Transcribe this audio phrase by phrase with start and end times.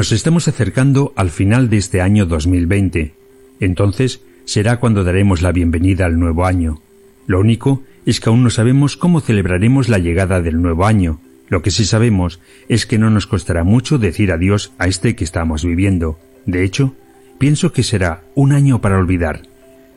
[0.00, 3.12] Nos estamos acercando al final de este año 2020.
[3.60, 6.80] Entonces será cuando daremos la bienvenida al nuevo año.
[7.26, 11.20] Lo único es que aún no sabemos cómo celebraremos la llegada del nuevo año.
[11.50, 12.40] Lo que sí sabemos
[12.70, 16.18] es que no nos costará mucho decir adiós a este que estamos viviendo.
[16.46, 16.94] De hecho,
[17.36, 19.42] pienso que será un año para olvidar.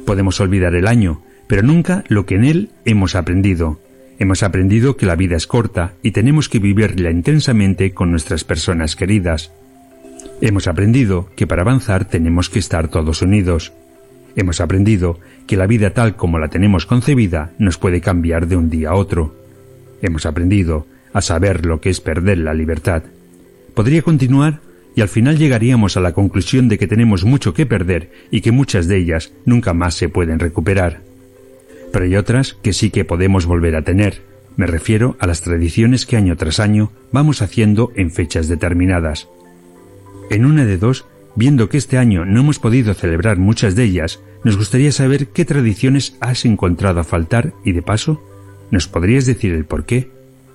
[0.05, 3.79] Podemos olvidar el año, pero nunca lo que en él hemos aprendido.
[4.19, 8.97] Hemos aprendido que la vida es corta y tenemos que vivirla intensamente con nuestras personas
[8.97, 9.53] queridas.
[10.45, 13.71] Hemos aprendido que para avanzar tenemos que estar todos unidos.
[14.35, 18.69] Hemos aprendido que la vida tal como la tenemos concebida nos puede cambiar de un
[18.69, 19.33] día a otro.
[20.01, 23.03] Hemos aprendido a saber lo que es perder la libertad.
[23.73, 24.59] Podría continuar
[24.97, 28.51] y al final llegaríamos a la conclusión de que tenemos mucho que perder y que
[28.51, 31.03] muchas de ellas nunca más se pueden recuperar.
[31.93, 34.23] Pero hay otras que sí que podemos volver a tener.
[34.57, 39.29] Me refiero a las tradiciones que año tras año vamos haciendo en fechas determinadas.
[40.33, 44.19] En una de dos, viendo que este año no hemos podido celebrar muchas de ellas,
[44.43, 48.19] nos gustaría saber qué tradiciones has encontrado a faltar y de paso,
[48.71, 50.09] ¿nos podrías decir el por qué?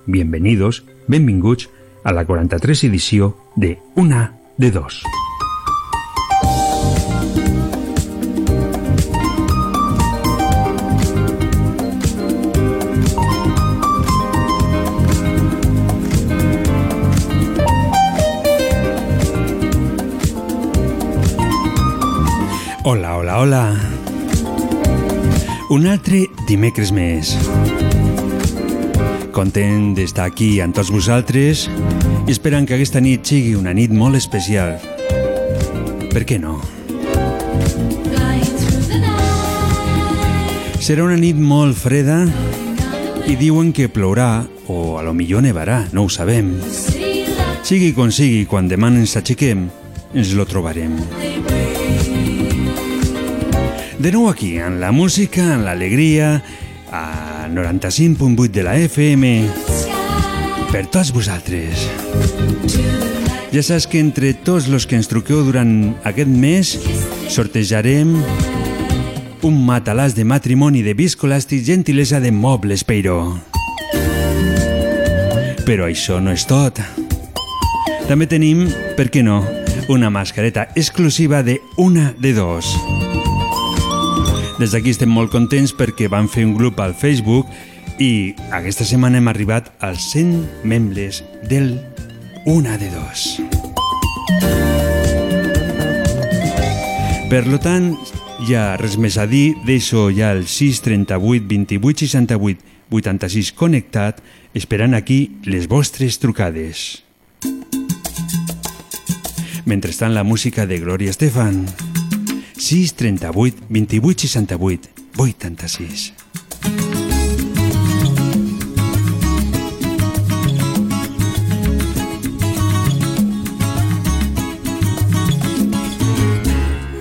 [0.05, 1.69] Bienvenidos, benvinguts,
[2.03, 5.01] a la 43 edició de Una de Dos.
[22.85, 23.75] Hola, hola, hola.
[25.69, 27.33] Un altre dimecres més.
[29.35, 34.15] Content d'estar aquí amb tots vosaltres i esperant que aquesta nit sigui una nit molt
[34.15, 34.77] especial.
[36.07, 36.55] Per què no?
[40.79, 42.21] Serà una nit molt freda
[43.27, 46.55] i diuen que plourà o a lo millor nevarà, no ho sabem.
[47.59, 49.67] Sigui com sigui, quan demà ens aixequem,
[50.15, 50.95] ens lo trobarem.
[53.99, 56.41] De nou aquí, en la música, en l'alegria,
[56.89, 59.31] a 95.8 de la FM,
[60.71, 61.83] per tots vosaltres.
[63.51, 65.73] Ja saps que entre tots els que ens truqueu durant
[66.07, 66.71] aquest mes
[67.27, 68.13] sortejarem
[69.43, 73.35] un matalàs de matrimoni de viscolàstic gentilesa de Mobles Peiró.
[75.67, 76.79] Però això no és tot.
[78.07, 78.63] També tenim,
[78.95, 79.41] per què no,
[79.91, 82.71] una mascareta exclusiva de una de dos.
[84.59, 87.47] Des d'aquí estem molt contents perquè van fer un grup al Facebook
[88.03, 91.77] i aquesta setmana hem arribat als 100 membres del
[92.45, 93.39] Una de Dos.
[97.31, 97.93] Per lo tant,
[98.49, 104.19] ja res més a dir, deixo ja el 638 28 68 86 connectat,
[104.57, 107.05] esperant aquí les vostres trucades.
[109.63, 111.63] Mentrestant, la música de Gloria Estefan.
[112.59, 116.13] 6 38 28 68 86.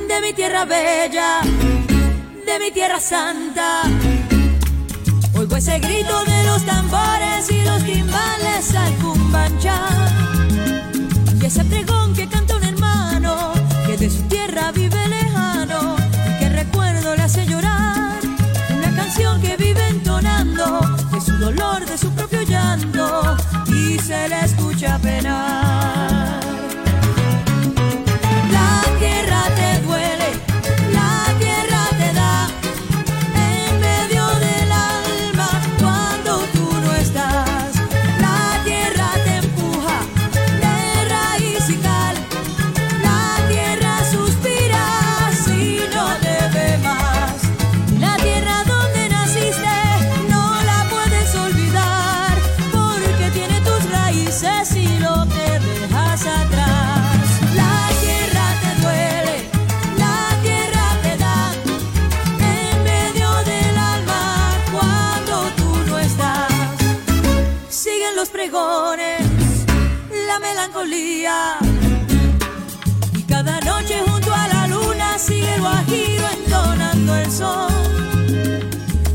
[0.07, 1.41] de mi tierra bella,
[2.47, 3.83] de mi tierra santa.
[5.35, 9.81] Oigo ese grito de los tambores y los timbales al cumbancha.
[11.41, 13.53] Y ese pregón que canta un hermano
[13.87, 15.28] que de su tierra vive lejano
[21.51, 23.37] dolor, de su propio llanto
[23.69, 26.48] y se le escucha penar.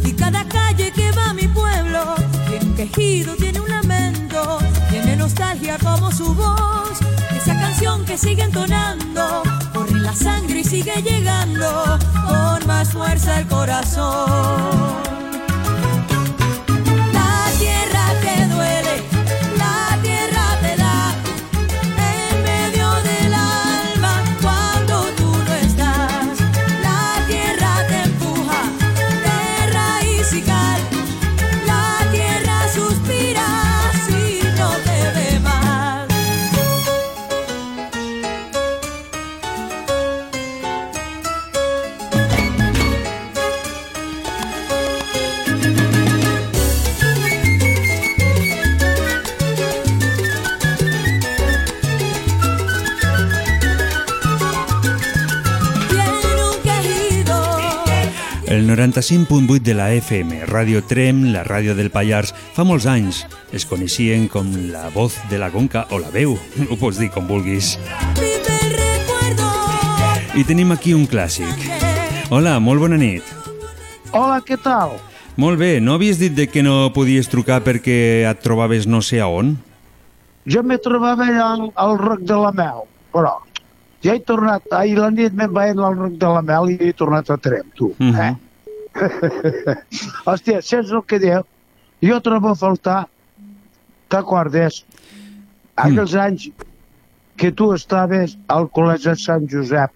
[0.05, 2.13] Y cada calle que va a mi pueblo
[2.47, 4.59] tiene un quejido, tiene un lamento,
[4.91, 6.99] tiene nostalgia como su voz.
[7.35, 9.41] Esa canción que sigue entonando,
[9.73, 15.01] corre la sangre y sigue llegando con más fuerza el corazón.
[58.73, 63.19] 95.8 de la FM, Radio Trem, la ràdio del Pallars, fa molts anys
[63.53, 66.33] es coneixien com la voz de la conca o la veu,
[66.71, 67.75] ho pots dir com vulguis.
[70.33, 71.67] I tenim aquí un clàssic.
[72.33, 73.21] Hola, molt bona nit.
[74.09, 74.97] Hola, què tal?
[75.37, 79.21] Molt bé, no havies dit de que no podies trucar perquè et trobaves no sé
[79.21, 79.53] a on?
[80.49, 83.35] Jo me trobava allà al, al Roc de la Mel, però
[84.01, 86.97] ja he tornat, ahir la nit me'n vaig al Roc de la Mel i he
[86.97, 87.93] tornat a Trem, tu.
[87.99, 88.17] Mhm.
[88.17, 88.33] eh?
[90.27, 91.41] Hòstia, saps el que diu?
[92.03, 93.05] Jo trobo a faltar,
[94.11, 94.83] t'acordes,
[95.79, 96.49] aquells anys
[97.39, 99.91] que tu estaves al Col·legi de Sant Josep,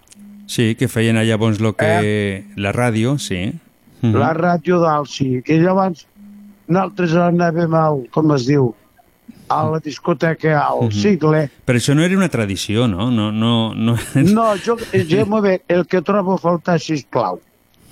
[0.48, 2.44] Sí, que feien allà llavors lo que...
[2.56, 3.52] La ràdio, sí.
[4.00, 4.14] Mhm.
[4.16, 6.06] la ràdio d'Alci, que llavors
[6.68, 8.70] nosaltres anàvem al, com es diu,
[9.52, 10.92] a la discoteca al Mhm.
[11.02, 13.10] Sigle, Però això no era una tradició, no?
[13.10, 13.96] No, no, no...
[14.14, 14.78] No, jo,
[15.10, 17.40] jo m'ho ve, el que trobo a faltar, sisplau.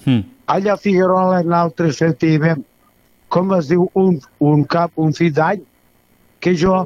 [0.06, 0.22] Mm.
[0.46, 2.62] Allà a Figuerola nosaltres sentíem,
[3.28, 5.62] com es diu, un, un cap, un fill d'any,
[6.40, 6.84] que jo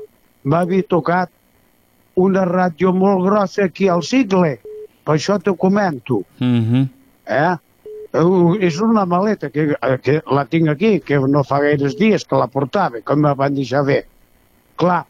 [0.48, 1.30] m'havia tocat
[2.20, 4.56] una ràdio molt grossa aquí al Sigle.
[5.04, 6.22] Per això t'ho comento.
[6.40, 6.86] Mhm.
[7.26, 7.56] Eh?
[8.12, 9.68] Eh, És una maleta que,
[10.02, 13.54] que la tinc aquí, que no fa gaires dies que la portava, com me van
[13.54, 14.00] deixar bé.
[14.76, 15.04] Clar,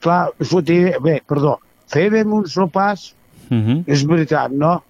[0.00, 1.58] clar, fotia, bé, perdó,
[1.88, 3.14] fèiem uns sopars
[3.50, 3.84] Mhm.
[3.86, 4.82] és veritat, no?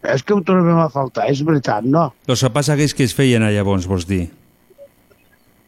[0.00, 2.08] És que ho trobem a faltar, és veritat, no?
[2.30, 4.30] Los sopars aquells que es feien allà llavors, vols dir?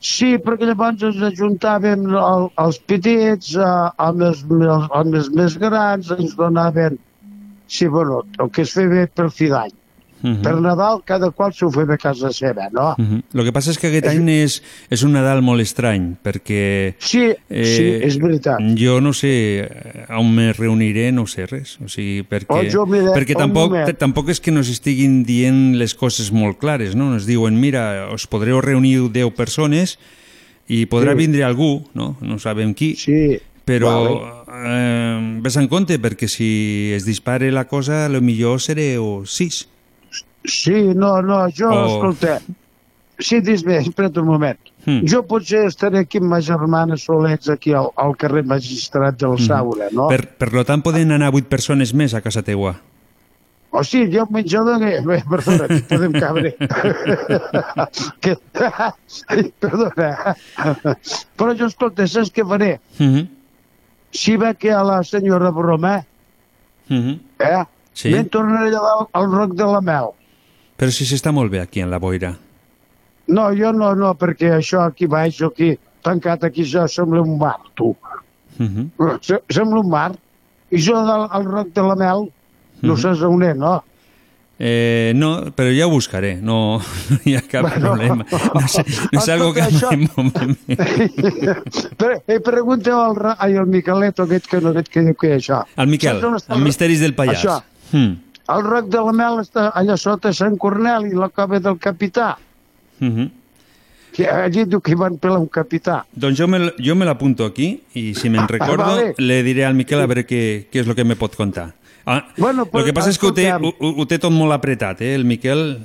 [0.02, 3.66] Sí, perquè llavors ens ajuntàvem el, els petits eh,
[4.06, 6.98] amb, els, els, amb els més grans, ens donaven...
[7.72, 9.76] Sí, bueno, el que es feia per fi d'any.
[10.22, 10.42] Mhm.
[10.42, 12.94] Per Nadal cada qual s'ho feia a casa seva, no?
[12.96, 13.22] Mhm.
[13.32, 17.32] Lo que passa és que aquest any és, és un Nadal molt estrany, perquè Sí,
[17.50, 18.60] sí, és veritat.
[18.78, 19.32] jo no sé
[19.66, 21.78] eh, on me reuniré, no sé res.
[21.84, 25.94] O sigui, perquè, Oh, jo miré perquè tampoc, tampoc és que nos estiguin dient les
[25.94, 27.12] coses molt clares, no?
[27.14, 29.98] Ens diuen, mira, us podreu reunir 10 persones
[30.68, 31.18] i podrà Sí.
[31.18, 32.16] vindre algú, no?
[32.20, 33.40] No sabem qui, Sí.
[33.66, 39.68] però eh, ves en compte, perquè si es dispare la cosa, lo millor sereu 6.
[40.44, 41.86] Sí, no, no, jo, O- oh.
[41.94, 42.40] escolta,
[43.18, 44.58] sí, dis bé, espera't un moment.
[44.84, 45.04] Mm.
[45.06, 49.86] Jo potser estaré aquí amb ma germana solets aquí al, al carrer Magistrat del Saura,
[49.94, 50.08] no?
[50.10, 52.74] Per, per lo tant, poden anar 8 persones més a casa teua.
[53.72, 54.80] O sigui, jo el menjador...
[54.82, 54.98] Que...
[55.06, 56.50] Bé, perdona, que podem cabre.
[58.20, 58.34] que...
[59.62, 60.34] Perdona.
[61.38, 62.74] Però jo, escolta, saps què faré?
[62.98, 63.28] Mhm.
[64.12, 66.02] Si ve que a la senyora Bromà,
[66.90, 67.14] Mhm.
[67.38, 67.62] eh?
[67.94, 68.10] Sí.
[68.12, 70.10] Me'n tornaré allà al, al Roc de la Mel.
[70.82, 72.32] Però si s'està molt bé aquí, en la boira.
[73.30, 77.54] No, jo no, no, perquè això aquí baix, aquí, tancat aquí, ja sembla un mar,
[77.78, 77.92] tu.
[78.58, 78.88] Mhm.
[79.22, 80.10] Se- Sembla un mar.
[80.72, 82.26] I jo al, al Roc de la Mel,
[82.82, 83.76] no saps on és, no?
[84.58, 86.78] Eh, no, però ja ho buscaré, no,
[87.10, 88.26] no hi ha cap Bueno, problema.
[88.30, 89.62] No, sé, no és algo que
[90.16, 90.56] moment.
[91.98, 95.42] Però, eh, pregunta al, ai, al Miquelet, aquest que, no, aquest que diu que és
[95.42, 95.62] això.
[95.76, 97.42] El Miquel, Saps on està el Misteris del Pallars.
[97.44, 97.56] Això.
[97.92, 98.12] Mm.
[98.50, 102.36] El Roc de la Mel està allà sota Sant Cornel i la cova del capità.
[102.98, 103.30] Mhm.
[104.12, 106.02] Que allí diu que hi van pelar un capità.
[106.12, 109.14] Doncs jo me, jo me l'apunto aquí i si me'n recordo vale.
[109.16, 111.70] le diré al Miquel a veure què, què és el que me pot contar.
[112.04, 114.52] Ah, Bueno, el pues, que passa és que ho té, ho, ho té tot molt
[114.52, 115.14] apretat, eh?
[115.14, 115.78] El Miquel...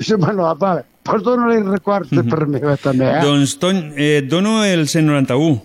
[0.00, 0.82] Sí, bueno, vale.
[1.06, 3.20] Pues dona-li records de per mi, també, eh?
[3.22, 5.60] Doncs, Tony, eh, dono el 191.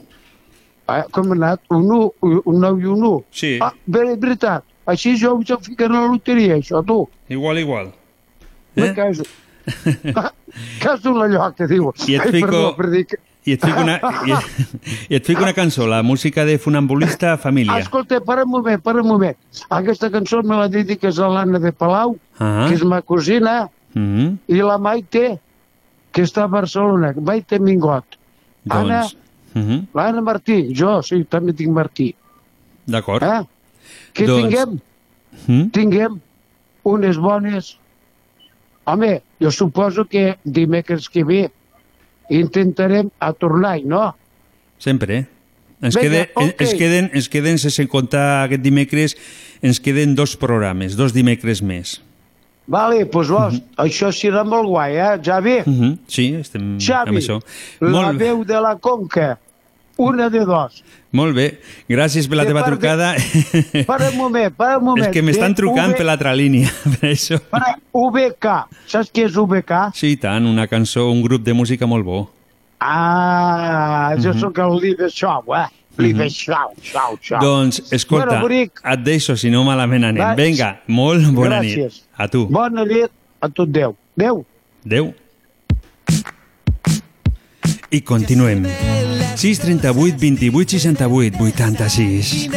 [0.91, 1.01] eh?
[1.09, 1.61] Com ha anat?
[1.73, 3.23] Un 1, un 9 i un 1.
[3.31, 3.57] Sí.
[3.63, 4.63] Ah, bé, veritat.
[4.85, 7.07] Així jo jo ficaré a la loteria, això, tu.
[7.29, 7.91] Igual, igual.
[8.75, 8.93] Me Eh?
[8.93, 9.23] caso.
[10.81, 11.91] Caso la lloc, que diu.
[12.07, 13.17] I et Ai, fico- Perdó, per dir que...
[13.45, 13.95] I et fico una,
[14.29, 14.33] i,
[15.09, 17.77] i et fico una cançó, la música de Funambulista Família.
[17.79, 19.37] Escolta, para un moment, para un moment.
[19.69, 22.65] Aquesta cançó me la dediques a l'Anna de Palau, Ah.
[22.67, 24.37] que és ma cosina, Mm -hmm.
[24.47, 25.39] i la Maite,
[26.13, 28.05] que està a Barcelona, Maite Mingot.
[28.69, 29.17] Anna, Doncs,
[29.53, 29.85] mm -hmm.
[29.93, 32.15] l'Anna Martí, jo, sí, també tinc Martí.
[32.85, 33.23] d'acord.
[33.23, 33.41] Eh?
[34.13, 34.79] Que Doncs- tinguem,
[35.47, 35.69] Mm?
[35.71, 36.21] tinguem
[36.83, 37.77] unes bones...
[38.83, 41.51] Home, jo suposo que dimecres que ve
[42.29, 44.15] intentarem a tornar no?
[44.81, 45.27] Sempre.
[45.81, 46.55] Ens, Vinga, quede, ok.
[46.61, 49.15] ens, queden, ens queden, sense comptar aquest dimecres,
[49.61, 51.99] ens queden dos programes, dos dimecres més.
[52.69, 55.61] Vale, doncs vos, això serà molt guai, eh, Javi?
[55.65, 55.97] Mm -hmm.
[56.07, 57.41] Sí, estem amb Xavi, això.
[57.81, 59.39] la Molt, veu de la Conca,
[60.07, 60.83] una de dos.
[61.11, 61.45] molt bé.
[61.89, 63.15] Gràcies per la De teva part de- trucada.
[63.89, 65.07] Para un moment, para un moment.
[65.07, 67.39] És que m'estan trucant V- per l'altra línia, per això.
[67.51, 68.47] Para UBK.
[68.87, 69.71] Saps què és UBK?
[69.93, 72.21] Sí, i tant, una cançó, un grup de música molt bo.
[72.79, 75.67] Ah, jo sóc el Live Show, eh?
[76.01, 77.39] Live Show, Show, Show.
[77.43, 78.79] Doncs, escolta, Bueno, bonic.
[78.83, 80.23] et deixo, si no malament anem.
[80.23, 81.99] Va, Vinga, molt bona Gràcies.
[81.99, 82.03] nit.
[82.17, 82.47] A tu.
[82.47, 83.93] Bona nit a tot Déu.
[84.15, 84.45] Déu.
[84.85, 85.13] Adéu.
[87.91, 88.65] I continuem.
[89.35, 92.49] 638 28 68 86.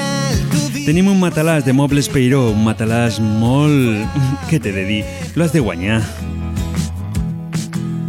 [0.85, 4.05] Tenim un matalàs de mobles Peiró, un matalàs molt...
[4.51, 5.03] Què t'he de dir?
[5.35, 6.03] Lo has de guanyar.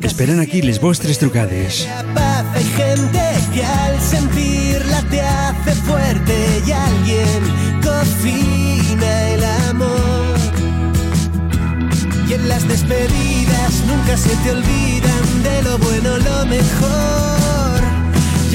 [0.05, 1.87] Esperan aquí les vostres trucades.
[1.87, 7.41] hay gente que al sentirla te hace fuerte y alguien
[7.81, 10.35] cocina el amor.
[12.29, 17.44] Y en las despedidas nunca se te olvidan de lo bueno, lo mejor.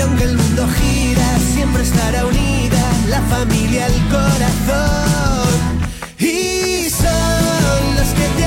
[0.01, 5.51] Y aunque el mundo gira, siempre estará unida la familia, el corazón.
[6.19, 8.47] Y son los que te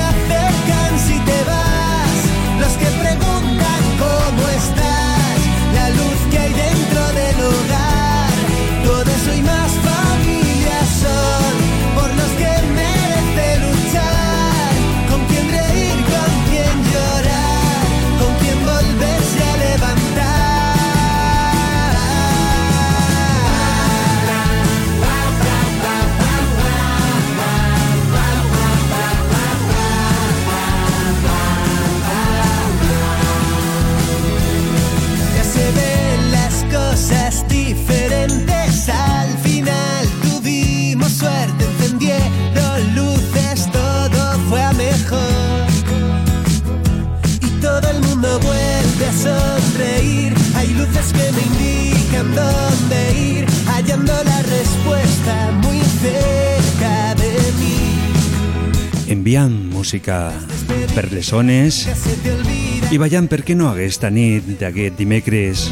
[52.24, 57.34] indican dónde ir, hallando la respuesta muy cerca de.
[59.12, 60.32] Enviant música
[60.94, 61.84] per les zones
[62.90, 65.68] i ballant per què no aquesta nit d'aquest dimecres.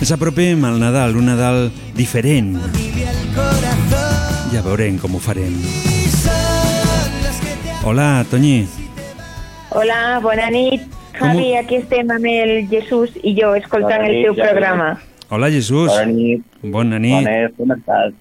[0.00, 2.56] Ens apropem al Nadal, un Nadal diferent.
[4.52, 5.54] Ja veurem com ho farem.
[7.84, 8.66] Hola, Toñi.
[9.70, 10.93] Hola, bona nit.
[11.18, 14.48] Com Javi, aquí estem amb el Jesús i jo escoltant Bona el nit, teu Javi.
[14.50, 14.88] programa.
[15.30, 15.88] Hola, Jesús.
[15.90, 16.42] Bona nit.
[16.62, 17.14] Bona nit.
[17.14, 18.12] Bona nit, com estàs?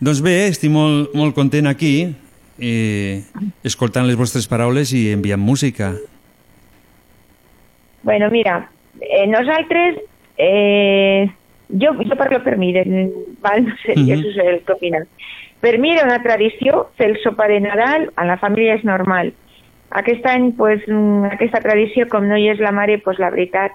[0.00, 2.14] Doncs bé, estic molt, molt content aquí,
[2.58, 3.22] eh,
[3.66, 5.94] escoltant les vostres paraules i enviant música.
[8.02, 8.68] Bueno, mira,
[9.00, 9.96] eh, nosaltres...
[10.36, 11.30] Eh,
[11.70, 12.72] jo, jo parlo per mi,
[13.40, 13.64] val?
[13.64, 14.06] no sé, Mhm.
[14.06, 15.06] Jesús el que opina.
[15.60, 19.32] Per mi era una tradició fer el sopar de Nadal, a la família és normal.
[19.94, 23.72] Aquest any, pues, mm, aquesta tradició, com no hi és la mare, pues, la veritat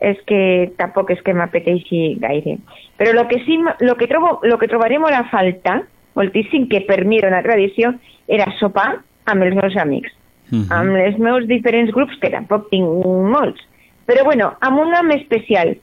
[0.00, 2.56] és que tampoc és que m'apeteixi gaire.
[2.96, 5.82] Però el que sí, lo que, trobo, lo que trobaré molt a faltar,
[6.16, 7.92] moltíssim, que per mi era una tradició,
[8.26, 10.16] era sopar amb els meus amics
[10.50, 10.66] Mhm.
[10.72, 13.60] amb els meus diferents grups, que tampoc tinc molts.
[14.06, 15.76] Però bueno, amb un amb especial,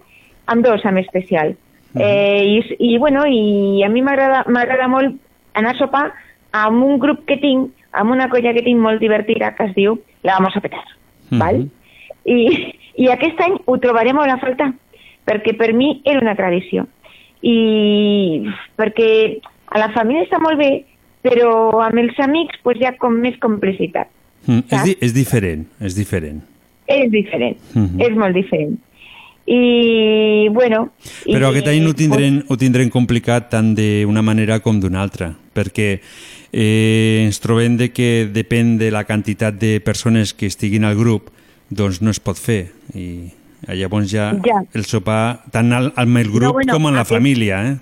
[0.46, 1.56] amb dos amb especial.
[2.00, 5.16] eh, i, I bueno, i a mi m'agrada molt
[5.56, 6.14] anar a sopar
[6.52, 9.98] amb un grup que tinc, amb una colla que tinc molt divertida que es diu
[10.24, 10.84] La Vamos a Petar.
[11.30, 11.40] Mhm.
[11.42, 11.64] val?
[12.26, 12.38] I,
[12.98, 14.72] I aquest any ho trobaré molt a faltar,
[15.28, 16.86] perquè per mi era una tradició.
[17.42, 18.44] I
[18.78, 19.10] perquè
[19.72, 20.72] a la família està molt bé,
[21.24, 24.10] però amb els amics pues, hi ha com més complicitat.
[24.48, 26.42] Mm, és, di és diferent, és diferent.
[26.88, 28.02] És diferent, Mhm.
[28.02, 28.78] és molt diferent.
[29.48, 30.90] I, bueno...
[31.26, 35.34] Però i, aquest any ho tindrem, ho tindrem complicat tant d'una manera com d'una altra,
[35.56, 36.00] perquè
[36.54, 41.30] eh, ens trobem de que depèn de la quantitat de persones que estiguin al grup,
[41.70, 42.70] doncs no es pot fer.
[42.96, 43.34] I
[43.68, 44.62] llavors ja, Ja.
[44.74, 47.76] el sopar tant al, amb el grup bueno, com amb la aquest- família, eh?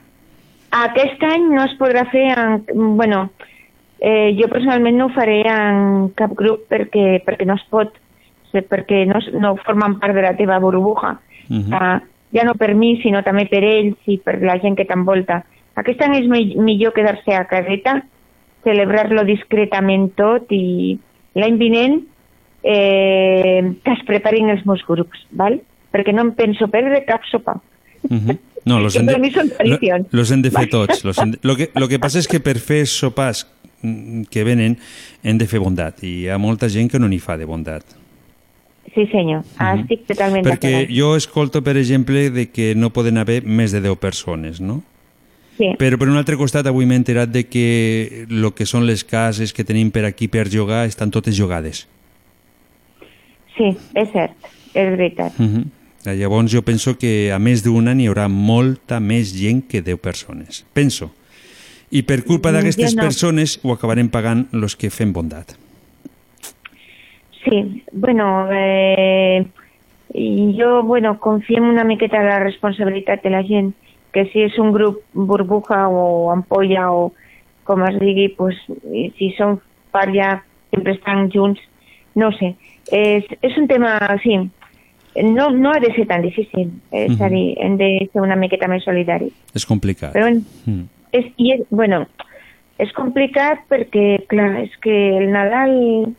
[0.72, 2.64] Aquest any no es podrà fer en...
[2.98, 3.30] Bueno,
[4.00, 7.94] eh, jo personalment no ho faré en cap grup perquè, perquè no es pot,
[8.52, 11.20] sé, perquè no, no formen part de la teva burbuja.
[11.48, 11.72] Mhm.
[11.74, 12.00] uh,
[12.34, 15.44] ja no per mi, sinó també per ells i per la gent que t'envolta.
[15.78, 18.02] Aquest any és mi- millor quedar-se a caseta,
[18.66, 20.98] celebrar-lo discretament tot i
[21.38, 22.02] l'any vinent
[22.66, 25.60] eh, que es preparin els meus grups, val?
[25.96, 27.54] perquè no em penso perdre cap sopa.
[28.10, 28.38] Mhm.
[28.66, 31.04] No, los hem de, lo- los hem de fer tots.
[31.06, 33.46] Los hem de, lo, que, lo que passa és que per fer sopars
[33.86, 34.76] mm, que venen
[35.24, 37.86] hem de fer bondat i hi ha molta gent que no n'hi fa de bondat.
[38.96, 43.44] Sí, senyor, ah, estic totalment Perquè jo escolto, per exemple, de que no poden haver
[43.46, 44.82] més de 10 persones, no?
[45.58, 49.06] Sí, Però per un altre costat avui m'he enterat de que el que són les
[49.08, 51.88] cases que tenim per aquí per jugar estan totes jugades.
[53.56, 54.34] sí, és cert,
[54.74, 55.32] és veritat.
[55.40, 55.66] Uh -huh.
[56.14, 60.66] Llavors jo penso que a més d'una n'hi haurà molta més gent que 10 persones.
[60.74, 61.12] Penso.
[61.90, 63.02] I per culpa Mm, d'aquestes no.
[63.04, 65.56] persones ho acabarem pagant los que fem bondat.
[67.44, 69.46] Sí, bueno, eh,
[70.58, 73.74] jo, bueno, confiem una miqueta en la responsabilitat de la gent,
[74.16, 77.10] que si és un grup burbuja o ampolla o
[77.68, 78.56] com es digui, pues,
[79.18, 79.58] si són
[79.92, 80.38] parella,
[80.72, 81.60] sempre estan junts,
[82.16, 82.54] no sé.
[82.94, 84.38] És, és un tema, sí,
[85.24, 87.22] no, no ha de ser tan difícil, és Mhm.
[87.24, 89.34] a dir, hem de ser una miqueta més solidaris.
[89.54, 90.14] És complicat.
[90.14, 90.30] Però
[90.66, 90.84] Mm.
[91.12, 92.06] és, i és, bueno,
[92.78, 96.14] és complicat perquè, clar, és que el Nadal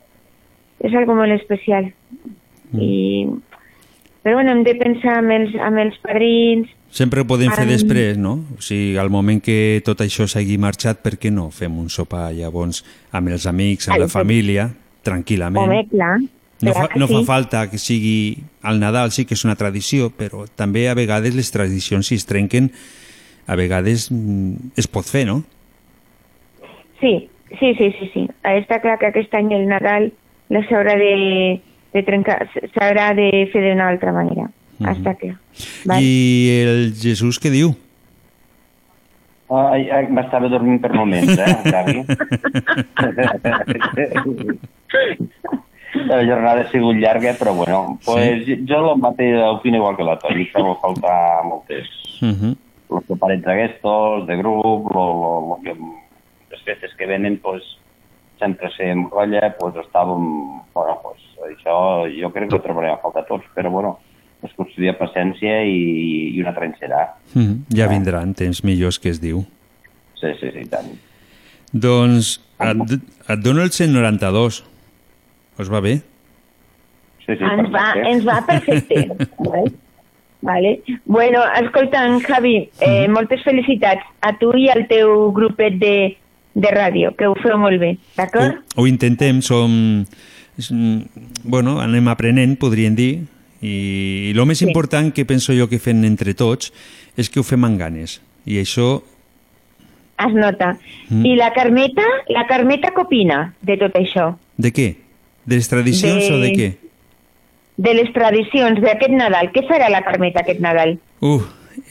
[0.80, 1.92] és algo molt especial.
[2.72, 2.80] Mm.
[2.80, 3.26] I,
[4.22, 6.68] però bueno, hem de pensar amb els, amb els padrins.
[6.96, 8.38] Sempre ho podem fer Em- després, no?
[8.56, 11.50] O sigui, al moment que tot això s'hagi marxat, per què no?
[11.52, 12.80] Fem un sopar llavors
[13.12, 14.70] amb els amics, amb Ai, la família,
[15.04, 15.60] tranquil·lament.
[15.60, 16.16] Home, clar.
[16.64, 17.24] No, fa, no fa sí.
[17.28, 21.52] falta que sigui al Nadal, sí que és una tradició, però també a vegades les
[21.52, 22.70] tradicions, si es trenquen,
[23.46, 25.42] a vegades mm, es pot fer, no?
[27.02, 27.28] Sí,
[27.60, 28.24] sí, sí, sí, sí.
[28.40, 30.14] Està clar que aquest any el Nadal
[30.48, 31.60] s'haurà de,
[31.92, 32.40] de trencar,
[32.72, 34.48] s'haurà de fer d'una altra manera.
[34.78, 34.88] Mhm.
[34.92, 35.36] Està clar.
[35.86, 36.02] Val?
[36.02, 37.74] I el Jesús què diu?
[39.48, 42.02] Ai, ai, m'estava dormint per moments, eh, Xavi?
[46.06, 48.56] La jornada ha sigut llarga, però bueno, pues, sí.
[48.68, 51.88] jo el mateix opino igual que la Toni, trobo a faltar moltes
[52.22, 52.56] Uh -huh.
[52.88, 53.82] los preparats aquests,
[54.26, 55.74] de grup, lo, lo, lo que,
[56.50, 57.62] les festes que venen, pues,
[58.38, 61.18] sempre se enrotlla, pues, estàvem, bueno, pues,
[61.50, 63.98] això jo crec que ho trobarem a faltar tots, però bueno,
[64.54, 66.52] qüestió de paciència i, i una.
[66.52, 67.58] Uh -huh.
[67.74, 69.44] Ja vindran temps millors que es diu.
[70.20, 70.86] Sí, sí, sí, tant.
[71.72, 74.64] Doncs et, et dono el 192.
[75.58, 76.00] Us va bé?
[77.26, 78.10] Sí, sí, ens, va, perfecte.
[78.10, 79.08] ens va perfecte.
[79.50, 79.72] vale?
[80.42, 80.82] Vale.
[81.04, 86.16] Bueno, escolta, en Javi, eh, moltes felicitats a tu i al teu grupet de,
[86.54, 88.60] de ràdio, que ho feu molt bé, d'acord?
[88.76, 90.04] Ho, ho intentem, som...
[90.70, 91.00] mm,
[91.44, 93.26] Bueno, anem aprenent, podríem dir,
[93.62, 94.66] i, i el més Sí.
[94.68, 96.72] important que penso jo que fem entre tots
[97.16, 98.20] és que ho fem amb ganes.
[98.46, 99.02] I això
[100.18, 100.78] Es nota.
[101.10, 101.26] Mm.
[101.26, 104.30] I la Carmeta, la Carmeta què opina de tot això?
[104.56, 104.94] De què?
[105.44, 106.68] De les tradicions De- o de què?
[107.76, 109.50] De les tradicions d'aquest Nadal.
[109.52, 110.96] Què farà la Carmeta aquest Nadal?
[111.20, 111.42] Uh,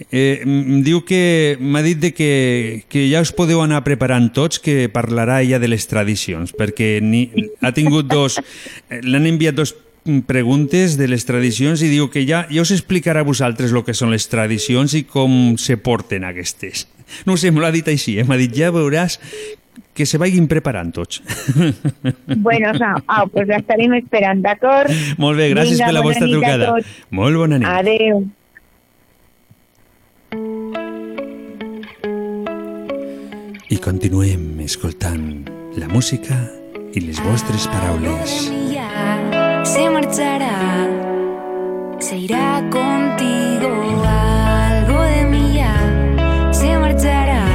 [0.10, 4.58] eh, em diu que m'ha dit de que, que ja us podeu anar preparant tots
[4.60, 7.28] que parlarà ella de les tradicions perquè ni,
[7.62, 8.40] ha tingut dos
[8.90, 9.76] eh, l'han enviat dos
[10.28, 13.96] preguntes de les tradicions i diu que ja, ja us explicarà a vosaltres el que
[13.98, 16.86] són les tradicions i com se porten aquestes
[17.26, 18.26] no ho sé, me l'ha dit així, eh?
[18.26, 19.18] m'ha dit ja veuràs
[19.96, 21.24] que se vagin preparant tots
[22.46, 24.94] Bueno, o sea, ah, pues l'estarem esperant, d'acord?
[25.18, 26.74] molt bé, gràcies Vinga, per la vostra trucada
[27.10, 28.26] molt bona nit Adeu.
[33.74, 35.26] i continuem escoltant
[35.82, 36.38] la música
[36.94, 38.65] i les vostres paraules Ya
[42.06, 43.70] se irá contigo.
[44.06, 45.76] Algo de mí ya
[46.52, 47.48] se marchará,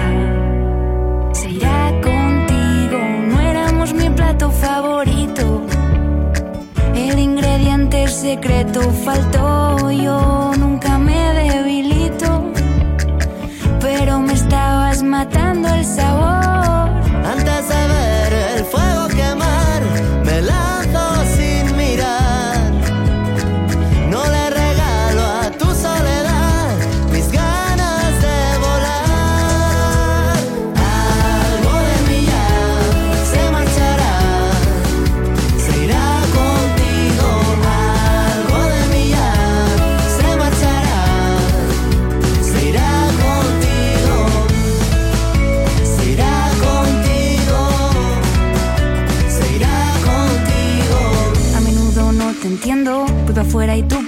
[1.32, 2.98] se irá contigo.
[3.28, 5.62] No éramos mi plato favorito,
[6.96, 9.88] el ingrediente secreto faltó.
[9.92, 12.50] Yo nunca me debilito,
[13.80, 16.39] pero me estabas matando el sabor.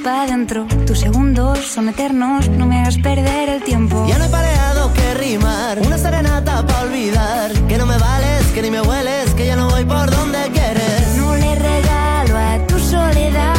[0.02, 0.66] Pa' dentro.
[0.86, 4.04] Tus segundos son eternos, no me hagas perder el tiempo.
[4.08, 7.52] Ya no he pareado que rimar, una serenata para olvidar.
[7.68, 11.16] Que no me vales, que ni me hueles, que ya no voy por donde quieres.
[11.16, 13.54] No le regalo a tu soledad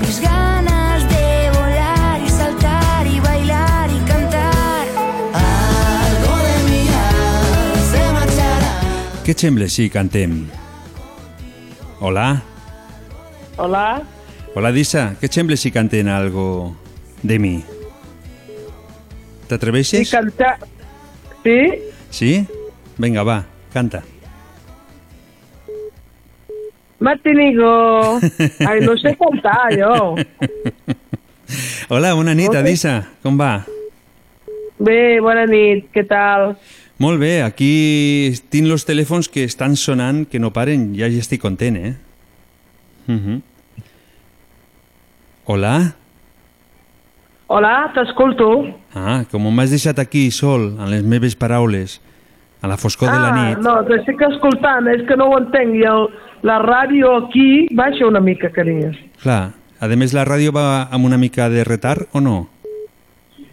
[0.00, 4.86] mis ganas de volar y saltar y bailar y cantar.
[5.34, 6.54] Algo de
[7.06, 8.74] alma se marchará.
[9.24, 10.48] Què et sembla si cantem?
[12.00, 12.42] Hola?
[13.56, 14.02] Hola,
[14.56, 15.10] Hola, Dissa.
[15.20, 16.72] Què et sembla si canten algo
[17.20, 17.58] de mi?
[17.60, 20.08] sí, T'atreveixes?
[20.08, 20.54] cantar...
[21.44, 21.56] Sí?
[22.08, 22.30] Sí?
[22.96, 24.00] Vinga, va, canta.
[26.98, 28.16] Matinigo.
[28.70, 30.16] Ai, no sé cantar, jo.
[31.92, 32.62] Hola, bona nit, Hola.
[32.64, 32.94] Adissa.
[33.20, 33.66] Com va?
[34.80, 36.54] Bé, bona nit, què tal?
[36.96, 41.44] Molt bé, aquí tinc els telèfons que estan sonant, que no paren, ja ja estic
[41.44, 41.92] content, eh?
[43.04, 43.38] Uh -huh.
[45.48, 45.94] Hola?
[47.46, 48.48] Hola, t'escolto.
[48.98, 52.00] Ah, com m'has deixat aquí sol, amb les meves paraules,
[52.58, 53.60] a la foscor de la ah, nit.
[53.62, 55.76] no, t'estic escoltant, és que no ho entenc.
[55.78, 56.08] I el,
[56.42, 58.90] la ràdio aquí baixa una mica, carinyo.
[59.22, 62.48] Clar, a més la ràdio va amb una mica de retard o no?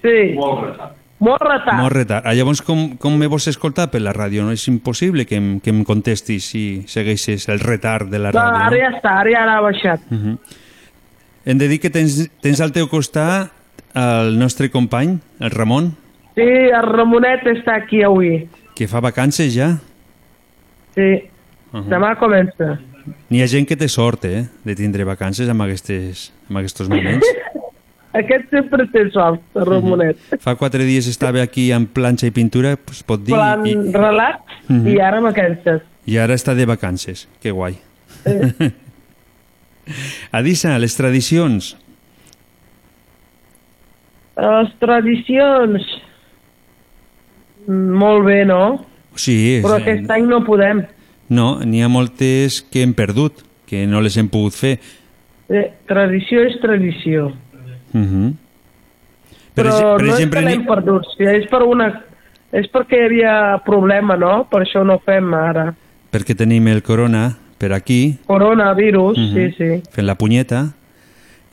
[0.02, 0.34] Sí.
[0.34, 0.98] Molt retard.
[1.24, 1.78] Molt retard.
[1.78, 2.26] Molt retard.
[2.26, 4.42] Ah, llavors, com, com me vols escoltar per la ràdio?
[4.42, 8.42] No és impossible que em, que em contestis si segueixes el retard de la No,
[8.42, 8.66] ràdio.
[8.66, 10.10] ara ja està, ara ja l'ha baixat.
[10.10, 10.38] Uh -huh.
[11.46, 13.52] Hem de dir que tens, tens al teu costat
[13.94, 15.96] el nostre company, el Ramon,
[16.34, 18.48] Sí, el Ramonet està aquí avui.
[18.76, 19.78] que fa vacances ja.
[20.96, 21.30] Sí.
[21.72, 21.90] Uh -huh.
[21.90, 22.80] Demà comença.
[23.30, 27.26] N'hi ha gent que té sort, eh, de tindre vacances en, aquestes, en aquests moments.
[28.14, 30.18] Aquest sempre té sort, el Ramonet.
[30.40, 34.40] Fa quatre dies estava aquí en planxa i pintura, pues, pot dir, Plan i, relat
[34.70, 34.88] Mhm.
[34.88, 35.82] i ara vacances.
[36.06, 37.28] i ara està de vacances.
[37.42, 37.78] Que guai.
[40.32, 41.74] Adissa, les tradicions.
[44.38, 45.86] Les tradicions...
[47.68, 48.84] Molt bé, no?
[49.16, 50.82] Sí, Però aquest any no podem.
[51.32, 54.74] no, n'hi ha moltes que hem perdut, que no les hem pogut fer.
[55.48, 57.30] Eh, tradició és tradició.
[57.94, 58.34] Uh -huh.
[59.54, 62.04] Per, Però per no exemple, és que l'hem perdut, sí, és per una...
[62.52, 64.48] És perquè hi havia problema, no?
[64.50, 65.74] Per això no fem ara.
[66.12, 69.34] perquè tenim el corona per aquí, Coronavirus, Mhm.
[69.34, 69.82] sí, sí.
[69.92, 70.74] fent la punyeta,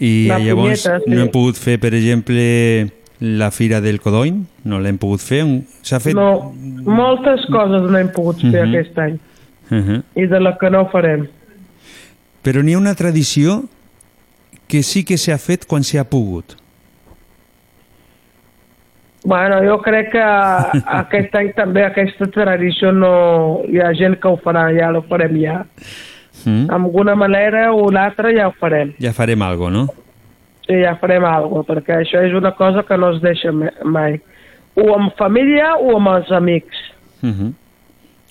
[0.01, 1.11] i La llavors punyeta, sí.
[1.15, 5.45] no hem pogut fer, per exemple, la fira del Codony, no l'hem pogut fer.
[5.83, 6.15] S'ha fet...
[6.17, 6.53] No,
[6.85, 8.75] moltes coses no hem pogut fer Mhm.
[8.75, 9.19] aquest any.
[9.71, 10.03] Uh -huh.
[10.17, 11.29] I de la que no farem.
[12.43, 13.65] Però n'hi ha una tradició
[14.67, 16.57] que sí que s'ha fet quan s'ha pogut.
[19.25, 20.23] Bueno, jo crec que
[21.01, 23.11] aquest any també aquesta tradició no...
[23.69, 25.59] Hi ha gent que ho farà, ja ho farem ja.
[26.47, 26.67] Mm?
[26.71, 28.95] D'alguna manera o l'altra ja ho farem.
[29.03, 29.87] Ja farem alguna no?
[30.67, 34.21] Sí, ja farem alguna perquè això és una cosa que no es deixa ma- mai.
[34.79, 36.77] O amb família o amb els amics.
[37.23, 37.53] Uh -huh.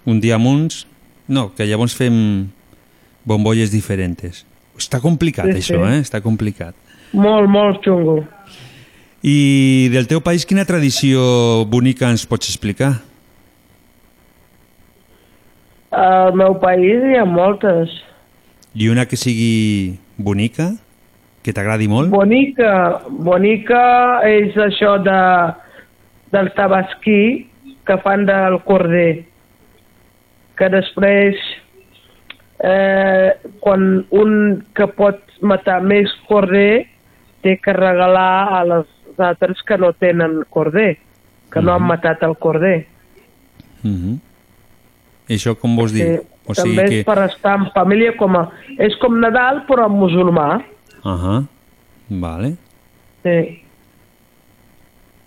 [0.05, 0.87] Un dia amb uns...
[1.27, 2.49] No, que llavors fem
[3.23, 4.45] bombolles diferents.
[4.77, 5.93] Està complicat, Sí, això, sí.
[5.93, 5.99] eh?
[6.01, 6.73] Està complicat.
[7.13, 8.23] Molt, molt xungo.
[9.21, 12.93] I del teu país, quina tradició bonica ens pots explicar?
[15.91, 17.91] Al meu país hi ha moltes.
[18.79, 20.69] I una que sigui bonica,
[21.43, 22.13] que t'agradi molt?
[22.13, 23.81] Bonica, bonica
[24.29, 25.23] és això de,
[26.31, 27.49] del tabasquí
[27.83, 29.25] que fan del corder.
[30.55, 31.35] Que després,
[32.63, 34.31] eh, quan un
[34.77, 36.85] que pot matar més corder,
[37.43, 38.87] té que regalar a les
[39.19, 40.97] altres que no tenen corder,
[41.51, 42.87] que no han matat el corder.
[43.83, 44.19] Uh -huh.
[45.27, 46.21] I això com vols dir?
[46.49, 48.49] Sí, també és per estar en família com a...
[48.77, 50.63] És com Nadal, però en musulmà.
[51.03, 51.47] Uh -huh.
[52.09, 52.55] Vale.
[53.23, 53.61] Sí.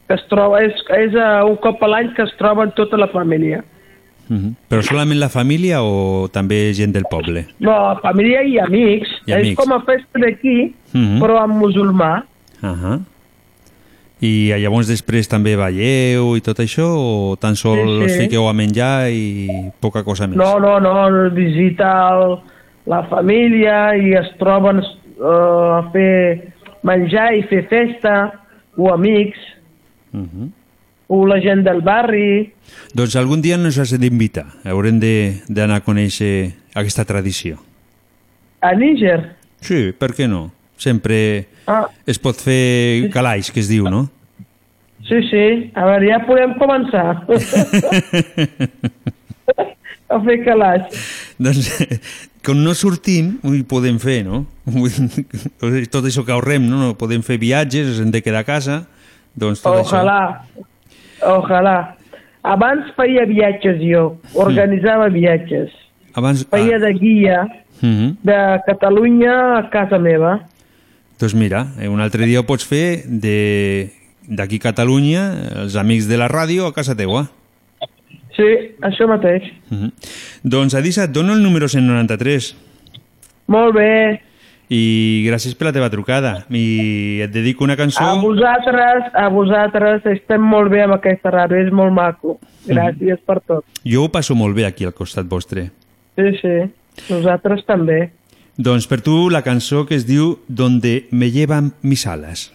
[0.08, 3.06] Que es troba, és, és uh, un cop a l'any que es troben tota la
[3.08, 3.62] família.
[4.28, 4.54] Uh -huh.
[4.68, 7.46] Però solament la família o també gent del poble?
[7.58, 9.08] No, família i amics.
[9.26, 9.56] I és amics.
[9.56, 11.20] com a festa d'aquí, Mhm.
[11.20, 12.24] però en musulmà.
[12.62, 13.00] Uh -huh.
[14.22, 18.18] I llavors després també balleu i tot això o tan sol Sí, sí.
[18.24, 19.48] fiqueu a menjar i
[19.82, 20.36] poca cosa més?
[20.38, 20.94] No, no, no,
[21.34, 22.36] visita el,
[22.86, 26.52] la família i es troben uh, a fer
[26.86, 28.32] menjar i fer festa,
[28.76, 29.38] o amics,
[30.12, 30.48] Uh -huh.
[31.08, 32.52] o la gent del barri.
[32.94, 34.44] Doncs algun dia ens has d'invitar.
[34.64, 37.56] Haurem de- d'anar a conèixer aquesta tradició.
[38.60, 39.36] A Níger.
[39.60, 40.52] Sí, per què no?
[40.82, 44.08] Sempre Ah, es pot fer calaix, que es diu, no?
[45.06, 45.44] sí, sí.
[45.78, 47.22] A veure, ja podem començar.
[50.12, 50.98] a fer calaix.
[51.38, 51.70] doncs
[52.44, 54.42] com no sortim, ho podem fer, no?
[55.92, 56.80] Tot això que ahorrem, no?
[56.82, 56.90] no?
[56.98, 58.82] Podem fer viatges, ens hem de quedar a casa,
[59.38, 60.18] doncs tot Ojalà,
[61.22, 61.76] ojalà.
[62.42, 65.70] Abans feia viatges jo, organitzava viatges.
[65.70, 66.18] això.
[66.18, 66.42] Abans...
[66.50, 67.44] Feia de guia
[67.82, 68.16] Ah, mhm.
[68.22, 70.40] de Catalunya a casa meva.
[71.22, 73.92] Doncs mira, eh, un altre dia ho pots fer de
[74.26, 75.20] d'aquí a Catalunya,
[75.62, 77.28] els amics de la ràdio a casa teua.
[78.34, 78.48] Sí,
[78.82, 79.44] això mateix.
[79.70, 79.92] Mhm.
[80.42, 82.56] Doncs Adisa, et dono el número 193
[83.46, 84.20] Molt bé.
[84.68, 86.44] i gràcies per la teva trucada.
[86.50, 88.02] I et dedico una cançó...
[88.02, 92.40] A vosaltres, a vosaltres, estem molt bé amb aquesta ràdio, és molt maco.
[92.66, 93.62] Gràcies per tot.
[93.84, 95.70] Jo ho passo molt bé aquí al costat vostre.
[96.16, 96.56] Sí, sí,
[97.10, 98.10] nosaltres també.
[98.56, 102.50] Doncs per tu la cançó que es diu Donde me llevan mis alas.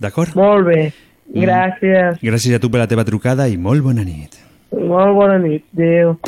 [0.00, 0.34] D'acord?
[0.36, 0.92] Molt bé,
[1.30, 2.18] gràcies.
[2.22, 4.40] Gràcies a tu per la teva trucada i molt bona nit.
[4.74, 6.18] Molt bona nit, adéu.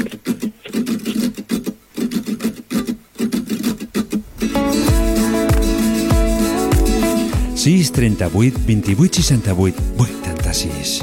[7.66, 11.02] sis 38 28 68 86.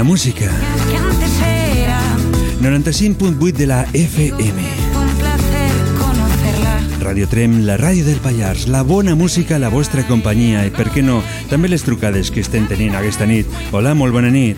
[0.00, 0.46] La música.
[0.88, 2.00] que antes era
[2.62, 4.62] 95.8 de la FM.
[7.02, 10.86] Radio Trem, la ràdio del Pallars, la bona música a la vostra companyia i, per
[10.88, 11.18] què no,
[11.52, 13.44] també les trucades que estem tenint aquesta nit.
[13.76, 14.56] Hola, molt bona nit.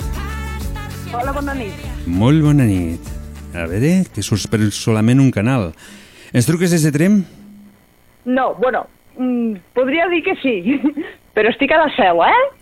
[1.10, 1.90] Hola, bona nit.
[2.06, 3.12] Molt bona nit.
[3.50, 5.72] A veure, que surts per solament un canal.
[6.30, 7.24] Ens truques des de Trem?
[8.30, 8.86] No, bueno,
[9.18, 10.78] mm, podria dir que sí,
[11.34, 12.61] però estic a la seu, eh?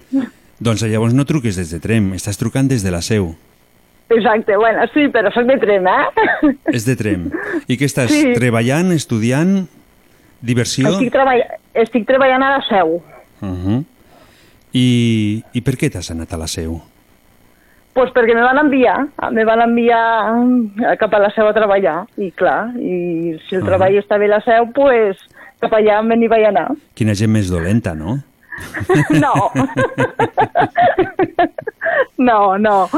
[0.61, 3.31] Doncs llavors no truques des de Trem, estàs trucant des de la seu.
[4.11, 6.55] Exacte, bueno, sí, però soc de Trem, eh?
[6.77, 7.29] És de Trem.
[7.70, 8.11] I què estàs?
[8.12, 8.35] Sí.
[8.37, 9.66] Treballant, estudiant,
[10.42, 10.90] diversió?
[10.96, 11.44] Estic, treball...
[11.75, 12.99] estic treballant a la seu.
[13.40, 13.85] Uh -huh.
[14.73, 16.81] I, I per què t'has anat a la seu?
[17.92, 22.31] Pues perquè me van enviar, me van enviar cap a la seu a treballar, i
[22.31, 23.66] clar, i si el Ah.
[23.66, 25.16] treball està bé a la seu, pues
[25.61, 26.68] cap allà me n'hi vaig anar.
[26.94, 28.23] Quina gent més dolenta, no?
[29.23, 29.51] No.
[32.18, 32.88] no, no.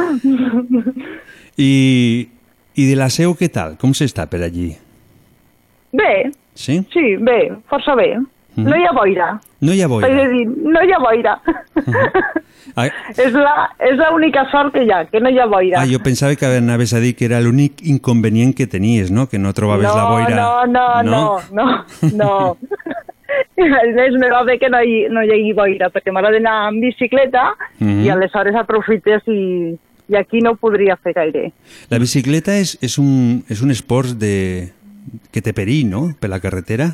[1.57, 2.29] I,
[2.75, 3.77] I de la seu què tal?
[3.81, 4.73] Com s'està per allí?
[5.93, 6.83] Bé, Sí?
[6.93, 8.11] sí, bé, força bé.
[8.55, 8.67] Mhm.
[8.69, 9.27] No hi ha boira.
[9.65, 10.09] No hi ha boira.
[10.13, 11.39] De dir, no hi ha boira.
[12.77, 12.85] Ah,
[13.17, 15.81] és la- és l'única sort que hi ha, que no hi ha boira.
[15.81, 19.27] ah, jo pensava que anaves a dir que era l'únic inconvenient que tenies, no?
[19.31, 20.37] Que no trobaves no, la boira.
[20.37, 22.57] No, no, no, no, no.
[22.61, 22.67] El
[23.57, 26.83] més me va bé que no hi, no hi hagi boira, perquè m'agrada anar amb
[26.83, 28.05] bicicleta Mhm.
[28.05, 29.77] i aleshores aprofites i,
[30.09, 31.53] i aquí no ho podria fer gaire.
[31.91, 34.69] La bicicleta és, és, un, és un esport de,
[35.33, 36.91] que té perill, no?, per la carretera.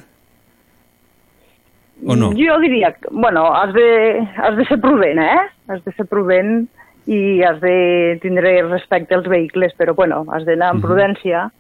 [2.07, 2.31] O no?
[2.38, 5.40] Jo diria, bueno, has de, has de ser prudent, eh?
[5.66, 6.68] Has de ser prudent
[7.11, 10.87] i has de tindre respecte als vehicles, però bueno, has d'anar amb Mhm.
[10.87, 11.51] prudència.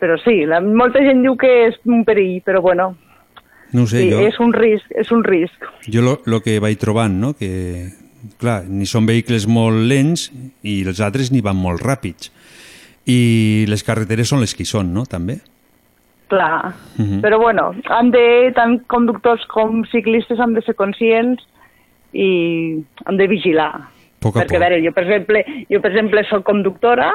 [0.00, 2.94] Però sí, la, molta gent diu que és un perill, però bueno,
[3.72, 5.64] No sé, sí, jo, és un risc, és un risc.
[5.92, 7.90] jo lo, lo que vaig trobant, no?, que,
[8.40, 10.30] clar, ni són vehicles molt lents
[10.62, 12.32] i els altres ni van molt ràpids.
[13.08, 15.38] I les carreteres són les que són, no?, també.
[16.28, 16.74] Clar.
[16.96, 17.20] Mhm.
[17.24, 21.44] Però bueno, han de, tant conductors com ciclistes han de ser conscients
[22.12, 23.72] i han de vigilar.
[24.20, 24.64] Poc a Perquè, a poc.
[24.66, 27.12] veure, jo per exemple, jo per exemple soc conductora,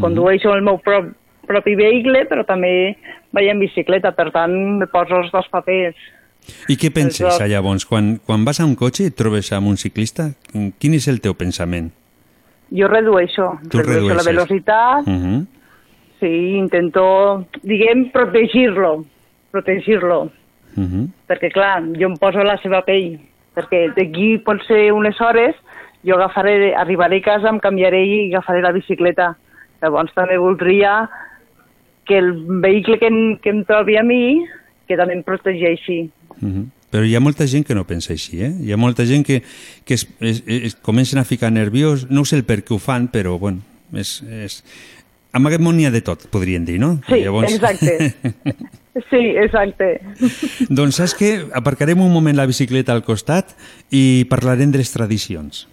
[0.00, 1.12] condueixo el meu prop,
[1.46, 2.96] propi vehicle, però també
[3.32, 5.96] vaig en bicicleta, per tant, me poso els dos papers.
[6.68, 7.48] I què penses, Exacte.
[7.50, 7.84] llavors?
[7.86, 10.30] Quan, quan vas a un cotxe i et trobes amb un ciclista,
[10.78, 11.90] quin és el teu pensament?
[12.70, 14.26] Jo redueixo, Tu redueixo la redueixes.
[14.26, 15.46] velocitat, Uh -huh.
[16.20, 19.04] sí, intento, diguem, protegir-lo,
[19.50, 20.30] protegir-lo,
[20.76, 21.08] Uh -huh.
[21.28, 23.18] perquè clar, jo em poso la seva pell,
[23.54, 25.54] perquè d'aquí pot ser unes hores,
[26.04, 29.36] jo agafaré, arribaré a casa, em canviaré i agafaré la bicicleta.
[29.82, 31.08] Llavors també voldria
[32.06, 34.44] que el vehicle que, em- que em trobi a mi,
[34.88, 36.10] que també em protegeixi.
[36.40, 36.66] Uh -huh.
[36.90, 38.52] Però hi ha molta gent que no pensa així, eh?
[38.62, 39.42] Hi ha molta gent que,
[39.84, 43.08] que es, es, es comencen a ficar nerviós, no sé el per què ho fan,
[43.08, 43.60] però, bueno,
[43.92, 44.22] és...
[44.22, 44.62] és...
[45.32, 47.00] Amb aquest món n'hi ha de tot, podríem dir, no?
[47.08, 48.14] Sí, exacte.
[49.10, 50.00] Sí, exacte.
[50.70, 51.44] doncs saps què?
[51.52, 53.52] Aparcarem un moment la bicicleta al costat
[53.92, 55.66] i parlarem de les tradicions.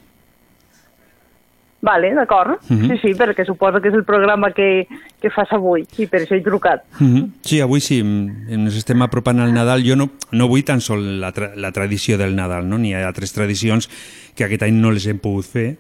[1.84, 2.62] Vale, d'acord.
[2.70, 2.88] Mhm.
[2.88, 4.88] Sí, sí, perquè suposo que és el programa que,
[5.20, 6.86] que fas avui i per això he trucat.
[6.96, 7.30] Uh -huh.
[7.44, 9.84] Sí, avui sí, ens estem apropant al Nadal.
[9.84, 12.78] Jo no, no vull tan sol la, tra la tradició del Nadal, no?
[12.78, 13.90] N'hi ha altres tradicions
[14.34, 15.76] que aquest any no les hem pogut fer,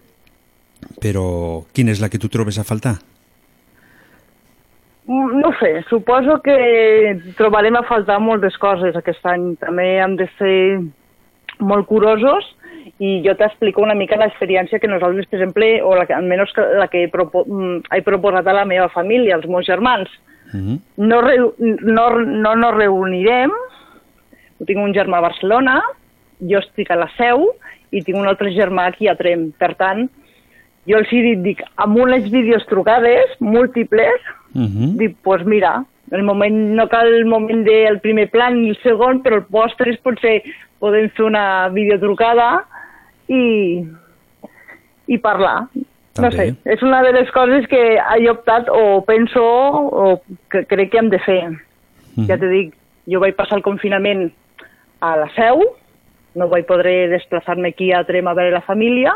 [0.99, 2.99] però quina és la que tu trobes a faltar?
[5.07, 9.55] Mm, No sé, suposo que trobarem a faltar moltes coses aquest any.
[9.55, 10.81] També hem de ser
[11.59, 12.43] molt curosos
[12.99, 16.87] i jo t'explico una mica l'experiència que nosaltres, per exemple, o la que, almenys la
[16.87, 20.09] que he, propo mm, he proposat a la meva família, als meus germans.
[20.53, 20.79] Uh -huh.
[20.97, 23.51] No, reu- no, no nos reunirem,
[24.59, 25.81] jo tinc un germà a Barcelona,
[26.39, 27.49] jo estic a la Seu
[27.91, 29.51] i tinc un altre germà aquí a Trem.
[29.57, 30.09] Per tant,
[30.85, 34.21] jo els he dit, dic, amb unes vídeos trucades múltiples,
[34.55, 34.97] Uh -huh.
[34.97, 38.77] dic, doncs pues mira, el moment, no cal el moment del primer plan ni el
[38.83, 40.43] segon, però el postres potser
[40.79, 42.65] podem fer una videotrucada
[43.27, 43.83] i,
[45.07, 45.67] i parlar.
[45.73, 46.51] No També.
[46.53, 50.99] sé, és una de les coses que he optat o penso o que crec que
[51.01, 51.41] hem de fer.
[51.49, 52.27] Mhm.
[52.29, 52.73] Ja t'he dit,
[53.09, 54.27] jo vaig passar el confinament
[55.01, 55.63] a la Seu,
[56.35, 59.15] no vaig poder desplaçar-me aquí a Trem a veure la família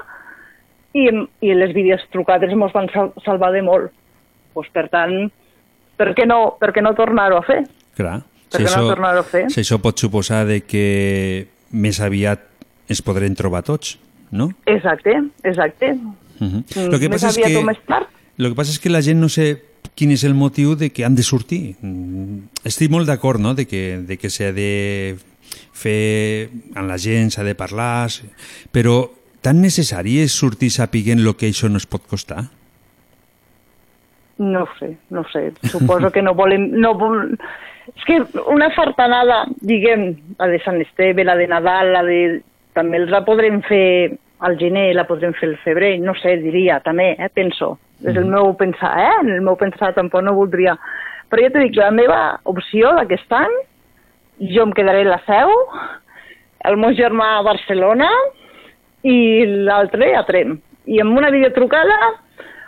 [0.93, 1.08] i,
[1.41, 3.93] i les vídeos trucades mos van sal salvar de molt.
[4.54, 5.30] Pues, per tant,
[5.98, 7.62] per què no, per què no tornar-ho a fer?
[7.98, 8.22] Clar.
[8.50, 9.46] Per què no tornar-ho a fer?
[9.54, 12.46] si això pot suposar de que més aviat
[12.88, 13.97] ens podrem trobar tots,
[14.32, 14.52] no?
[14.65, 15.93] Exacte, exacte.
[16.39, 16.63] Uh -huh.
[16.76, 18.06] Mm, Lo que més passa és que.
[18.38, 19.63] Lo que passa és que la gent no sé
[19.95, 21.76] quin és el motiu de que han de sortir.
[21.82, 25.17] Mm, Estic molt d'acord, no?, de que, de que s'ha de
[25.73, 28.10] fer amb la gent, s'ha de parlar,
[28.71, 29.10] però
[29.41, 32.45] tan necessari és sortir sapiguent el que això no es pot costar?
[34.38, 35.52] No sé, no sé.
[35.71, 36.69] Suposo que no volem...
[36.78, 37.34] No vol...
[37.88, 38.17] És que
[38.52, 42.19] una fartanada, diguem, la de Sant Esteve, la de Nadal, la de...
[42.78, 44.13] També la podrem fer
[44.46, 47.78] al gener, la podrem fer al febrer, no sé, diria, també, eh, penso.
[48.06, 49.13] És el meu pensar, eh?
[49.24, 50.78] En el meu pensar tampoc no voldria...
[51.28, 53.56] Però ja t'he dit, la meva opció d'aquest any,
[54.54, 55.50] jo em quedaré a la Seu,
[56.70, 58.08] el meu germà a Barcelona
[59.04, 59.18] i
[59.68, 60.56] l'altre a Trem.
[60.88, 61.98] I amb una videotrucada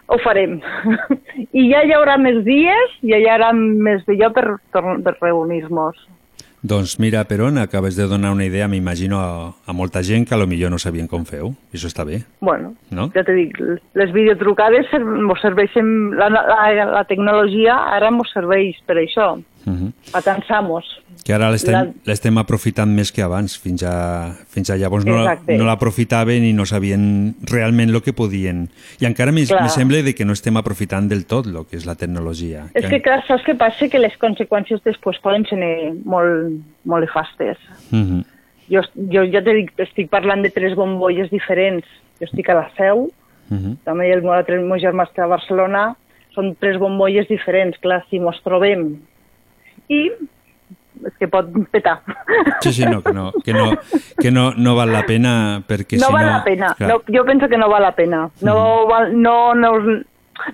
[0.09, 0.57] ho farem.
[1.59, 6.01] I ja hi haurà més dies, ja hi haurà més de lloc per, per reunir-nos.
[6.61, 10.37] Doncs mira, Peron, acabes de donar una idea, m'imagino, a, a molta gent que a
[10.37, 11.53] lo millor no sabien com feu.
[11.71, 13.07] I això està bé, Bueno, no?
[13.15, 13.55] ja t'he dit,
[13.95, 14.91] les videotrucades
[15.23, 19.91] mos serveixen, la, la, la tecnologia ara mos serveix per això, Uh -huh.
[20.13, 20.85] atansamos.
[21.25, 23.57] Que ara l'estem La- aprofitant més que abans.
[23.59, 25.57] Fins a, fins a llavors no, la- Exacte.
[25.57, 28.69] no l'aprofitaven i no sabien realment el que podien.
[28.99, 31.95] I encara me sembla de que no estem aprofitant del tot el que és la
[31.95, 32.67] tecnologia.
[32.73, 33.89] És que, clar, saps què passa?
[33.89, 37.57] Que les conseqüències després poden ser molt, molt nefastes.
[37.91, 38.23] Uh -huh.
[38.69, 41.85] Jo, jo ja t'he dit, estic parlant de tres bombolles diferents.
[42.19, 43.11] Jo estic a la Seu,
[43.51, 43.77] Uh -huh.
[43.83, 45.95] també el meu altre el meu germà està a Barcelona,
[46.35, 48.99] són tres bombolles diferents, clar, si mos trobem
[49.89, 50.03] i
[50.99, 52.01] és que pot petar.
[52.61, 53.71] Sí, sí, no, que no, que no,
[54.19, 56.31] que no, no val la pena perquè no si val no...
[56.33, 56.89] la pena, Clar.
[56.91, 58.25] no, jo penso que no val la pena.
[58.43, 60.05] No, val, no, no, us-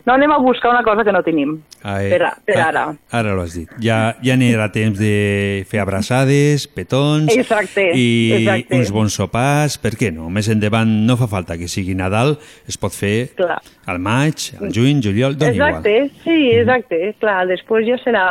[0.06, 2.84] no anem a buscar una cosa que no tenim, eh, per, per ah, ara.
[3.14, 3.70] Ara l'has dit.
[3.82, 8.08] Ja, ja n'era temps de fer abraçades, petons Exacte, i
[8.40, 8.80] exacte.
[8.80, 9.78] uns bons sopars.
[9.82, 10.30] Per què no?
[10.34, 12.36] Més endavant no fa falta que sigui Nadal,
[12.70, 13.60] es pot fer Clar.
[13.90, 15.80] al maig, al juny, juliol, dona igual.
[15.82, 17.02] Exacte, sí, exacte.
[17.22, 18.28] Clar, després ja serà...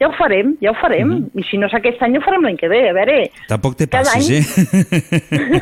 [0.00, 1.10] Ja ho farem, ja ho farem.
[1.36, 2.78] I si no és aquest any, ho farem l'any que ve.
[2.88, 3.18] A veure,
[3.50, 5.60] Tampoc te Cada passis, any- eh?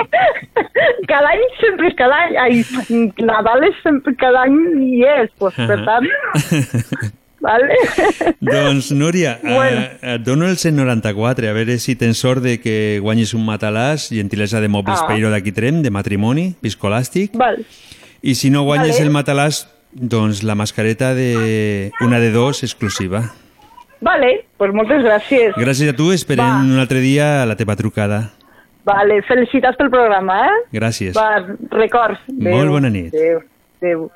[1.10, 2.36] cada any sempre és cada any.
[2.40, 2.64] Ai,
[3.26, 6.06] Nadal és sempre cada any i és, pues, per tant...
[7.40, 7.72] Vale?
[8.44, 9.80] Doncs, Núria, Bueno.
[9.80, 14.10] eh, et dono el 194, a veure si tens sort de que guanyis un matalàs,
[14.12, 15.06] gentilesa de Mobles Ah.
[15.08, 17.32] Peiro d'aquí Trem, de matrimoni, piscolàstic.
[17.40, 17.62] Val.
[18.20, 19.06] I si no guanyes Vale.
[19.08, 19.62] el matalàs,
[19.92, 23.32] doncs la mascareta de una de dos exclusiva.
[24.00, 25.52] Vale, pues moltes gràcies.
[25.60, 26.62] Gràcies a tu, esperem Va.
[26.64, 28.30] un altre dia la teva trucada.
[28.84, 30.54] Vale, felicitats pel programa, eh?
[30.72, 31.12] Gràcies.
[31.14, 31.42] Va,
[31.76, 32.18] records.
[32.32, 33.12] Molt bona nit.
[33.12, 33.42] Adéu.
[33.82, 34.08] Adéu.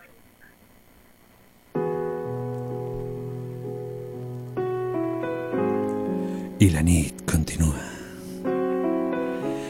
[6.60, 7.76] I la nit continua.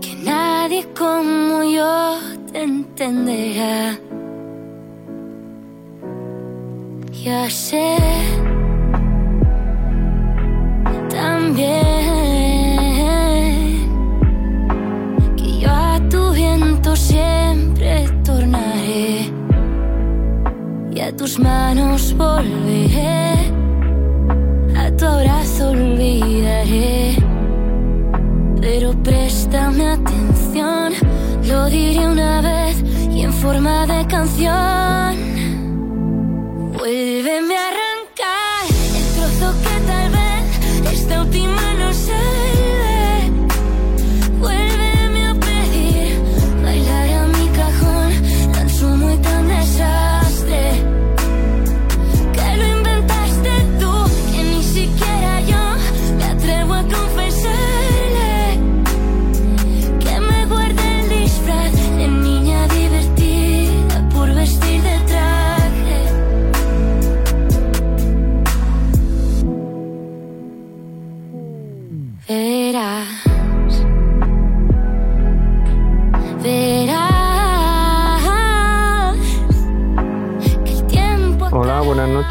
[0.00, 2.18] que nadie como yo
[2.52, 3.98] te entenderá.
[7.24, 7.96] Ya sé
[11.10, 11.80] también
[15.36, 16.94] que yo a tu viento
[20.96, 23.52] y a tus manos volveré,
[24.74, 27.16] a tu abrazo olvidaré.
[28.62, 30.94] Pero préstame atención,
[31.44, 32.82] lo diré una vez
[33.14, 35.16] y en forma de canción.
[36.72, 38.64] Vuélveme a arrancar
[38.98, 42.35] el trozo que tal vez esta última no salve.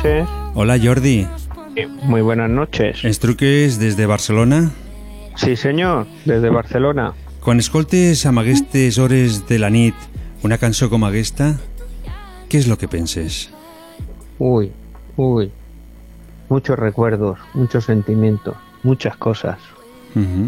[0.06, 0.30] Noches.
[0.54, 1.28] Hola, Jordi.
[2.04, 3.04] Muy buenas noches.
[3.04, 4.72] Ens truques des de Barcelona?
[5.36, 7.14] Sí, senyor, des de Barcelona.
[7.44, 9.96] Quan escoltes amb aquestes hores de la nit
[10.44, 11.56] una cançó com aquesta,
[12.50, 13.50] què és el que penses?
[14.40, 14.72] Uy,
[15.18, 15.52] uy.
[16.50, 19.58] Muchos recuerdos, muchos sentimientos, muchas cosas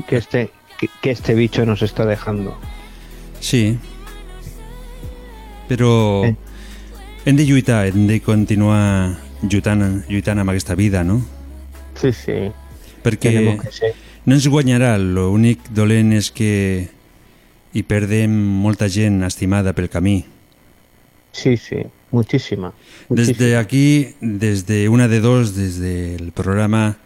[0.08, 2.56] que este, que, que este bicho nos está dejando.
[3.42, 3.78] Sí.
[5.68, 6.36] Però Eh.
[7.26, 11.22] hem de lluitar, hem de continuar lluitant, lluitant amb aquesta vida, no?
[12.00, 12.38] Sí, sí.
[13.04, 13.94] Perquè que
[14.28, 16.90] no ens guanyarà, l'únic dolent és que
[17.74, 18.34] hi perdem
[18.64, 20.18] molta gent estimada pel camí.
[21.32, 22.74] Sí, sí, muchísima.
[23.10, 26.98] Desde aquí, des de una de dos, des del programa,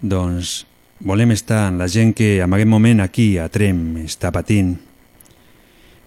[0.00, 0.66] doncs
[0.98, 4.74] volem estar amb la gent que en aquest moment aquí a Trem està patint.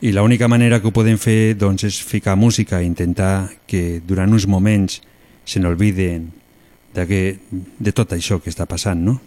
[0.03, 4.35] I l'única manera que ho podem fer doncs, és ficar música i intentar que durant
[4.35, 4.99] uns moments
[5.45, 6.31] se n'olviden
[6.93, 7.21] de, que,
[7.51, 9.19] de tot això que està passant, no?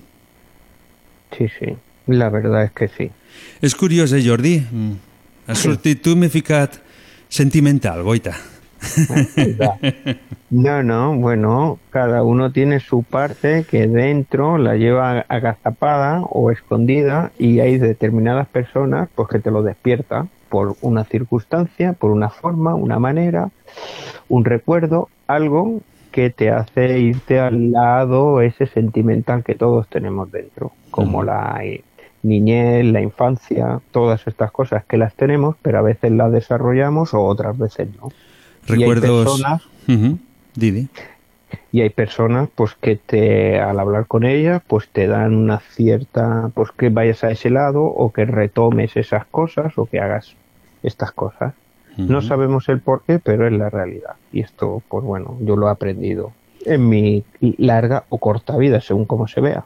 [1.36, 1.76] Sí, sí.
[2.08, 3.10] La verdad es que sí.
[3.60, 4.58] És curiós, eh, Jordi?
[4.64, 4.94] Mm.
[5.48, 6.80] Has sortit tu, m'he ficat
[7.28, 8.36] sentimental, goita.
[10.50, 17.32] No, no, bueno, cada uno tiene su parte que dentro la lleva agazapada o escondida
[17.38, 22.74] y hay determinadas personas pues que te lo despierta por una circunstancia, por una forma,
[22.74, 23.50] una manera,
[24.28, 30.72] un recuerdo, algo que te hace irte al lado ese sentimental que todos tenemos dentro,
[30.90, 31.60] como la
[32.22, 37.22] niñez, la infancia, todas estas cosas que las tenemos, pero a veces las desarrollamos o
[37.22, 38.08] otras veces no.
[38.68, 39.40] Y hay Recuerdos...
[39.40, 39.62] personas.
[40.54, 40.88] Didi.
[41.72, 46.50] y hay personas pues que te al hablar con ellas pues te dan una cierta
[46.52, 50.34] pues que vayas a ese lado o que retomes esas cosas o que hagas
[50.82, 51.54] estas cosas
[51.98, 55.68] no sabemos el por qué pero es la realidad y esto pues bueno yo lo
[55.68, 56.32] he aprendido
[56.64, 59.64] en mi larga o corta vida según como se vea.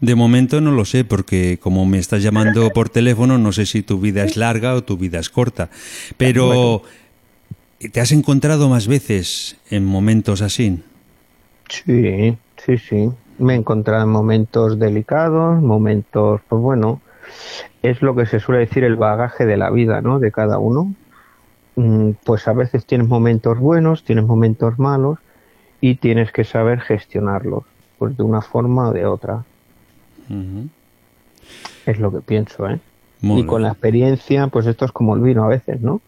[0.00, 3.82] De momento no lo sé porque como me estás llamando por teléfono no sé si
[3.82, 5.70] tu vida es larga o tu vida es corta.
[6.16, 6.82] Pero
[7.92, 10.82] ¿te has encontrado más veces en momentos así?
[11.68, 13.10] Sí, sí, sí.
[13.38, 17.00] Me he encontrado en momentos delicados, momentos, pues bueno,
[17.82, 20.20] es lo que se suele decir el bagaje de la vida, ¿no?
[20.20, 20.94] De cada uno.
[21.76, 25.18] Mm, Pues a veces tienes momentos buenos, tienes momentos malos
[25.80, 27.64] y tienes que saber gestionarlos,
[27.98, 29.44] pues de una forma o de otra.
[31.86, 32.78] Es lo que pienso, ¿eh?
[33.22, 36.00] y con la experiencia, pues esto es como el vino a veces, ¿no?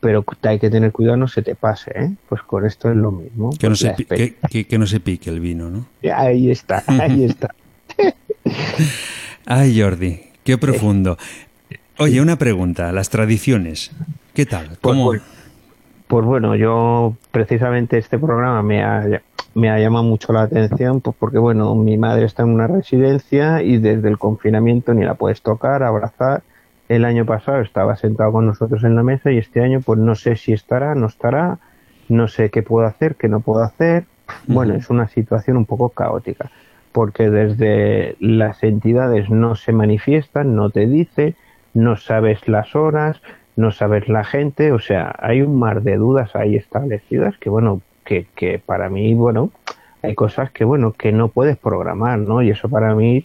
[0.00, 2.10] Pero hay que tener cuidado, no se te pase, ¿eh?
[2.28, 3.50] Pues con esto es lo mismo.
[3.58, 5.86] Que no, se, que no se pique el vino, ¿no?
[6.14, 7.54] Ahí está, ahí está.
[9.46, 11.16] Ay, Jordi, qué profundo.
[11.98, 13.90] Oye, una pregunta, las tradiciones,
[14.34, 14.76] ¿qué tal?
[14.80, 15.06] ¿Cómo?
[15.06, 15.22] Pues,
[16.06, 19.22] Pues bueno, yo precisamente este programa me ha,
[19.54, 23.62] me ha llamado mucho la atención, pues porque bueno, mi madre está en una residencia
[23.62, 26.42] y desde el confinamiento ni la puedes tocar, abrazar.
[26.88, 30.14] El año pasado estaba sentado con nosotros en la mesa y este año pues no
[30.14, 31.58] sé si estará, no estará,
[32.08, 34.04] no sé qué puedo hacer, qué no puedo hacer.
[34.46, 36.50] Bueno, es una situación un poco caótica,
[36.92, 41.36] porque desde las entidades no se manifiestan, no te dicen,
[41.72, 43.20] no sabes las horas,
[43.56, 47.80] no sabes la gente, o sea, hay un mar de dudas ahí establecidas que, bueno,
[48.04, 49.50] que, que para mí, bueno,
[50.02, 52.42] hay cosas que, bueno, que no puedes programar, ¿no?
[52.42, 53.24] Y eso para mí,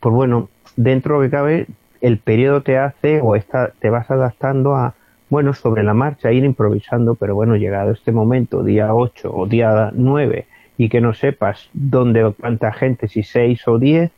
[0.00, 1.66] pues bueno, dentro que cabe,
[2.00, 4.94] el periodo te hace o está, te vas adaptando a,
[5.30, 9.90] bueno, sobre la marcha, ir improvisando, pero bueno, llegado este momento, día 8 o día
[9.92, 10.46] 9,
[10.76, 14.10] y que no sepas dónde, cuánta gente, si 6 o 10,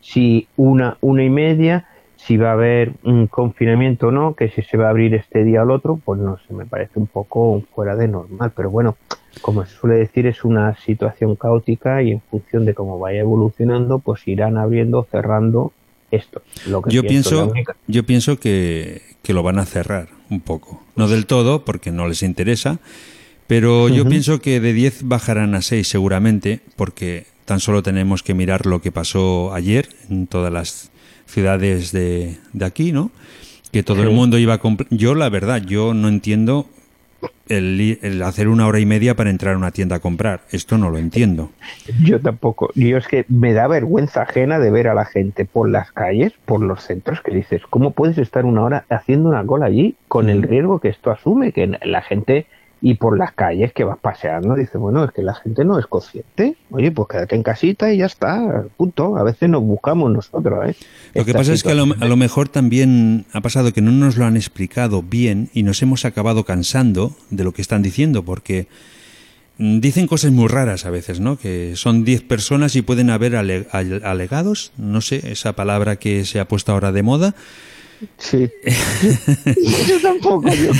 [0.00, 1.86] si una, una y media,
[2.28, 5.44] si va a haber un confinamiento o no, que si se va a abrir este
[5.44, 8.70] día o el otro, pues no sé, me parece un poco fuera de normal, pero
[8.70, 8.98] bueno,
[9.40, 13.98] como se suele decir, es una situación caótica y en función de cómo vaya evolucionando,
[13.98, 15.72] pues irán abriendo, cerrando
[16.10, 16.42] esto.
[16.66, 17.50] Lo que Yo pienso,
[17.86, 20.82] yo pienso que, que lo van a cerrar un poco.
[20.96, 22.78] No del todo, porque no les interesa,
[23.46, 28.34] pero yo pienso que de 10 bajarán a 6 seguramente, porque tan solo tenemos que
[28.34, 30.90] mirar lo que pasó ayer en todas las
[31.28, 33.10] ciudades de, de aquí, ¿no?
[33.70, 34.88] Que todo el mundo iba a comprar.
[34.90, 36.66] Yo, la verdad, yo no entiendo
[37.48, 40.42] el, el hacer una hora y media para entrar a una tienda a comprar.
[40.50, 41.50] Esto no lo entiendo.
[42.02, 42.70] Yo tampoco.
[42.74, 46.32] Yo es que me da vergüenza ajena de ver a la gente por las calles,
[46.46, 50.30] por los centros, que dices, ¿cómo puedes estar una hora haciendo una cola allí con
[50.30, 51.52] el riesgo que esto asume?
[51.52, 52.46] Que la gente,
[52.80, 55.86] y por las calles que vas paseando, dices, bueno, es que la gente no es
[55.86, 56.56] consciente.
[56.70, 59.16] Oye, pues quédate en casita y ya está, punto.
[59.16, 60.76] A veces nos buscamos nosotros, ¿eh?
[61.14, 63.80] Lo que Esta pasa es que a lo, a lo mejor también ha pasado que
[63.80, 67.82] no nos lo han explicado bien y nos hemos acabado cansando de lo que están
[67.82, 68.68] diciendo, porque
[69.58, 71.36] mm, dicen cosas muy raras a veces, ¿no?
[71.36, 76.24] Que son 10 personas y pueden haber ale- ale- alegados, no sé, esa palabra que
[76.24, 77.34] se ha puesto ahora de moda.
[78.18, 78.48] Sí.
[79.88, 80.70] yo tampoco, yo.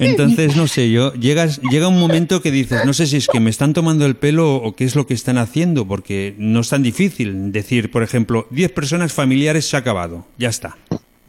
[0.00, 3.40] Entonces, no sé, yo llegas, llega un momento que dices, no sé si es que
[3.40, 6.68] me están tomando el pelo o qué es lo que están haciendo, porque no es
[6.68, 10.76] tan difícil decir, por ejemplo, 10 personas familiares se ha acabado, ya está.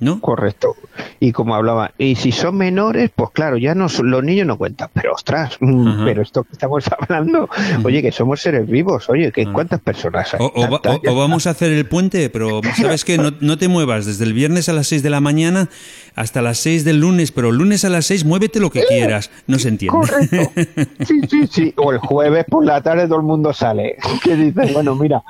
[0.01, 0.19] ¿No?
[0.19, 0.75] Correcto.
[1.19, 4.89] Y como hablaba, y si son menores, pues claro, ya no los niños no cuentan,
[4.93, 6.05] pero ostras, mm, Ajá.
[6.05, 7.47] pero esto que estamos hablando,
[7.83, 10.39] oye, que somos seres vivos, oye, que cuántas personas hay.
[10.41, 14.33] O, vamos a hacer el puente, pero sabes que no, no te muevas desde el
[14.33, 15.69] viernes a las 6 de la mañana
[16.15, 19.29] hasta las 6 del lunes, pero el lunes a las 6 muévete lo que quieras.
[19.47, 19.97] No se entiende.
[19.97, 20.51] Correcto.
[21.05, 21.73] Sí, sí, sí.
[21.77, 23.97] O el jueves por la tarde todo el mundo sale.
[24.23, 25.23] Que dices, bueno, mira,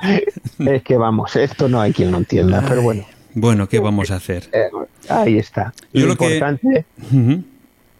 [0.58, 3.04] es que vamos, esto no hay quien lo entienda, pero bueno,
[3.34, 4.44] Bueno, ¿qué vamos a hacer?
[4.52, 4.68] eh,
[5.08, 5.72] ahí está.
[5.92, 6.84] Yo lo lo que- importante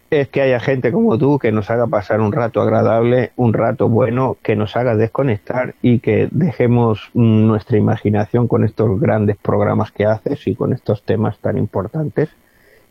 [0.09, 3.89] es que haya gente como tú que nos haga pasar un rato agradable, un rato
[3.89, 9.91] bueno, que nos haga desconectar y que dejemos mm, nuestra imaginación con estos grandes programas
[9.91, 12.29] que haces y con estos temas tan importantes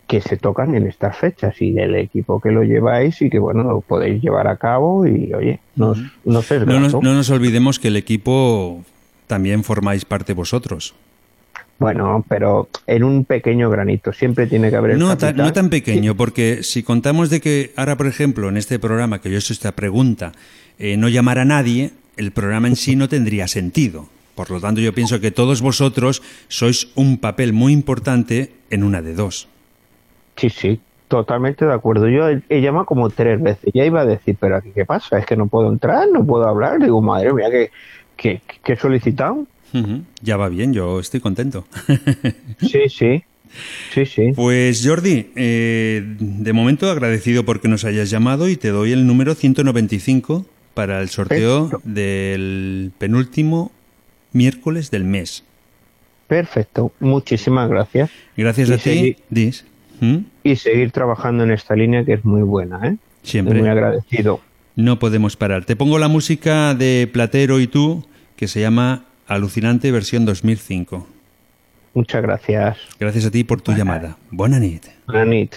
[0.09, 3.62] que se tocan en estas fechas y del equipo que lo lleváis y que bueno
[3.62, 7.78] lo podéis llevar a cabo y oye nos, nos es No, nos, no nos olvidemos
[7.78, 8.82] que el equipo
[9.28, 10.95] también formáis parte vosotros.
[11.83, 15.47] Bueno pero en un pequeño granito siempre tiene que haber el No, tan, capitán.
[15.47, 19.28] no tan pequeño, porque si contamos de que ahora, por ejemplo, en este programa, que
[19.28, 20.33] yo he hecho esta pregunta,
[20.78, 24.09] eh, no llamar a nadie, el programa en sí no tendría sentido.
[24.35, 29.03] Por lo tanto, yo pienso que todos vosotros sois un papel muy importante en una
[29.03, 29.47] de dos.
[30.37, 32.09] Sí, sí, totalmente de acuerdo.
[32.09, 33.70] Yo he, llamado como tres veces.
[33.74, 36.49] Ya iba a decir, pero aquí qué pasa, es que no puedo entrar, no puedo
[36.49, 36.80] hablar.
[36.80, 37.70] Digo, madre mía, que,
[38.16, 38.76] que, que he
[40.23, 41.66] Ya va bien, yo estoy contento.
[42.61, 43.23] Sí, sí,
[43.93, 44.33] sí, sí.
[44.35, 49.35] Pues Jordi, eh, de momento agradecido porque nos hayas llamado y te doy el número
[49.35, 51.91] 195 para el sorteo Perfecto.
[51.91, 53.73] del penúltimo
[54.33, 55.45] miércoles del mes.
[56.29, 58.11] Perfecto, muchísimas gracias.
[58.37, 59.64] Gracias Y a ti, Dis.
[60.01, 60.18] ¿Mm?
[60.45, 62.97] Y seguir trabajando en esta línea que es muy buena, ¿eh?
[63.23, 63.59] Siempre.
[63.61, 64.41] Muy agradecido.
[64.75, 65.64] No podemos parar.
[65.64, 68.07] Te pongo la música de Platero y tú,
[68.37, 71.07] que se llama Alucinante versión 2005.
[71.95, 72.79] Muchas gracias.
[72.99, 74.16] Gracias a ti por tu llamada.
[74.31, 74.87] Buena nit.
[75.07, 75.57] Buenas nit.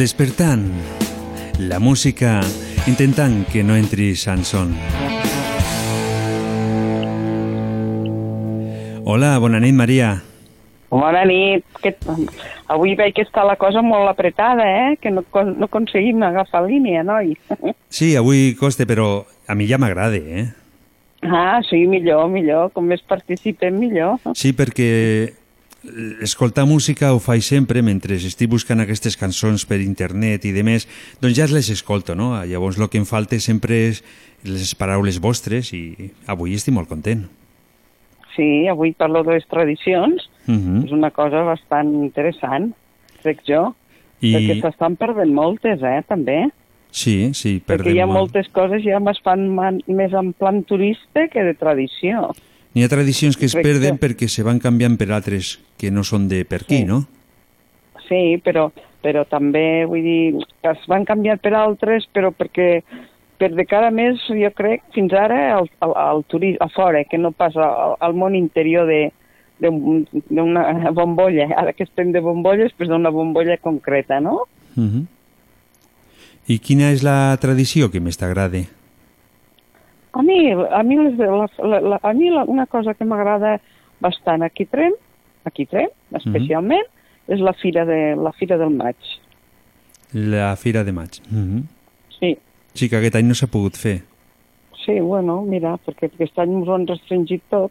[0.00, 0.62] Despertant,
[1.60, 2.38] la música
[2.88, 4.70] intentant que no entri Sanson.
[9.04, 10.14] Hola, bona nit, Maria.
[10.88, 11.66] Bona nit.
[11.84, 11.92] Que...
[12.72, 14.96] Avui veig que està la cosa molt apretada, eh?
[15.02, 15.20] Que no,
[15.52, 17.36] no aconseguim agafar línia, noi.
[17.92, 20.46] Sí, avui costa, però a mi ja m'agrada, eh?
[21.28, 22.72] Ah, sí, millor, millor.
[22.72, 24.16] Com més participem, millor.
[24.32, 24.88] Sí, perquè
[26.20, 30.86] escoltar música ho faig sempre mentre estic buscant aquestes cançons per internet i de més,
[31.22, 32.34] doncs ja les escolto, no?
[32.44, 34.02] Llavors el que em falta sempre és
[34.44, 37.26] les paraules vostres i avui estic molt content.
[38.36, 40.28] Sí, avui parlo de les tradicions.
[40.46, 40.84] Uh -huh.
[40.86, 42.72] És una cosa bastant interessant,
[43.22, 43.74] crec jo.
[44.20, 46.50] I- Perquè s'estan perdent moltes, eh, també.
[46.90, 48.18] Sí, sí, Perquè perdem hi ha molt.
[48.18, 52.32] moltes coses ja es fan man- més en plan turista que de tradició.
[52.74, 53.72] N'hi ha tradicions que es Correcte.
[53.80, 56.84] perden perquè se van canviant per altres que no són de per aquí, Sí.
[56.84, 57.04] no?
[58.08, 58.70] Sí, però,
[59.02, 62.82] però també, vull dir, es van canviar per altres, però perquè
[63.38, 67.18] per de cada mes, jo crec, fins ara, al, al, al turisme, a fora, que
[67.18, 69.12] no passa al, al món interior de
[69.60, 71.48] d'un- d'una bombolla.
[71.56, 74.46] Ara que estem de bombolles, doncs d'una bombolla concreta, no?
[74.76, 75.06] Uh -huh.
[76.48, 78.58] I quina és la tradició que més t'agrada?
[80.12, 83.60] A mi, a mi, les, la, la, la, a mi la, una cosa que m'agrada
[84.02, 84.92] bastant aquí Trem,
[85.44, 85.88] aquí Trem,
[86.18, 86.82] especialment,
[87.28, 88.96] és la fira, de, la fira del maig.
[90.12, 91.20] La Fira de Maig.
[91.30, 91.62] Uh -huh.
[92.18, 92.38] Sí,
[92.74, 94.02] Sí, que aquest any no s'ha pogut fer.
[94.84, 97.70] sí, bueno, mira, perquè aquest any ens ho han restringit tot,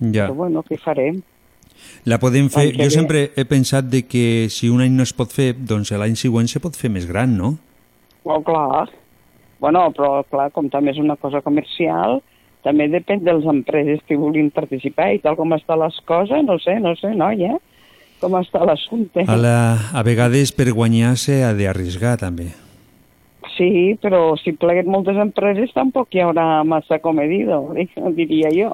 [0.00, 0.26] Ja.
[0.28, 1.22] però bueno, què farem?
[2.04, 2.70] La podem fer...
[2.72, 2.90] Que Jo ve.
[2.90, 6.48] sempre he pensat de que si un any no es pot fer, doncs l'any següent
[6.48, 7.58] se pot fer més gran, no?
[8.24, 8.88] Oh, clar.
[9.62, 12.18] Bueno, però clar, com també és una cosa comercial,
[12.66, 16.58] també depèn de les empreses que vulguin participar i tal com està les coses, no
[16.62, 17.54] sé, no sé, noia,
[18.22, 19.22] com està l'assumpte.
[19.26, 19.56] A, la,
[19.94, 22.50] a vegades per guanyar s'ha d'arriscar, també.
[23.52, 27.64] Sí, però si pleguen moltes empreses tampoc hi haurà massa comedido,
[28.18, 28.72] diria jo.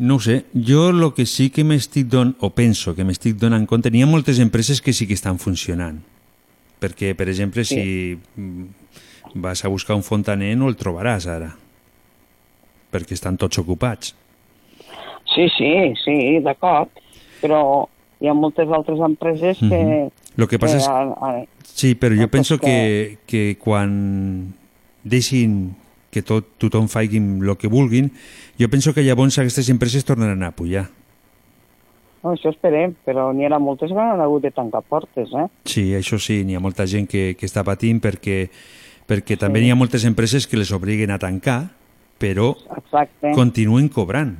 [0.00, 3.92] No sé, jo el que sí que m'estic donant, o penso que m'estic donant compte,
[3.92, 6.00] n'hi ha moltes empreses que sí que estan funcionant.
[6.80, 8.68] Perquè, per exemple, si mm,
[9.34, 11.52] vas a buscar un fontaner no el trobaràs ara,
[12.90, 14.14] perquè estan tots ocupats.
[15.34, 15.70] Sí, sí,
[16.04, 16.90] sí, d'acord,
[17.40, 17.86] però
[18.20, 19.78] hi ha moltes altres empreses que...
[19.78, 20.10] Mhm.
[20.36, 24.52] Lo que passa és- a- a- Sí, però jo penso que, que quan
[25.04, 25.74] deixin
[26.10, 28.10] que tot, tothom faci el que vulguin,
[28.58, 30.88] jo penso que llavors aquestes empreses tornaran a pujar.
[32.22, 35.46] No, això esperem, però n'hi ha moltes que han hagut de tancar portes, eh?
[35.64, 38.50] Sí, això sí, n'hi ha molta gent que, que està patint perquè,
[39.10, 41.64] perquè també n'hi ha moltes empreses que les obliguen a tancar,
[42.20, 43.32] però Exacte.
[43.34, 44.36] continuen cobrant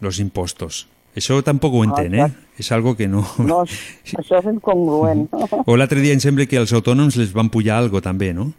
[0.00, 0.86] els impostos.
[1.16, 2.28] Això tampoc ho entén, eh?
[2.60, 3.22] És algo que no...
[3.40, 5.26] No, això és incongruent.
[5.68, 8.50] O l'altre dia em sembla que als autònoms les van pujar algo també, no?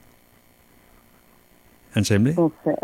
[1.98, 2.34] Em sembla?
[2.38, 2.76] No sé.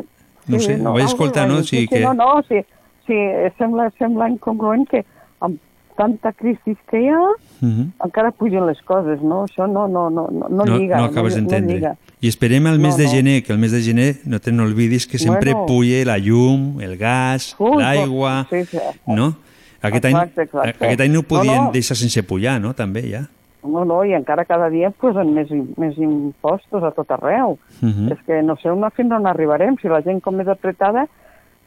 [0.45, 1.61] No sé, ho vaig escoltar, no?
[1.63, 2.01] Sí, Sí, que...
[2.03, 2.59] no, no, sí,
[3.07, 3.17] sí,
[3.57, 5.03] sembla, sembla incongruent que
[5.39, 5.57] amb
[5.97, 7.19] tanta crisi que hi ha
[7.61, 7.91] Mhm.
[8.03, 9.45] encara pugen les coses, no?
[9.45, 10.97] Això no, no, no, no, no no, lliga.
[10.97, 11.75] no acabes no, d'entendre.
[11.75, 11.95] lliga.
[12.21, 13.09] I esperem al mes No, de no.
[13.11, 15.65] gener, que el mes de gener, no te n'olvidis que sempre Bueno.
[15.67, 18.77] puye la llum, el gas, l'aigua, Sí, sí.
[19.07, 19.35] no?
[19.81, 20.85] Aquest any, Exacte, exacte.
[20.85, 21.71] aquest any no ho No, podien no.
[21.71, 22.73] deixar sense pujar, no?
[22.73, 23.27] També, ja.
[23.65, 27.57] No, no, i encara cada dia posen més, més impostos a tot arreu.
[27.81, 28.11] Mhm.
[28.11, 29.77] És que no sé on, fins on arribarem.
[29.81, 31.07] Si la gent com és apretada,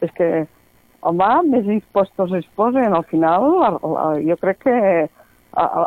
[0.01, 0.47] és que,
[1.01, 2.95] home, més impostos es posen.
[2.95, 5.09] Al final, la- la- jo crec que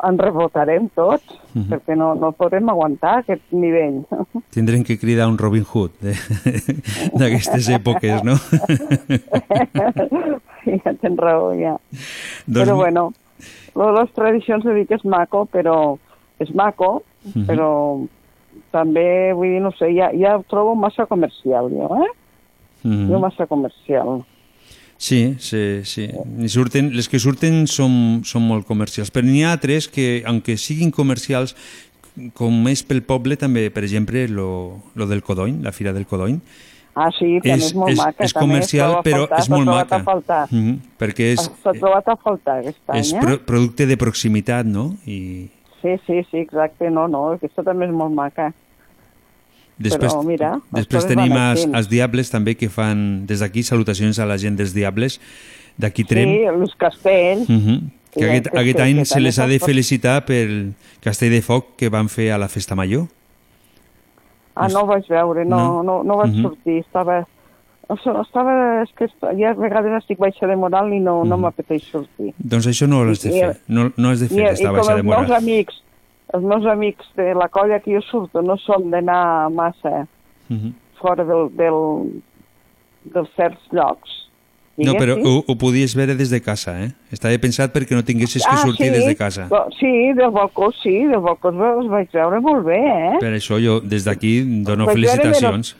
[0.04, 1.68] en rebotarem tots, Mhm.
[1.70, 4.04] perquè no, no podem aguantar aquest nivell.
[4.50, 6.16] Tindrem que cridar un Robin Hood de-
[7.20, 8.34] d'aquestes èpoques, no?
[10.64, 11.76] sí, ja tens raó, ja.
[12.48, 13.14] Doncs- Però bueno,
[13.76, 15.98] lo de les tradicions de dir que és maco, però
[16.40, 17.04] és maco,
[17.36, 17.46] Mhm.
[17.46, 18.08] però
[18.72, 22.10] també, vull dir, no sé, ja, ja ho trobo massa comercial, jo, eh?
[22.84, 23.10] Mhm.
[23.12, 24.24] Jo massa comercial.
[25.00, 26.10] Sí, sí, sí.
[26.52, 30.92] Surten, les que surten són, són molt comercials, però n'hi ha altres que, aunque siguin
[30.92, 31.56] comercials,
[32.36, 34.50] com és pel poble, també, per exemple, lo,
[35.00, 36.42] lo del Codony, la Fira del Codony,
[37.00, 38.26] Ah, sí, també és, molt és, maca.
[38.26, 40.00] és també, comercial, a però faltar, és molt maca.
[40.04, 40.40] Faltar.
[40.52, 43.22] Mhm, perquè és, S'ha trobat a faltar aquest any, és eh?
[43.24, 44.90] pro, producte de proximitat, no?
[45.06, 45.48] I
[45.80, 46.90] Sí, sí, sí, exacte.
[46.92, 48.50] No, no, aquesta també és molt maca.
[49.80, 54.26] Després, Però, mira, després tenim els, els Diables també que fan, des d'aquí, salutacions a
[54.30, 55.20] la gent dels Diables,
[55.80, 56.30] d'aquí Trem.
[56.30, 57.50] Sí, els castells.
[57.50, 57.80] Mhm.
[58.12, 61.30] Que Sí, aquest, que- aquest que- any que se les ha de felicitar pel castell
[61.32, 63.06] de foc que van fer a la festa major.
[64.56, 65.84] Ah, no ho vaig veure, no, No.
[65.84, 66.42] no, no, vaig Mhm.
[66.42, 67.26] sortir, estava...
[67.90, 69.08] Estava, és que
[69.40, 72.36] ja a vegades estic baixa de moral i no, no m'apeteix sortir.
[72.38, 73.58] Doncs això no ho has de I- fer.
[73.68, 75.34] No, no has de I, fer i esta com baixa de els meus moral.
[75.42, 75.82] amics,
[76.34, 80.08] els meus amics de la colla que jo surto no són d'anar massa
[80.50, 80.74] Mhm.
[81.00, 81.78] fora del, del,
[83.14, 84.16] dels certs llocs.
[84.80, 85.28] No, però diguéssim.
[85.28, 86.90] ho, ho podies veure des de casa, eh?
[87.12, 89.50] Estava pensat perquè no tinguessis que sortir sí, des de casa.
[89.78, 93.18] Sí, del balcó, sí, del balcó els vaig veure molt bé, eh?
[93.20, 95.76] Per això jo des d'aquí dono felicitacions.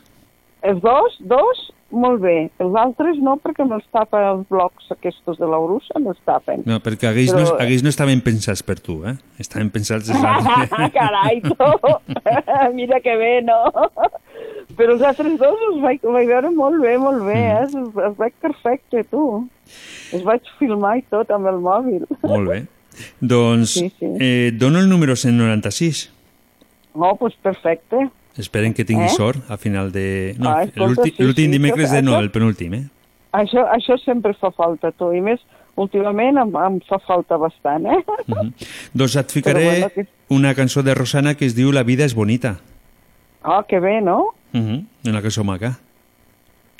[0.62, 2.50] Els dos, dos, molt bé.
[2.62, 6.62] Els altres no, perquè me'ls tapa els blocs aquests de la Brussa, me'ls tapen.
[6.68, 9.16] No, perquè aquells, no, Però- aquells no estaven pensats per tu, eh?
[9.42, 10.90] Estaven pensats l'altre.
[10.94, 11.70] Carai, tu!
[12.78, 13.60] Mira que bé, no?
[14.78, 17.56] Però els altres dos els vaig, vaig veure molt bé, molt bé, eh?
[17.64, 17.64] Mm.
[17.64, 19.24] Els, els vaig perfecte, tu.
[20.14, 22.06] Els vaig filmar i tot amb el mòbil.
[22.22, 22.62] Molt bé.
[23.20, 24.08] Doncs Sí, sí.
[24.20, 26.08] Eh, dono el número 196.
[26.94, 28.08] No, doncs pues perfecte.
[28.38, 29.08] Esperen que tingui Eh?
[29.16, 30.34] sort a final de...
[30.38, 32.84] No, Ah, l'últim sí, sí, dimecres de no, això- el penúltim, eh?
[33.32, 35.12] Això, això sempre fa falta, tu.
[35.12, 35.40] I més,
[35.76, 37.98] últimament em, em fa falta bastant, eh?
[38.26, 38.52] Mhm.
[38.94, 42.04] Doncs et ficaré Però bueno, que- una cançó de Rosana que es diu La vida
[42.04, 42.58] és bonita.
[43.42, 44.34] Ah, que bé, no?
[44.52, 44.86] Mhm.
[45.08, 45.78] Una cançó maca.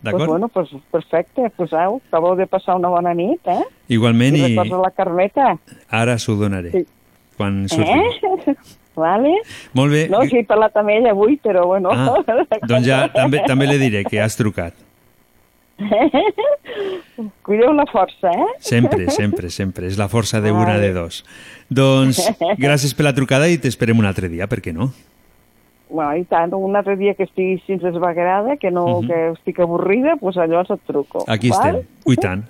[0.03, 0.29] Pues D'acord?
[0.31, 1.51] bueno, pues perfecte.
[1.57, 3.63] Pues au, acabeu de passar una bona nit, eh?
[3.89, 5.59] Igualment, I i la Carmeta.
[5.91, 6.71] ara s'ho donaré.
[6.73, 6.87] Sí.
[7.37, 7.91] Quan surti.
[7.91, 8.57] Eh?
[9.01, 9.33] Vale.
[9.75, 10.05] Molt bé.
[10.13, 11.91] No, sí, he parlat amb ella avui, però bueno.
[11.91, 12.21] Ah,
[12.71, 14.77] doncs ja també, també le diré que has trucat.
[17.45, 18.49] Cuideu-la força, eh?
[18.61, 19.87] Sempre, sempre, sempre.
[19.89, 21.23] És la força de una de dos.
[21.69, 22.21] Doncs
[22.65, 24.91] gràcies per la trucada i t'esperem un altre dia, per què no?
[25.91, 29.09] Bueno, i tant, un altre dia que estigui així desvagarada, que no, Mhm.
[29.09, 31.25] que estic avorrida, doncs llavors et truco.
[31.27, 31.59] Aquí val?
[31.81, 31.87] estem.
[32.07, 32.45] Ui, tant.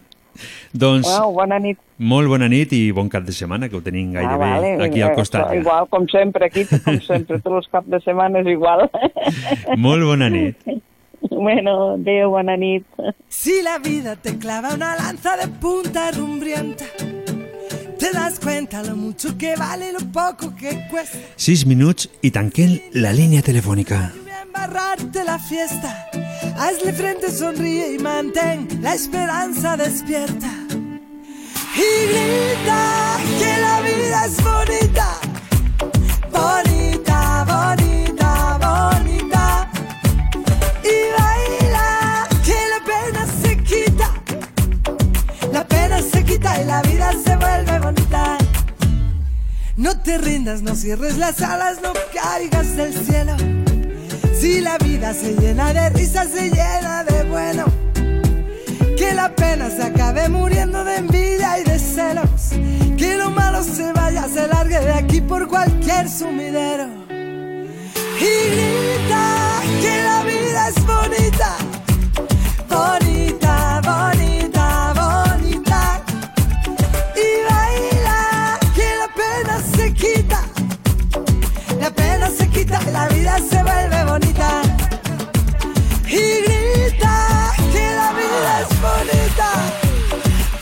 [0.72, 1.78] Doncs Bueno, bona nit.
[1.98, 4.84] molt bona nit i bon cap de setmana, que ho tenim gairebé ah, vale.
[4.84, 5.48] aquí al costat.
[5.50, 5.56] Ja.
[5.56, 8.88] Igual, com sempre, aquí, com sempre, tots els caps de setmana és igual.
[9.76, 10.56] Molt bona nit.
[11.30, 12.86] bueno, adéu, bona nit.
[13.28, 16.84] Si la vida te clava una lanza de punta rumbrienta,
[17.98, 22.30] te das cuenta lo mucho que vale y lo poco que cuesta Sis minuts i
[22.30, 24.10] tanquem la línia telefònica.
[24.42, 25.90] embarrarte la fiesta.
[26.58, 30.48] Hazle frente, sonríe y mantén la esperanza despierta.
[31.76, 35.08] Y grita que la vida es bonita,
[36.30, 39.70] bonita, bonita, bonita.
[40.82, 44.10] Y baila que la pena se quita,
[45.52, 48.36] la pena se quita y la vida se vuelve bonita.
[49.76, 53.36] No te rindas, no cierres las alas, no caigas del cielo.
[54.40, 57.66] Si la vida se llena de risas, se llena de bueno.
[58.96, 62.52] Que la pena se acabe muriendo de envidia y de celos.
[62.96, 66.86] Que lo malo se vaya, se largue de aquí por cualquier sumidero.
[68.18, 70.86] Y grita que la vida es.
[70.86, 71.56] Bonita,
[72.70, 73.49] bonita,
[82.92, 84.62] la vida se vuelve bonita.
[86.06, 89.50] Y grita que la vida es bonita.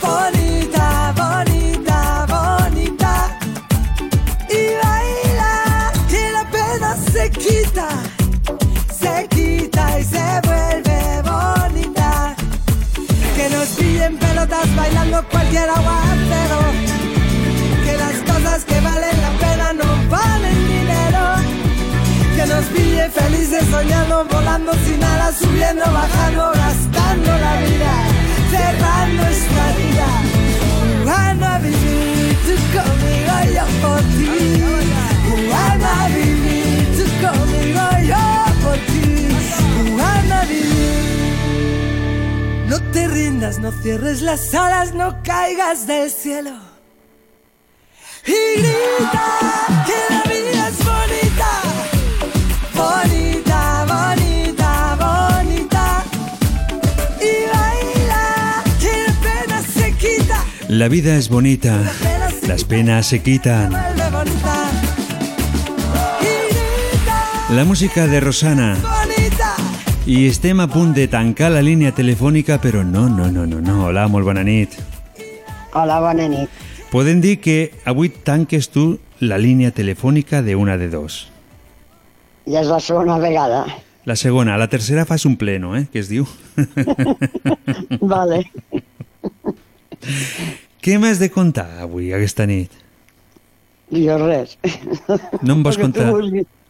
[0.01, 3.39] Bonita, bonita, bonita.
[4.49, 7.87] Y baila que la pena se quita.
[8.99, 12.35] Se quita y se vuelve bonita.
[13.35, 16.59] Que nos piden pelotas bailando cualquier aguacero.
[17.85, 18.98] Que las cosas que van
[22.59, 27.93] Nos pille felices soñando, volando sin alas, subiendo, bajando, gastando la vida,
[28.51, 30.07] cerrando esta vida.
[30.99, 34.61] Jugando a vivir, tú conmigo, yo por ti.
[35.29, 38.25] Jugando a vivir, tú conmigo, yo
[38.61, 39.07] por ti.
[39.77, 41.05] Jugando a vivir.
[42.67, 46.51] No te rindas, no cierres las alas, no caigas del cielo.
[48.25, 49.25] Y grita
[49.85, 50.38] que la vida.
[52.79, 56.03] Bonita, bonita, bonita.
[57.19, 60.45] Y baila que la pena se quita.
[60.69, 61.83] La vida es bonita,
[62.47, 63.71] las penas se quitan.
[67.49, 68.77] La música de Rosana.
[68.81, 69.55] Bonita.
[70.05, 73.75] I estem a punt de tancar la línia telefònica, però no, no, no, no, no.
[73.89, 74.77] Hola, molt bona nit.
[75.73, 76.49] Hola, bona nit.
[76.89, 81.27] Podem dir que avui tanques tu la línia telefònica de una de dos.
[82.49, 83.65] Ja és la segona vegada.
[84.09, 86.25] La segona, la tercera fas un pleno, eh, que es diu.
[88.01, 88.43] Vale.
[90.81, 92.71] Què m'has de contar avui, aquesta nit?
[93.91, 94.55] Jo res.
[95.41, 96.07] No em vols contar?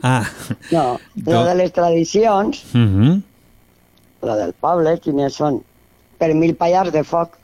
[0.01, 0.23] Ah,
[0.71, 0.85] No,
[1.25, 3.21] lo de les tradicions, uh -huh.
[4.23, 5.61] lo del poble, quines són?
[6.17, 7.37] Per mil pallars de foc.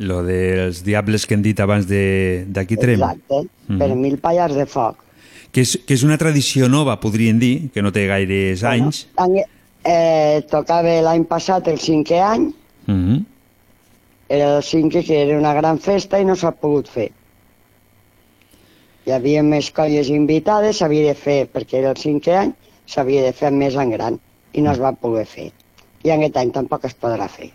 [0.00, 2.94] lo dels diables que hem dit abans de- d'aquí Trem.
[3.02, 3.78] Exacte, Mhm.
[3.78, 4.96] per mil pallars de foc.
[5.52, 9.06] Que és, que és una tradició nova, podríem dir, que no té gaires anys.
[9.16, 9.42] Bueno,
[9.84, 12.50] eh, tocava l'any passat el cinquè any,
[12.90, 13.24] Uh -huh.
[14.28, 17.10] era el cinquè que era una gran festa i no s'ha pogut fer.
[19.06, 22.52] Hi havia més colles invitades, s'havia de fer, perquè era el cinquè any,
[22.86, 24.18] s'havia de fer més en gran
[24.52, 25.52] i no es va poder fer.
[26.02, 27.50] I aquest any tampoc es podrà fer.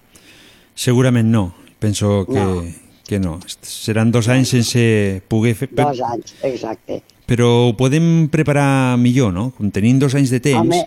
[0.75, 1.53] Segurament no.
[1.79, 2.63] Penso que no.
[3.07, 3.39] que no.
[3.61, 5.69] Seran dos anys sense poder fer...
[5.71, 7.01] Dos anys, exacte.
[7.25, 9.49] Però ho podem preparar millor, no?
[9.57, 10.61] Com tenint dos anys de temps.
[10.61, 10.83] Home,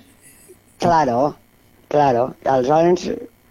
[0.78, 1.34] claro,
[1.90, 2.28] claro.
[2.46, 3.08] Aleshores,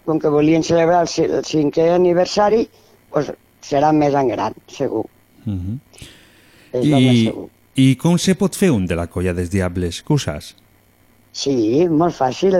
[0.08, 2.64] com que volien celebrar el, el cinquè aniversari,
[3.12, 3.28] pues,
[3.64, 5.04] serà més en gran, segur.
[5.44, 5.78] Uh -huh.
[6.72, 7.48] És més I, segur.
[7.74, 10.02] I com se pot fer un de la colla dels diables?
[10.02, 10.54] Que ho saps?
[11.32, 12.56] Sí, molt fàcil.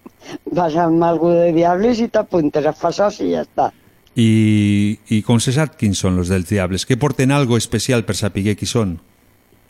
[0.56, 3.72] Vas amb algú de diables i t'apuntes a fa soci i ja està.
[4.14, 6.86] I, I com se sap quins són els dels diables?
[6.86, 8.98] Que porten algo especial per saber qui són?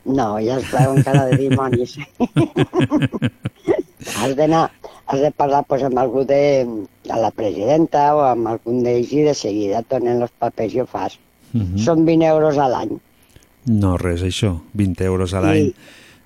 [0.05, 1.95] No, ja es veuen cara de dimonis.
[4.19, 4.65] has d'anar,
[5.07, 6.65] has de parlar pues, amb algú de,
[7.07, 10.83] de la presidenta o amb algun d'ells i de seguida et donen els papers i
[10.83, 11.17] ho fas.
[11.53, 11.83] Uh -huh.
[11.85, 12.99] Són 20 euros a l'any.
[13.65, 14.59] No, res, això.
[14.73, 15.73] 20 euros a l'any.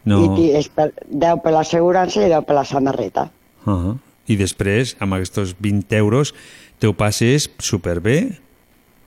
[0.05, 0.37] No.
[0.37, 3.29] I, I és per, 10 per l'assegurança i 10 per la samarreta.
[3.65, 3.97] Uh -huh.
[4.27, 6.33] I després, amb aquests 20 euros,
[6.79, 8.39] te ho passes superbé.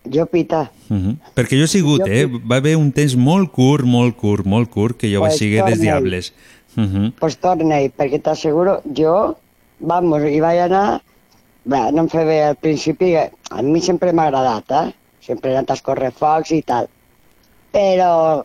[0.08, 0.70] Jo pita.
[0.88, 1.16] Uh -huh.
[1.34, 2.26] Perquè jo he sigut, Jo eh?
[2.26, 5.56] Va haver un temps molt curt, molt curt, molt curt, que jo vaig Pues seguir
[5.64, 5.82] dels torna-hi.
[5.82, 6.32] diables.
[6.76, 7.12] Uh -huh.
[7.18, 9.36] Pues torna-hi, perquè t'asseguro, jo,
[9.78, 11.02] vamos, hi vaig anar,
[11.64, 14.92] bé, no em feia bé al principi, a mi sempre m'ha agradat, eh?
[15.20, 16.88] Sempre he anat a escorrefocs i tal.
[17.72, 18.44] Però,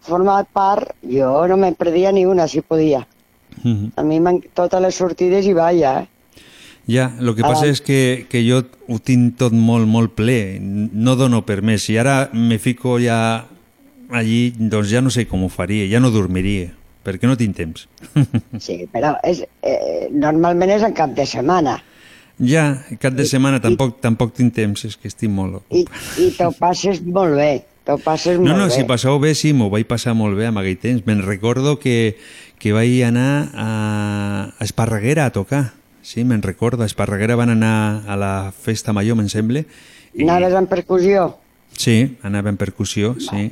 [0.00, 3.06] format part, jo no me'n perdia ni una, si podia.
[3.64, 3.90] Uh -huh.
[3.96, 4.20] A mi
[4.54, 6.06] totes les sortides hi vaig, eh?
[6.86, 7.48] Ja, el que Ah.
[7.50, 10.58] passa és que, que jo ho tinc tot molt, molt ple.
[10.60, 11.82] No dono per més.
[11.82, 13.46] Si ara me fico ja
[14.10, 16.70] allí, doncs ja no sé com ho faria, ja no dormiria,
[17.02, 17.88] perquè no tinc temps.
[18.62, 21.80] Sí, però és, eh, normalment és en cap de setmana.
[22.38, 25.62] ja, cap de setmana tampoc, tampoc tinc temps, és que estic molt...
[25.72, 25.86] I,
[26.22, 28.70] i t'ho passes molt bé, t'ho passes No, molt no, bé.
[28.76, 31.02] si passeu bé, sí, m'ho vaig passar molt bé amb aquell temps.
[31.06, 32.18] Me'n recordo que,
[32.60, 33.68] que vaig anar a,
[34.58, 35.72] a Esparreguera a tocar.
[36.06, 36.84] Sí, me'n recordo.
[36.84, 39.64] A Esparreguera van anar a la festa major, me'n sembla.
[40.14, 41.32] Anaves en percussió?
[41.74, 43.50] Sí, anava en percussió, sí.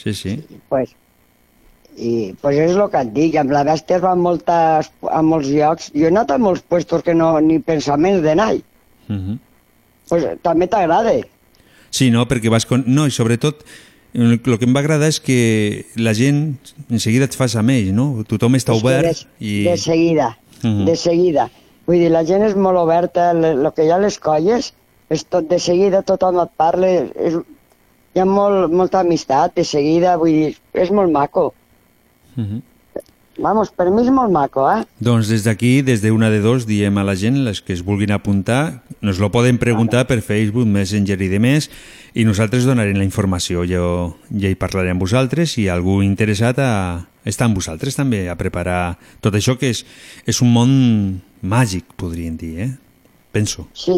[0.00, 0.32] Sí, sí.
[0.70, 0.94] Pues,
[1.98, 5.50] I pues és el que et dic, amb la bèstia es va moltes, a molts
[5.50, 5.90] llocs.
[5.92, 8.62] Jo he anat a molts puestos que no ni pensaments d'anar-hi.
[9.10, 9.38] Uh -huh.
[10.08, 11.12] Pues també t'agrada.
[11.90, 12.64] Sí, no, perquè vas...
[12.64, 12.84] Con...
[12.86, 13.64] No, i sobretot,
[14.14, 16.56] el que em va agradar és que la gent
[16.88, 18.24] en seguida et fas amb ells, no?
[18.24, 19.64] Tothom està que obert de, i...
[19.64, 20.84] de seguida, Mhm.
[20.86, 21.48] de seguida.
[21.86, 24.72] Vull dir, la gent és molt oberta, el que hi ha a les colles
[25.08, 27.38] és tot de seguida, tothom et parla, és,
[28.14, 31.52] hi ha molt, molta amistat de seguida, vull dir, és molt maco.
[32.36, 32.62] Uh -huh.
[33.38, 34.82] Vamos, per mi és molt maco, eh?
[34.98, 37.84] Doncs des d'aquí, des de una de dos, diem a la gent, les que es
[37.86, 41.70] vulguin apuntar, nos lo poden preguntar per Facebook, Messenger i demés,
[42.14, 43.62] i nosaltres donarem la informació.
[43.62, 48.36] Jo ja hi parlaré amb vosaltres i algú interessat a estar amb vosaltres també, a
[48.40, 49.84] preparar tot això que és,
[50.26, 50.72] és un món
[51.42, 52.70] màgic, podríem dir, eh?
[53.32, 53.66] Penso.
[53.76, 53.92] Sí.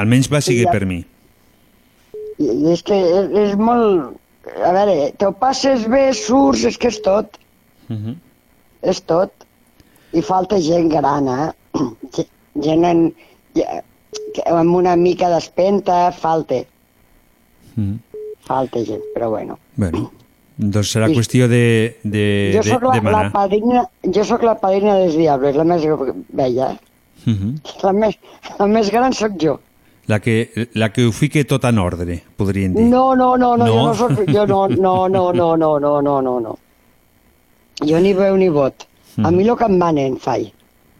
[0.00, 0.72] Almenys va Sí, seguir ja.
[0.72, 1.02] per mi.
[2.40, 4.16] I, i és que és, és molt...
[4.64, 7.36] A veure, te ho passes bé, surts, és que és tot,
[7.90, 8.14] Mhm.
[8.82, 9.30] és tot.
[10.16, 11.50] I falta gent gran, eh?
[12.16, 12.26] Ge-
[12.64, 13.02] Gent en,
[14.50, 16.62] amb una mica d'espenta, falta,
[17.76, 17.98] Mhm.
[18.46, 19.58] falta gent, però bueno.
[19.76, 20.10] Bueno,
[20.60, 23.32] doncs serà I- qüestió de, de, jo de sóc la, la demanar.
[23.32, 25.82] padrina, jo sóc la padrina dels diables, la més
[26.36, 26.70] vella.
[27.24, 27.54] Mhm.
[27.82, 28.18] La més,
[28.58, 29.58] la més gran sóc jo.
[30.06, 32.84] La que, la que ho fique tot en ordre, podríem dir.
[32.90, 33.72] No, no, no, no, No?
[33.72, 36.58] jo no soc, jo no, no, no, no, no, no, no, no, no.
[37.86, 38.86] Jo ni veu ni vot.
[39.18, 39.36] A Mm.
[39.36, 40.52] mi el que em manen faig.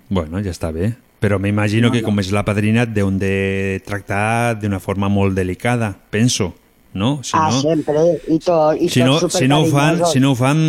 [0.09, 0.95] Bueno, ja està bé.
[1.21, 5.95] Però m'imagino que com és la padrina et deuen de tractar d'una forma molt delicada,
[6.11, 6.55] penso,
[6.95, 7.21] no?
[7.23, 10.33] Si ah, no, sempre, i tot, i si no, si no ho fan, si no
[10.33, 10.61] ho fan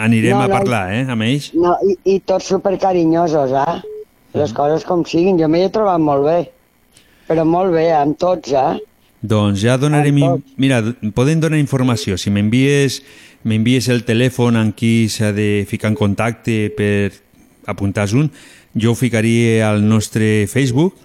[0.00, 1.50] anirem No, a no, parlar, eh, amb ells.
[1.54, 3.80] No, i, i tots supercarinyosos, eh?
[4.38, 6.38] Les coses com siguin, jo m'hi he trobat molt bé.
[7.28, 8.78] Però molt bé, amb tots, eh?
[9.22, 10.16] Doncs ja donarem...
[10.18, 10.80] in- Mira,
[11.14, 12.16] poden donar informació.
[12.18, 13.02] Si m'envies
[13.46, 17.12] m'envies el telèfon amb qui s'ha de ficar en contacte per
[17.70, 18.28] apuntar un,
[18.74, 20.96] jo ho ficaria al nostre Facebook,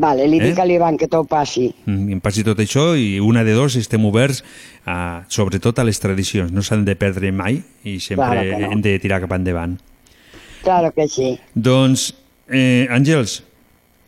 [0.00, 0.48] Vale, li Eh?
[0.50, 1.74] dic a l'Ivan que t'ho passi.
[1.86, 4.42] mm, em passi tot això, i una de dos estem oberts
[4.86, 6.52] a, sobretot a les tradicions.
[6.52, 8.72] No s'han de perdre mai i sempre Claro no.
[8.72, 9.78] hem de tirar cap endavant.
[10.62, 11.38] Claro que sí.
[11.54, 12.14] Doncs,
[12.48, 13.42] eh, Àngels,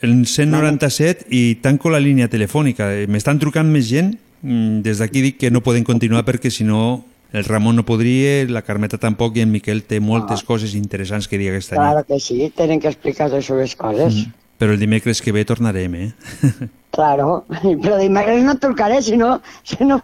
[0.00, 2.92] el 197 i tanco la línia telefònica.
[2.94, 4.18] Eh, M'estan trucant més gent.
[4.42, 8.44] Mm, Des d'aquí dic que no poden continuar perquè si no el Ramon no podria,
[8.48, 11.82] la Carmeta tampoc i en Miquel té moltes coses interessants que dir aquesta nit.
[11.82, 14.14] Claro que sí, tenen que explicar les seves coses.
[14.14, 14.32] Mm.
[14.64, 16.10] Però el dimecres que ve tornarem, eh?
[16.94, 19.96] Claro, però dimecres no et trucaré, si no, si no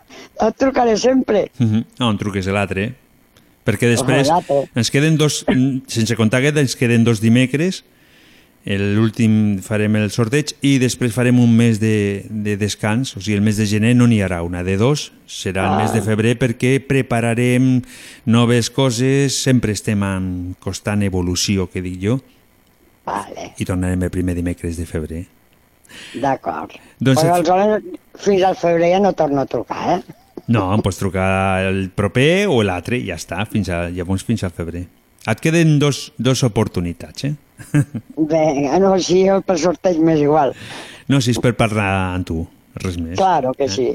[0.43, 1.45] et trucaré sempre.
[1.63, 1.85] Mhm.
[2.01, 2.89] No, em truques l'altre.
[3.65, 4.27] Perquè després
[4.75, 5.45] ens queden dos,
[5.87, 7.85] sense comptar aquest, ens queden dos dimecres,
[8.67, 13.45] l'últim farem el sorteig i després farem un mes de, de descans, o sigui, el
[13.47, 15.79] mes de gener no n'hi haurà una de dos, serà el Ah.
[15.85, 17.81] mes de febrer perquè prepararem
[18.27, 22.19] noves coses, sempre estem en constant evolució, que dic jo,
[23.11, 25.25] Vale, i tornarem el primer dimecres de febrer.
[26.15, 26.71] d'acord.
[27.03, 27.83] Doncs Però aleshores,
[28.23, 30.17] fins al febrer ja no torno a trucar, eh?
[30.51, 34.43] No, em pots trucar el proper o l'altre i ja està, fins a, llavors fins
[34.47, 34.85] al febrer.
[35.31, 37.35] Et queden dos, dos oportunitats, eh?
[38.17, 40.55] Vinga, no, si jo per sorteig m'és igual.
[41.11, 42.47] No, si és per parlar amb tu,
[42.81, 43.19] res més.
[43.19, 43.91] Claro que sí.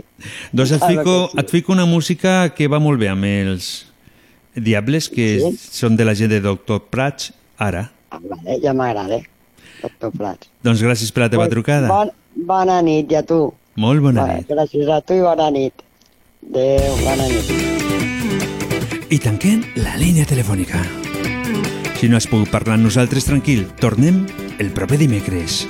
[0.52, 1.40] Doncs et Claro fico, sí.
[1.42, 3.72] et fico una música que va molt bé amb els
[4.56, 5.50] Diables, que Sí?
[5.82, 7.90] són de la gent de Doctor Prats, ara.
[8.24, 9.20] Vale, ja m'agrada,
[9.82, 10.48] doctor Prats.
[10.64, 11.88] Doncs gràcies per la teva Pues, trucada.
[11.88, 12.12] Bon,
[12.48, 13.54] bona nit, i a tu.
[13.76, 14.48] Molt bona Va, nit.
[14.50, 15.74] Gràcies a tu i bona nit.
[16.50, 17.52] Adéu, bona nit.
[19.10, 20.82] I tanquem la línia telefònica.
[21.96, 24.26] Si no has pogut parlar amb nosaltres, tranquil, tornem
[24.60, 25.64] el proper dimecres.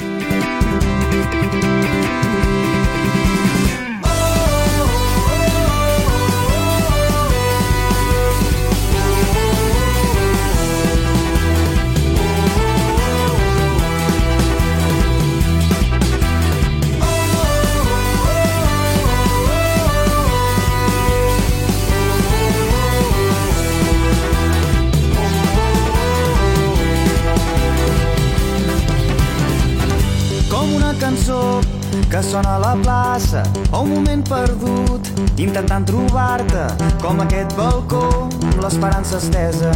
[33.16, 35.08] Plaça o un moment perdut
[35.40, 36.64] intentant trobar-te
[37.00, 39.72] com aquest balcó amb l'esperança estesa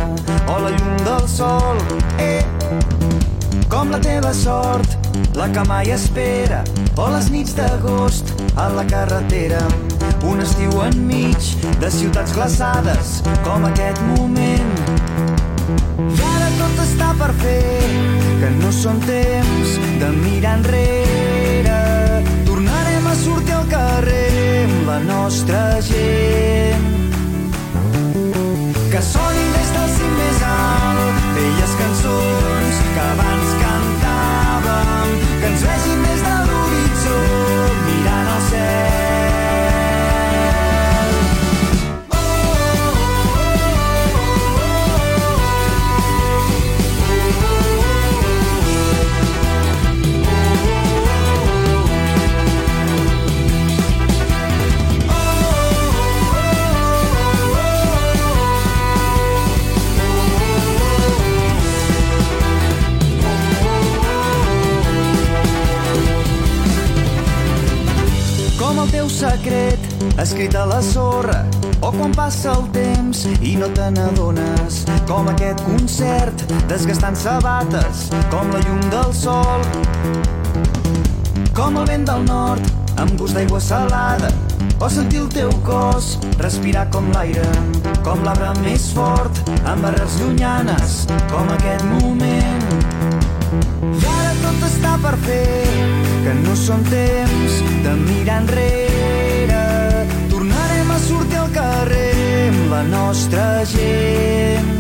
[0.52, 1.80] o la llum del sol.
[2.20, 2.44] Eh,
[3.72, 4.98] com la teva sort
[5.40, 6.64] la que mai espera
[6.98, 9.62] o les nits d'agost a la carretera.
[10.28, 14.76] Un estiu enmig de ciutats glaçades com aquest moment.
[16.10, 17.88] I ara tot està per fer,
[18.42, 21.19] que no són temps de mirar enrere.
[23.20, 26.86] Sortir al carrer amb la nostra gent.
[28.94, 33.39] Que sonin des del cim més alt, velles cançons que abans
[68.92, 71.44] teu secret escrit a la sorra
[71.82, 78.52] o quan passa el temps i no te n'adones com aquest concert desgastant sabates com
[78.56, 79.66] la llum del sol
[81.54, 84.30] com el vent del nord amb gust d'aigua salada,
[84.80, 87.46] o sentir el teu cos, respirar com l'aire,
[88.04, 91.00] com l'arbre més fort, amb arrels llunyanes,
[91.32, 92.68] com aquest moment.
[93.94, 99.62] I ara tot està per fer, que no són temps de mirar enrere.
[100.32, 104.72] Tornarem a sortir al carrer amb la nostra gent.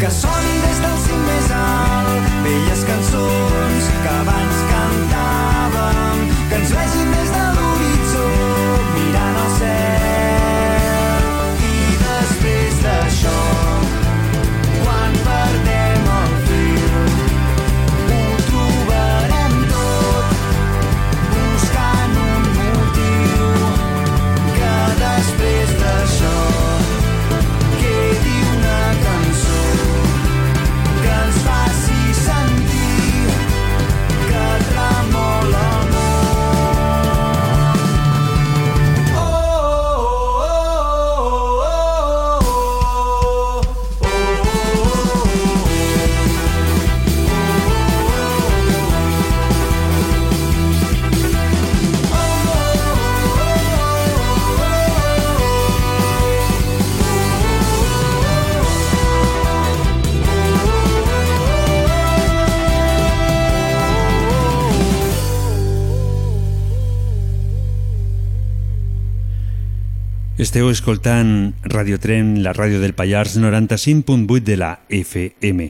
[0.00, 7.12] Que sonin des del cim més alt velles cançons que abans cantàvem, que ens vegin
[7.18, 7.53] des de
[70.54, 75.64] Esteu escoltant Radio Tren, la ràdio del Pallars 95.8 de la FM.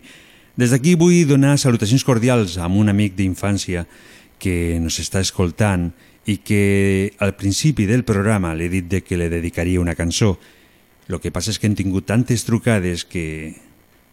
[0.60, 3.86] Des d'aquí vull donar salutacions cordials a un amic d'infància
[4.36, 5.86] que nos està escoltant
[6.28, 10.34] i que al principi del programa l'he dit de que le dedicaria una cançó.
[11.08, 13.56] Lo que passa és que hem tingut tantes trucades que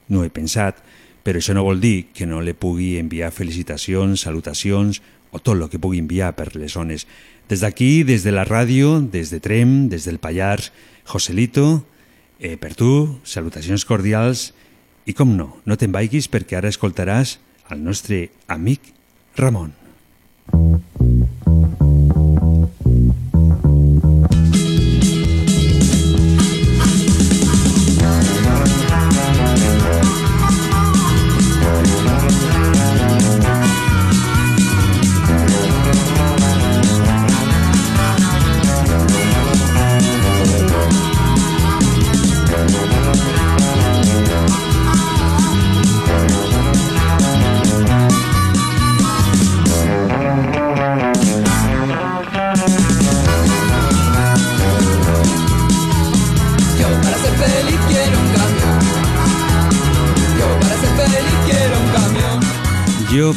[0.07, 0.79] no he pensat,
[1.19, 5.03] però això no vol dir que no le pugui enviar felicitacions, salutacions
[5.35, 7.09] o tot el que pugui enviar per les zones.
[7.51, 10.69] Des d'aquí, des de la ràdio, des de Trem, des del Pallars,
[11.03, 11.83] Joselito,
[12.39, 14.53] eh, per tu, salutacions cordials
[15.03, 17.41] i com no, no te'n vaiguis perquè ara escoltaràs
[17.75, 18.93] el nostre amic
[19.35, 19.75] Ramon.
[20.55, 21.10] Yo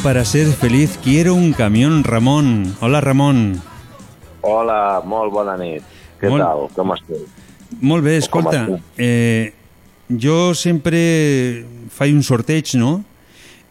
[0.05, 2.75] para ser feliz quiero un camión, Ramon.
[2.79, 3.59] Hola, Ramon.
[4.41, 5.81] Hola, molt bona nit.
[6.21, 6.61] Què Molt- tal?
[6.75, 7.23] Com esteu?
[7.81, 8.67] Molt bé, escolta,
[8.99, 9.55] eh,
[10.07, 13.03] jo sempre faig un sorteig, no?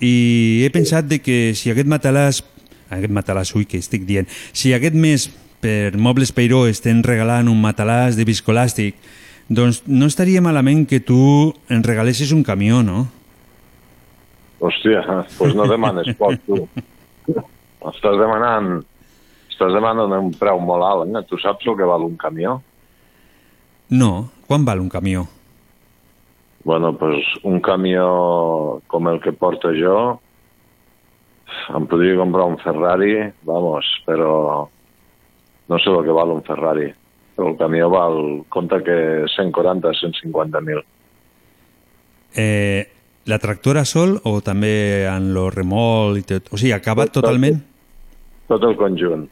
[0.00, 2.42] I he pensat de que si aquest matalàs,
[2.90, 5.30] aquest matalàs, ui, que estic dient, si aquest mes
[5.60, 8.94] per Mobles Peiró estem regalant un matalàs de viscolàstic,
[9.48, 13.06] doncs no estaria malament que tu ens regalessis un camió, no?
[14.64, 16.64] Hòstia, doncs pues no demanes poc, tu.
[17.92, 18.78] Estàs demanant...
[19.52, 21.22] Estàs demanant un preu molt alt, eh?
[21.28, 22.56] Tu saps el que val un camió?
[23.94, 24.10] No,
[24.48, 25.26] quan val un camió?
[26.64, 29.98] Bueno, pues un camió com el que porto jo,
[31.76, 33.12] em podria comprar un Ferrari,
[33.44, 34.64] vamos, però
[35.68, 36.88] no sé el que val un Ferrari.
[37.36, 38.18] Però el camió val,
[38.48, 40.80] compta que 140, 150 mil.
[42.34, 42.93] Eh,
[43.26, 46.50] la tractora sol o també en lo remol i tot?
[46.52, 47.62] O sigui, acabat Tot- totalment?
[48.48, 49.28] Tot el conjunt.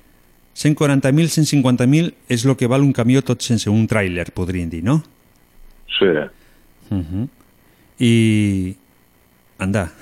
[0.56, 5.02] 140.000, 150.000 és el que val un camió tot sense un tràiler, podríem dir, no?
[5.98, 6.09] Sí.
[6.90, 7.28] Uh -huh.
[7.98, 8.77] I...
[9.59, 9.93] Anda,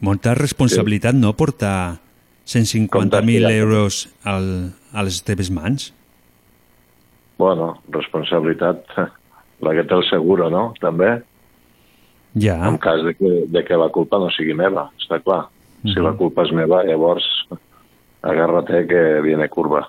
[0.00, 1.98] molta responsabilitat, no?, portar
[2.46, 5.92] 150.000 euros al, a les teves mans.
[7.38, 8.84] Bueno, responsabilitat,
[9.60, 10.74] la que té el seguro, no?
[10.80, 11.22] També,
[12.38, 12.68] Ja.
[12.68, 15.48] en cas de que, de que la culpa no sigui meva, està clar.
[15.82, 16.04] Si Mhm.
[16.04, 17.24] la culpa és meva, llavors
[18.22, 19.88] agárrate que viene curva.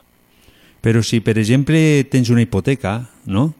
[0.82, 3.53] Però si, per exemple, tens una hipoteca, no?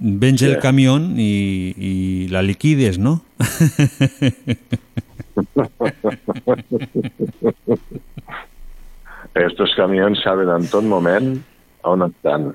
[0.00, 0.60] Vens el Sí.
[0.60, 3.22] camió i, i la liquides, no?
[9.34, 11.38] Estos camions saben en tot moment
[11.86, 12.54] on estan,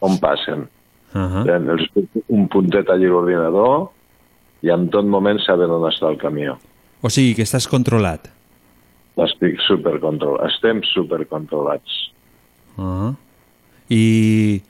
[0.00, 0.68] on passen.
[1.14, 1.44] Uh -huh.
[1.44, 1.78] Tenen
[2.28, 3.90] un puntet allà a l'ordinador
[4.64, 6.56] i en tot moment saben on està el camió.
[7.04, 8.30] O sigui, que estàs controlat.
[9.20, 10.48] Estic supercontrolat.
[10.48, 11.98] Estem supercontrolats.
[12.80, 13.12] Ah.
[13.92, 14.62] I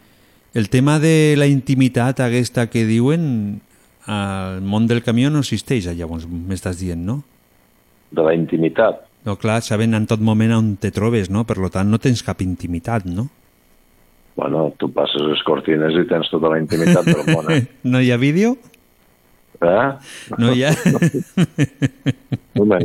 [0.58, 3.62] el tema de la intimitat aquesta que diuen
[4.10, 7.22] al món del camió no existeix, llavors m'estàs dient, no?
[8.14, 9.06] De la intimitat.
[9.24, 11.46] No, clar, saben en tot moment on te trobes, no?
[11.48, 13.30] Per tant, no tens cap intimitat, no?
[14.34, 17.50] Bueno, tu passes les cortines i tens tota la intimitat del món.
[17.54, 17.62] Eh?
[17.94, 18.56] No hi ha vídeo?
[19.64, 19.88] Eh?
[20.38, 20.72] No hi ha...
[22.60, 22.78] Home,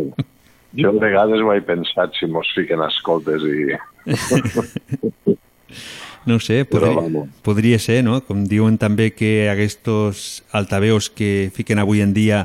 [0.79, 3.77] jo a vegades m'he pensat si mos fiquen escoltes i...
[6.25, 7.29] No ho sé, Però, podria, vamos.
[7.45, 8.19] podria ser, no?
[8.27, 12.41] Com diuen també que aquests altaveus que fiquen avui en dia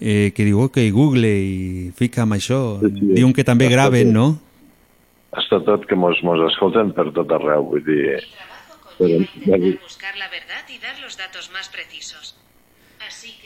[0.00, 3.10] eh, que diu, ok, Google i fica'm això, Sí, sí.
[3.20, 4.16] diuen que també Està graven, tot.
[4.16, 4.26] no?
[5.38, 8.16] Està tot que mos, mos escolten per tot arreu, vull dir...
[8.98, 9.18] Però,
[9.82, 12.36] buscar la verdad y dar los datos más precisos.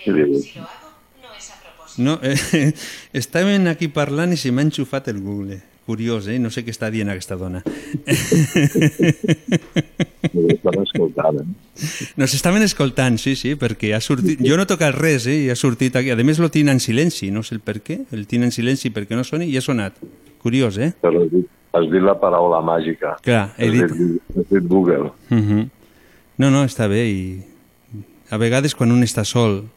[0.06, 0.36] Què diu?
[0.38, 2.02] no es a propósito.
[2.06, 2.72] No, eh,
[3.22, 5.58] estàvem aquí parlant i se m'ha enxufat el Google.
[5.86, 6.38] Curiós, eh?
[6.42, 7.60] No sé què està dient aquesta dona.
[10.26, 11.46] Estan escoltant, eh?
[12.18, 14.42] Nos estaven escoltant, sí, sí, perquè ha sortit...
[14.42, 15.36] Jo no he tocat res, eh?
[15.44, 16.10] I ha sortit aquí.
[16.10, 18.00] A més, lo tinc en silenci, no sé el per què.
[18.14, 19.94] El tinc en silenci perquè no soni i ha sonat.
[20.42, 20.90] Curiós, eh?
[21.02, 21.46] Però has dit,
[21.78, 23.14] has dit la paraula màgica.
[23.26, 24.22] Clar, he Has dit...
[24.34, 25.12] Has dit Google.
[25.30, 25.68] Uh -huh.
[26.42, 27.22] No, no, està bé i
[28.30, 29.68] a vegades quan un està sol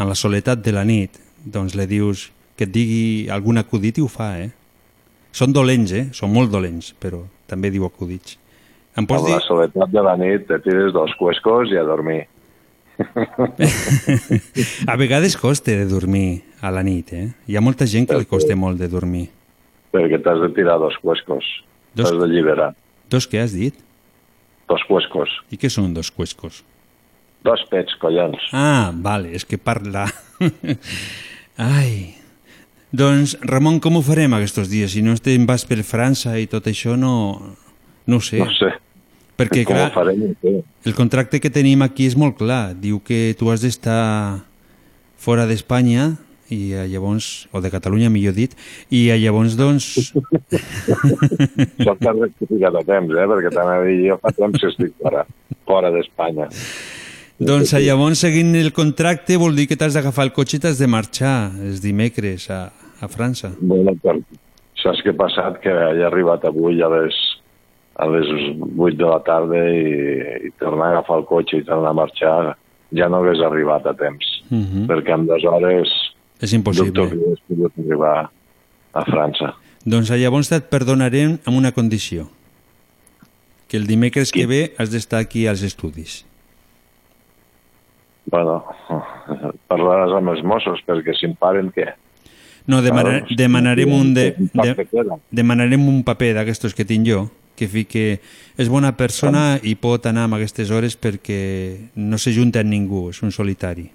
[0.00, 4.02] en la soledat de la nit doncs li dius que et digui algun acudit i
[4.04, 4.50] ho fa, eh?
[5.32, 6.06] Són dolents, eh?
[6.16, 8.36] Són molt dolents, però també diu acudits.
[8.98, 9.36] Em pots dir...
[9.36, 12.24] la soledat de la nit te tires dos cuescos i a dormir.
[14.86, 17.28] A vegades costa de dormir a la nit, eh?
[17.48, 19.28] Hi ha molta gent que li costa molt de dormir.
[19.94, 21.44] Perquè t'has de tirar dos cuescos.
[21.94, 22.74] Dos- T'has d'alliberar.
[23.10, 23.74] Dos què has dit?
[24.68, 25.32] Dos cuescos.
[25.50, 26.60] I què són dos cuescos?
[27.44, 28.50] Dos pets, collons.
[28.52, 30.06] Ah, vale, és que parla...
[31.56, 32.16] Ai...
[32.90, 34.90] Doncs, Ramon, com ho farem aquests dies?
[34.96, 37.12] Si no te'n vas per França i tot això, no...
[38.10, 38.40] No ho sé.
[38.42, 38.72] No sé.
[39.38, 40.24] Perquè, Com clar, farem?
[40.84, 42.74] El contracte que tenim aquí és molt clar.
[42.74, 44.42] Diu que tu has d'estar
[45.20, 46.10] fora d'Espanya
[46.50, 48.56] i eh, llavors, o de Catalunya millor dit,
[48.90, 50.10] i eh, llavors doncs...
[50.50, 53.28] Això t'ha rectificat a temps, eh?
[53.30, 55.22] Perquè dir, jo fa temps que estic fora,
[55.70, 56.50] fora d'Espanya.
[57.40, 60.86] doncs llavors, seguint el contracte, vol dir que t'has d'agafar el cotxe i t'has de
[60.86, 62.66] marxar els dimecres a,
[63.00, 63.54] a França.
[63.60, 63.94] Bueno,
[64.80, 65.60] saps què ha passat?
[65.64, 67.16] Que he arribat avui a les,
[67.96, 68.28] a les
[68.60, 72.54] 8 de la tarda i, i tornar a agafar el cotxe i tornar a marxar
[72.96, 74.26] ja no hagués arribat a temps.
[74.50, 74.86] Uh -huh.
[74.86, 75.88] Perquè en dues hores
[76.40, 76.92] És impossible.
[76.92, 78.30] dubto que hagués pogut arribar
[78.92, 79.54] a França.
[79.84, 82.28] Doncs llavors et perdonarem amb una condició.
[83.68, 86.26] Que el dimecres que ve has d'estar aquí als estudis.
[88.30, 88.60] Bueno,
[89.70, 91.88] parlaràs amb els Mossos perquè si em paren què?
[92.70, 94.74] No, demanar, Claro, demanarem un, de, de,
[95.32, 97.24] demanarem un paper d'aquestos que tinc jo,
[97.56, 98.20] que fique
[98.60, 101.40] és bona persona i pot anar amb aquestes hores perquè
[101.96, 103.88] no se junta amb ningú, és un solitari.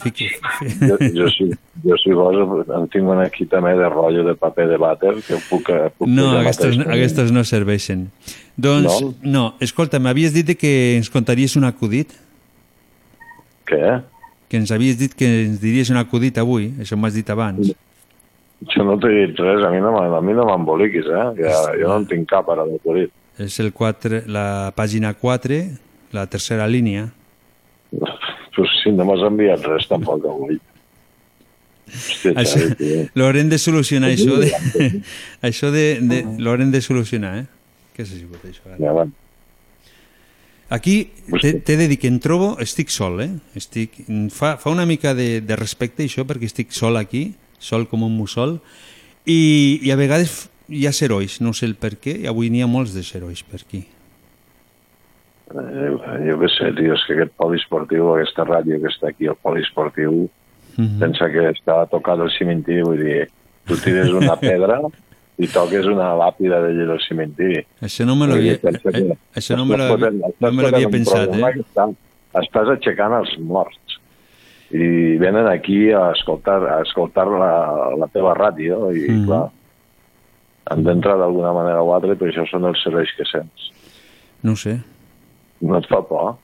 [0.00, 0.30] Fiqui,
[0.80, 1.50] Jo, jo, si,
[1.84, 5.36] jo si vols en tinc un aquí també de rotllo de paper de vàter que
[5.50, 5.68] puc,
[5.98, 6.94] puc No, posar aquestos, mateix.
[6.96, 8.06] aquestos no serveixen.
[8.56, 12.14] Doncs, no, no escolta, m'havies dit que ens contaries un acudit?
[13.70, 14.00] Què?
[14.50, 17.70] Que ens havies dit que ens diries un acudit avui, això m'has dit abans.
[18.74, 21.26] Jo no t'he dit res, a mi no, a mi no m'emboliquis, eh?
[21.38, 23.12] Que jo no en tinc cap ara d'acudit.
[23.40, 25.60] És el 4, la pàgina 4,
[26.12, 27.06] la tercera línia.
[28.56, 30.58] Pues si no m'has enviat res tampoc avui.
[31.90, 32.60] Hòstia, Això,
[33.18, 34.50] l'haurem de solucionar, això de...
[35.48, 37.46] això de, de l'haurem de solucionar, eh?
[37.96, 38.62] Què s'ha sigut això?
[38.68, 38.78] Ara?
[38.82, 39.06] Ja va.
[40.70, 41.10] Aquí
[41.42, 43.30] t'he de dir que em trobo, estic sol, eh?
[43.58, 43.96] Estic,
[44.30, 48.14] fa, fa una mica de, de respecte això perquè estic sol aquí, sol com un
[48.14, 48.60] mussol,
[49.26, 52.62] i, i a vegades hi ha serolls, no sé el per què, i avui n'hi
[52.62, 53.82] ha molts de serolls per aquí.
[55.50, 55.90] Eh,
[56.28, 60.28] jo què sé, tio, és que aquest poliesportiu, aquesta ràdio que està aquí, el poliesportiu,
[60.78, 61.00] Mhm.
[61.00, 63.24] pensa que està tocat el cimentiri, vull dir,
[63.66, 64.78] tu tires una pedra
[65.40, 67.62] i toques una làpida d'allí del cimentiri.
[67.86, 71.52] Això no me l'havia eh, això no me l'havia no me pensat, eh?
[71.64, 71.86] Està,
[72.42, 73.96] estàs aixecant els morts
[74.70, 77.54] i venen aquí a escoltar, a escoltar la,
[77.98, 79.24] la teva ràdio i, Mhm.
[79.26, 79.48] clar,
[80.70, 83.70] han d'entrar d'alguna manera o altra, però això són els serveis que sents.
[84.42, 84.78] No sé.
[85.60, 86.36] No et fa por?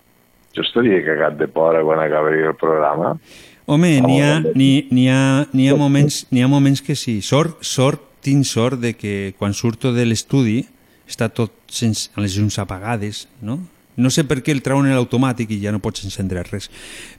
[0.56, 3.18] Jo estaria cagat de por quan acabi el programa.
[3.66, 7.20] Home, n'hi ha, ha, ha, moments, ha moments que sí.
[7.22, 10.64] Sort, sort, tinc sort de que quan surto de l'estudi
[11.06, 13.60] està tot sense, amb les llums apagades, no?
[13.96, 16.66] No sé per què el trauen en l'automàtic i ja no pots encendre res.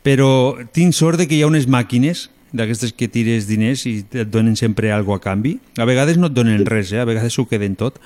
[0.05, 4.29] Però tinc sort de que hi ha unes màquines D'aquestes que tires diners i et
[4.31, 5.57] donen sempre alguna a canvi.
[5.75, 7.01] A vegades no et donen res, eh?
[7.01, 7.97] a vegades s'ho queden tot.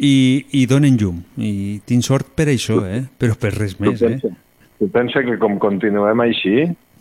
[0.00, 1.18] I, I donen llum.
[1.36, 3.02] I tinc sort per això, eh?
[3.20, 4.00] però per res més.
[4.00, 4.14] tu Eh?
[4.16, 4.32] pensa,
[4.80, 6.56] tu pensa que com continuem així,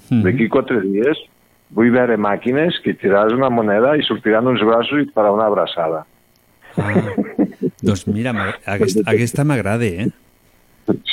[0.06, 0.22] Mhm.
[0.22, 1.18] d'aquí quatre dies
[1.74, 5.48] vull veure màquines que tiraràs una moneda i sortiran uns braços i et farà una
[5.48, 6.04] abraçada.
[7.86, 8.34] Doncs mira,
[8.66, 10.10] aquesta, aquesta m'agrada, eh?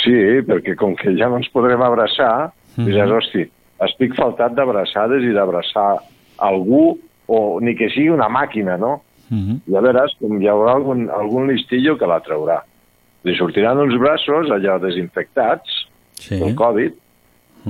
[0.03, 0.15] Sí,
[0.45, 2.87] perquè com que ja no ens podrem abraçar, Mhm.
[2.89, 3.47] diràs, hosti,
[3.85, 5.99] estic faltat d'abraçades i d'abraçar
[6.39, 9.03] algú o ni que sigui una màquina, no?
[9.31, 9.61] Mhm.
[9.73, 12.63] Ja veràs com hi haurà algun, algun listillo que la traurà.
[13.25, 15.87] Li sortiran uns braços allò desinfectats
[16.19, 16.39] sí.
[16.39, 16.93] pel Covid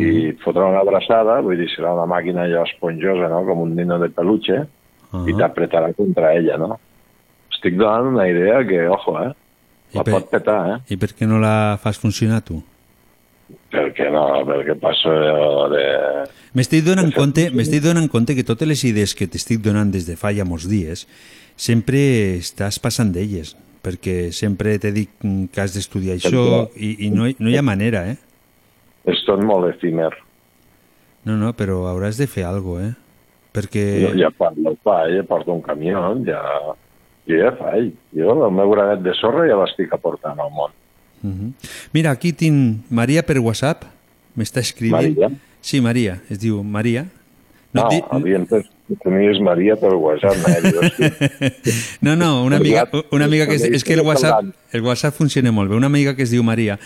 [0.00, 3.74] i et fotrà una abraçada, vull dir, serà una màquina allò esponjosa, no?, com un
[3.76, 4.62] nino de peluche,
[5.28, 6.78] i t'apretarà contra ella, no?
[7.52, 9.32] Estic donant una idea que, ojo, eh?
[9.92, 10.78] La pot petar, eh?
[10.94, 12.62] I per què no la fas funcionar tu?
[13.72, 15.12] Perquè no, perquè passo
[15.68, 15.82] de...
[16.56, 20.16] M'estic donant compte, m'estic donant compte que totes les idees que t'estic donant des de
[20.16, 21.04] fa ja molts dies
[21.56, 22.00] sempre
[22.38, 23.52] estàs passant d'elles,
[23.84, 26.42] perquè sempre t'he dit mm, que has d'estudiar això
[26.76, 28.16] i, i no, hi- no hi ha manera, eh?
[29.08, 30.10] És tot molt efímer.
[31.26, 32.94] No, no, però hauràs de fer alguna eh?
[33.52, 33.82] Perquè...
[34.00, 36.40] Jo ja parlo el faig, ja porto un camió, ja...
[37.28, 37.92] Jo ja faig.
[38.16, 40.72] Jo el meu granet de sorra ja l'estic aportant al món.
[41.22, 41.52] Mhm.
[41.94, 43.84] Mira, aquí tinc Maria per WhatsApp,
[44.34, 45.12] m'està escrivint.
[45.14, 45.30] Maria?
[45.60, 47.06] Sí, Maria, es diu Maria.
[47.72, 50.36] No, et no havia entès que tenies Maria per WhatsApp.
[50.48, 51.52] Eh?
[52.02, 55.52] No, no, una amiga, una amiga que es, és que el WhatsApp, el WhatsApp funciona
[55.52, 55.76] molt bé.
[55.76, 56.78] Una amiga que es diu Maria,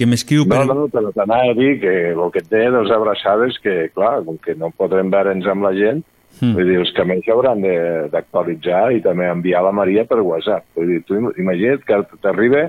[0.00, 0.62] que m'escriu per...
[0.64, 4.38] No, no, però t'anava a dir que el que té dels abraçades que, clar, com
[4.40, 6.00] que no podrem veure'ns amb la gent,
[6.40, 6.52] Mm.
[6.54, 10.62] vull dir, els camells hauran de- d'actualitzar i també enviar la Maria per WhatsApp.
[10.78, 12.62] Vull dir, tu im- imagina't que t'arriba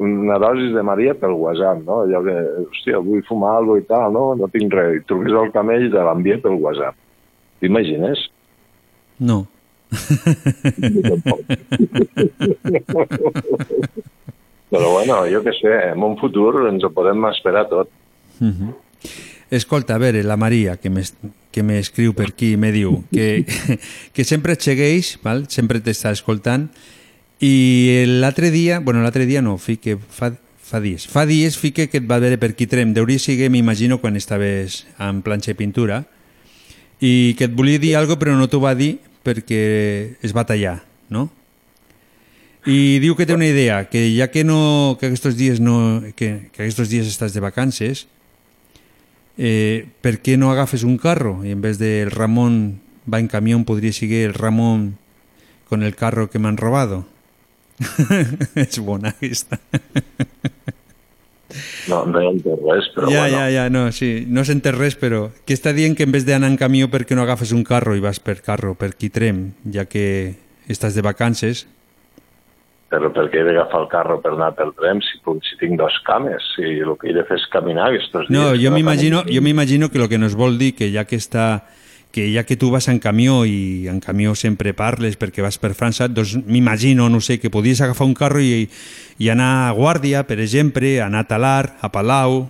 [0.00, 2.00] una dosis de Maria per WhatsApp, no?
[2.06, 2.34] Allò que,
[2.64, 4.24] hòstia, vull fumar alguna i tal, no?
[4.40, 4.96] No tinc res.
[4.96, 6.96] I truques al camell te l'envia per WhatsApp.
[7.60, 8.18] T'imagines?
[9.20, 9.44] No.
[14.70, 17.88] Però bueno, jo què sé, en un futur ens ho podem esperar tot.
[18.40, 18.72] Mhm.
[19.50, 21.14] Escolta, a veure, la Maria, que m'es-
[21.54, 23.44] que m'escriu per aquí, me diu que,
[24.12, 25.46] que sempre et segueix, val?
[25.48, 26.66] sempre t'està escoltant,
[27.40, 31.86] i l'altre dia, bueno, l'altre dia no, fi que fa, fa dies, fa dies fique
[31.88, 35.54] que et va veure per aquí trem, deuria ser, m'imagino, quan estaves en planxa i
[35.54, 36.02] pintura,
[36.98, 40.80] i que et volia dir alguna però no t'ho va dir perquè es va tallar,
[41.08, 41.28] no?
[42.66, 46.50] I diu que té una idea, que ja que no que aquests dies no que,
[46.50, 48.06] que aquests dies estàs de vacances,
[49.38, 53.28] eh, per què no agafes un carro i en vez de el Ramón va en
[53.28, 54.98] camión podria ser el Ramón
[55.68, 57.06] con el carro que m'han robado?
[58.54, 59.60] És bona aquesta.
[61.86, 63.36] No, no hi entès res, però ja, bueno.
[63.36, 66.50] ja, ja, no, sí, no s'entén res, però que està dient que en vez d'anar
[66.50, 69.86] en camió per què no agafes un carro i vas per carro, per Quitrem, ja
[69.86, 70.34] que
[70.66, 71.66] estàs de vacances?
[72.86, 75.74] Però per què he d'agafar el carro per anar pel tren si, puc- si tinc
[75.80, 76.44] dos cames?
[76.54, 78.30] Si el que he de fer és caminar aquests dies.
[78.30, 81.16] No, jo no m'imagino, jo m'imagino que lo que nos vol dir que ja que
[81.18, 81.64] està
[82.14, 85.74] que ja que tu vas en camió i en camió sempre parles perquè vas per
[85.74, 88.68] França, doncs m'imagino, no sé, que podies agafar un carro i,
[89.18, 92.46] i anar a Guàrdia, per exemple, anar a Talar, a Palau,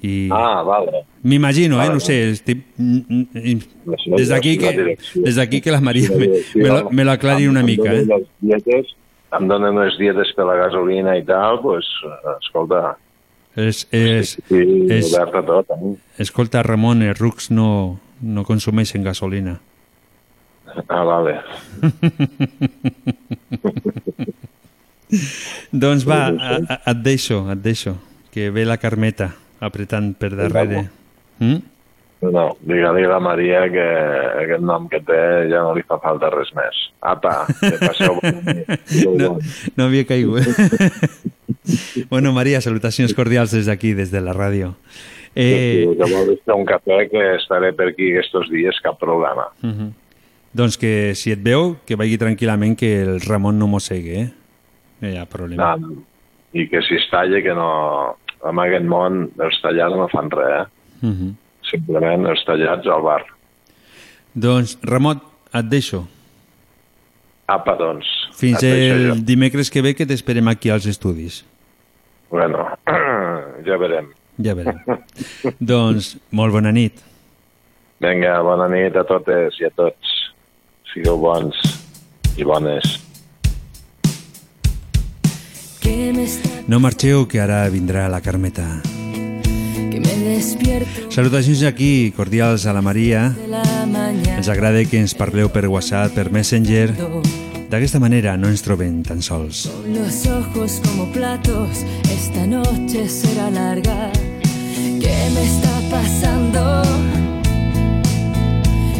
[0.00, 0.30] i...
[0.32, 1.02] Ah, vale.
[1.22, 1.90] M'imagino, eh?
[1.90, 1.98] Vale.
[1.98, 2.62] No sé, estic...
[2.78, 7.46] La- Des d'aquí que, des d'aquí que la Maria me, me, lo, me lo aclari
[7.46, 8.06] una mica, eh?
[8.06, 8.94] les dietes,
[9.38, 12.96] em donen unes dietes per la gasolina i tal, doncs, eh, escolta,
[13.58, 14.60] És, és, sí,
[14.94, 15.72] és, obert a tot.
[15.74, 15.96] Eh?
[16.22, 19.56] escolta, Ramon, els rucs no, no consumeixen gasolina.
[20.86, 21.42] Ah, vale.
[25.82, 27.96] doncs va, a, a, et deixo, et deixo,
[28.30, 30.84] que ve la Carmeta apretant per darrere.
[31.42, 31.58] Mm?
[32.20, 33.84] No, digue-li a la Maria que
[34.42, 36.80] aquest nom que té ja no li fa falta res més.
[37.00, 38.50] Apa, que passeu bon.
[39.20, 39.30] No,
[39.76, 40.44] no havia caigut.
[42.12, 44.74] bueno, Maria, salutacions cordials des d'aquí, des de la ràdio.
[45.34, 45.48] Eh...
[45.48, 49.48] Eh, Si vols fer un cafè, que estaré per aquí aquests dies, cap problema.
[49.62, 49.90] uh -huh.
[50.52, 54.30] Doncs que si et veu, que vagi tranquil·lament, que el Ramon no mossegui, eh?
[55.00, 55.76] No hi ha problema.
[55.76, 55.94] No.
[56.52, 58.16] I que si es talla, que no...
[58.42, 61.06] En aquest món, els tallats no fan res, eh?
[61.06, 61.34] Uh -huh.
[61.70, 63.20] Simplement els tallats al bar.
[64.34, 65.20] Doncs, Ramon,
[65.54, 66.04] et deixo.
[67.50, 68.08] Apa, doncs.
[68.38, 69.14] Fins el jo.
[69.26, 71.42] dimecres que ve que t'esperem aquí als estudis.
[72.30, 72.68] Bueno,
[73.66, 74.12] ja verem.
[74.40, 74.78] Ja veurem.
[75.72, 77.02] doncs, molt bona nit.
[78.00, 80.16] Vinga, bona nit a totes i a tots.
[80.94, 81.58] Sigueu bons
[82.38, 82.96] i bones.
[86.70, 88.99] No marxeu, que ara vindrà la Carmeta.
[89.90, 93.34] Que me despierto Salutacions aquí, cordials a la Maria.
[94.36, 96.94] Ens agrada que ens parleu per WhatsApp, per Messenger.
[97.70, 99.68] D'aquesta manera no ens trobem tan sols.
[99.90, 104.10] Los ojos como platos, esta noche será larga.
[105.02, 106.82] ¿Qué me está pasando?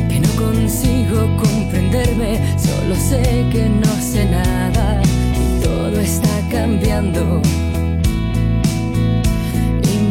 [0.08, 3.22] Que no consigo comprenderme, solo sé
[3.52, 7.40] que no sé nada y todo está cambiando.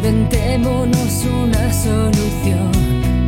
[0.09, 3.18] Inventémonos una solución.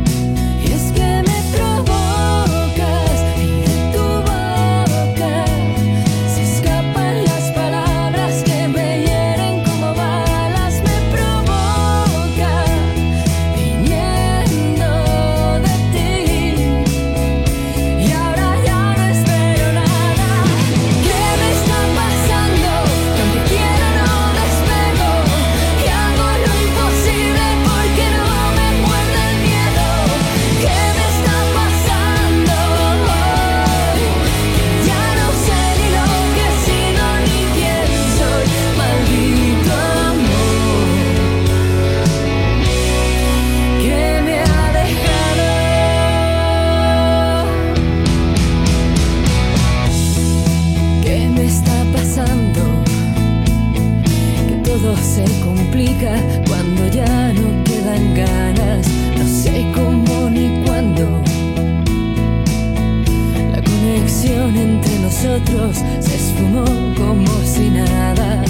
[65.22, 66.64] Nosotros se esfumó
[66.96, 68.42] como si nada.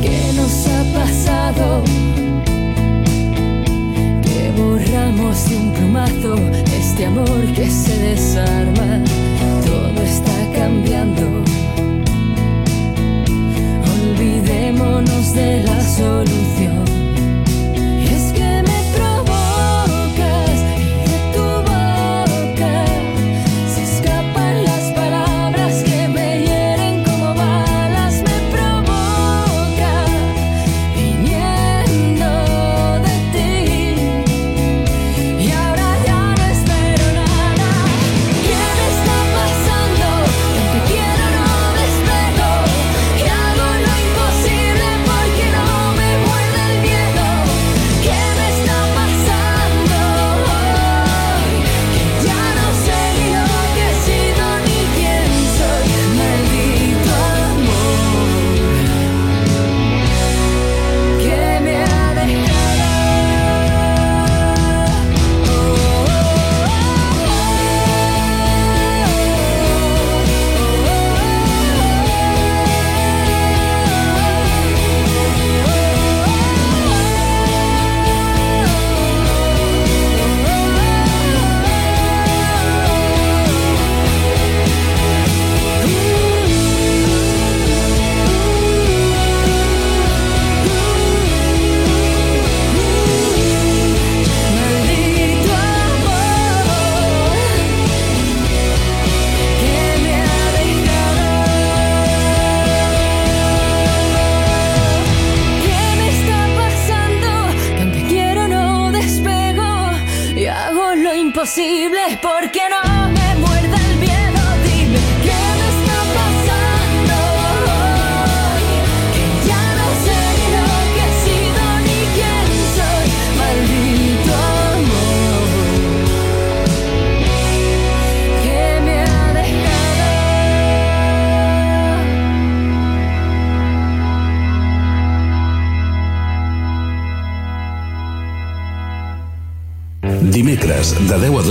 [0.00, 1.82] ¿Qué nos ha pasado?
[4.22, 6.36] Que borramos de un plumazo
[6.78, 9.02] este amor que se desarma.
[9.66, 11.42] Todo está cambiando.
[13.92, 16.71] Olvidémonos de la solución.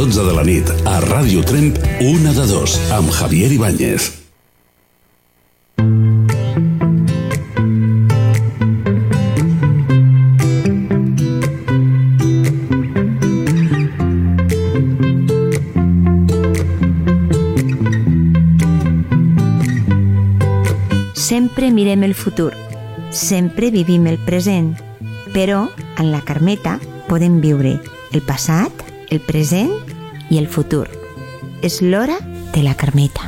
[0.02, 4.07] 12 de la nit, a Ràdio Tremp, una de dos, amb Javier Ibáñez.
[21.14, 22.56] Sempre mirem el futur,
[23.11, 24.73] sempre vivim el present,
[25.30, 25.68] però
[25.99, 27.78] en la Carmeta podem viure
[28.10, 28.73] el passat,
[29.14, 29.81] el present
[30.32, 30.88] i el futur.
[31.62, 32.18] És l'hora
[32.56, 33.28] de la Carmeta.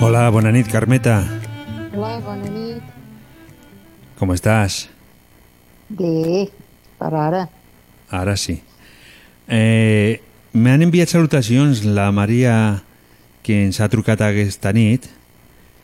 [0.00, 1.16] Hola, bona nit, Carmeta.
[1.94, 2.82] Hola, bona nit.
[4.18, 4.86] Com estàs?
[5.88, 6.46] Bé,
[6.98, 7.42] per ara.
[8.10, 8.58] Ara sí.
[9.48, 10.20] Eh,
[10.56, 12.54] M'han enviat salutacions la Maria
[13.44, 15.04] que ens ha trucat aquesta nit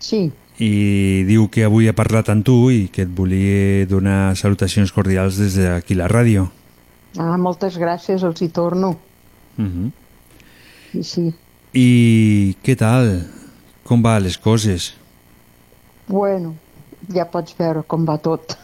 [0.01, 0.31] Sí.
[0.58, 5.38] I diu que avui ha parlat amb tu i que et volia donar salutacions cordials
[5.40, 6.48] des d'aquí la ràdio.
[7.18, 8.96] Ah, moltes gràcies, els hi torno.
[9.58, 9.90] Uh -huh.
[10.94, 11.32] I sí.
[11.74, 13.26] I què tal?
[13.84, 14.94] Com va les coses?
[16.08, 16.54] Bueno,
[17.12, 18.56] ja pots veure com va tot.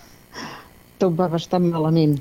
[0.98, 2.18] Tot va bastant malament.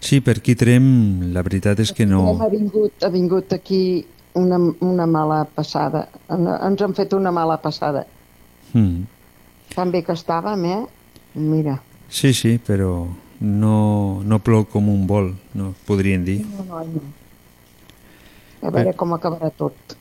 [0.00, 2.36] Sí, per aquí Trem, la veritat és que no...
[2.40, 6.08] Ha vingut, ha vingut aquí una, una mala passada.
[6.28, 8.06] En- Ens han fet una mala passada.
[8.76, 9.06] Mm.
[9.74, 10.80] Tan bé que estàvem, eh?
[11.40, 11.78] Mira.
[12.08, 13.06] Sí, sí, però
[13.40, 13.76] no,
[14.24, 16.38] no plou com un vol, no podrien dir.
[16.46, 17.02] No, no, no.
[18.66, 19.96] A veure com acabarà tot.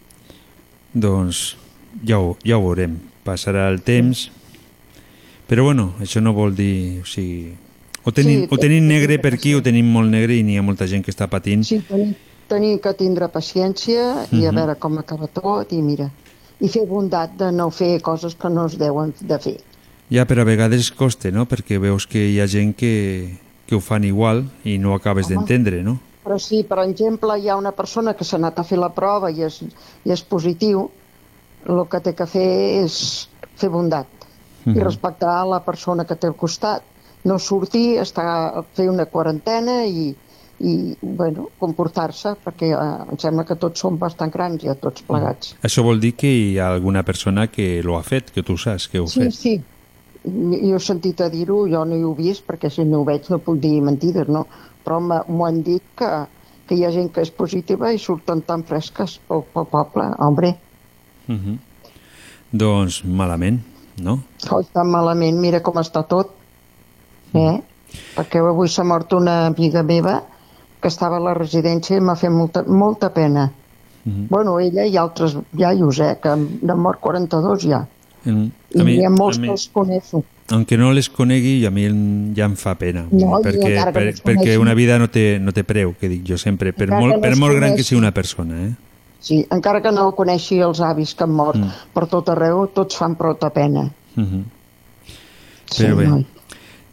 [0.95, 1.55] Doncs
[2.07, 2.97] ja ho, ja ho veurem.
[3.25, 4.29] Passarà el temps.
[5.49, 7.01] Però bueno, això no vol dir...
[7.03, 7.51] O sigui,
[8.05, 10.63] o tenim, Sí, o tenim negre per aquí o tenim molt negre i n'hi ha
[10.65, 11.63] molta gent que està patint.
[11.65, 12.13] Sí, tenim,
[12.49, 14.55] tenim que tindre paciència i a Mhm.
[14.59, 16.09] veure com acaba tot i mira.
[16.59, 19.57] I fer bondat de no fer coses que no es deuen de fer.
[20.13, 21.47] Ja, però a vegades costa, no?
[21.49, 22.91] Perquè veus que hi ha gent que,
[23.65, 25.97] que ho fan igual i no acabes d'entendre, no?
[26.25, 29.29] Però si, per exemple, hi ha una persona que s'ha anat a fer la prova
[29.31, 29.59] i és,
[30.05, 30.87] i és positiu,
[31.65, 32.49] el que té que fer
[32.83, 33.27] és
[33.57, 34.07] fer bondat
[34.65, 34.81] i Mhm.
[34.83, 36.81] respectar la persona que té al costat.
[37.25, 40.15] No sortir, estar, fer una quarantena i,
[40.59, 45.55] i bueno, comportar-se, perquè eh, em sembla que tots som bastant grans ja, tots plegats.
[45.67, 48.87] Això vol dir que hi ha alguna persona que lo ha fet, que tu saps
[48.87, 49.33] que ho ha Sí, fet.
[49.33, 49.55] sí.
[50.25, 53.27] Jo he sentit a dir-ho, jo no hi he vist, perquè si no ho veig
[53.29, 54.47] no puc dir mentides, no?
[54.85, 56.07] Però m'ho han dit que,
[56.67, 60.07] que hi ha gent que és positiva i surten tan fresques pel, pel poble.
[60.19, 60.55] Hombre,
[61.27, 61.57] Mhm.
[62.53, 63.59] Doncs malament,
[63.97, 64.19] no?
[64.51, 66.29] oi, tan malament, mira com està tot.
[67.33, 67.57] Eh?
[68.15, 70.21] Perquè avui s'ha mort una amiga meva
[70.85, 73.47] que estava a la residència i m'ha fet molta, molta pena.
[74.05, 74.27] Mhm.
[74.29, 76.29] Bueno, ella i altres iaios, eh, que
[76.61, 77.79] n'han mort 42 ja.
[78.25, 78.45] Mm,
[78.75, 80.23] I A mi, n'hi ha molts mi, que els coneixo.
[80.51, 81.87] aunque no les conegui, a mi
[82.37, 83.07] ja em fa pena.
[83.11, 84.57] No, i perquè, per, perquè coneixi.
[84.61, 87.35] una vida no té, no té preu, que dic jo sempre, per Encara molt, per
[87.37, 87.83] molt gran que coneixi.
[87.89, 88.61] sigui una persona.
[88.67, 88.73] Eh?
[89.19, 91.71] Sí, encara que no coneixi els avis que han mort Mm.
[91.93, 93.89] per tot arreu, tots fan prou pena.
[94.15, 94.43] Mhm.
[95.65, 96.07] Sí, Però bé.
[96.07, 96.25] noi.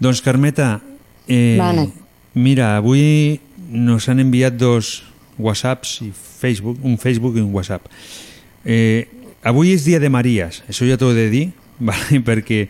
[0.00, 0.80] Doncs Carmeta,
[1.28, 1.58] eh,
[2.34, 3.38] mira, avui
[3.72, 5.02] nos han enviat dos
[5.40, 7.88] whatsapps i Facebook, un Facebook i un whatsapp.
[8.64, 9.08] Eh,
[9.42, 11.46] avui és dia de Maries, això ja t'ho he de dir,
[11.82, 12.20] vale?
[12.22, 12.66] perquè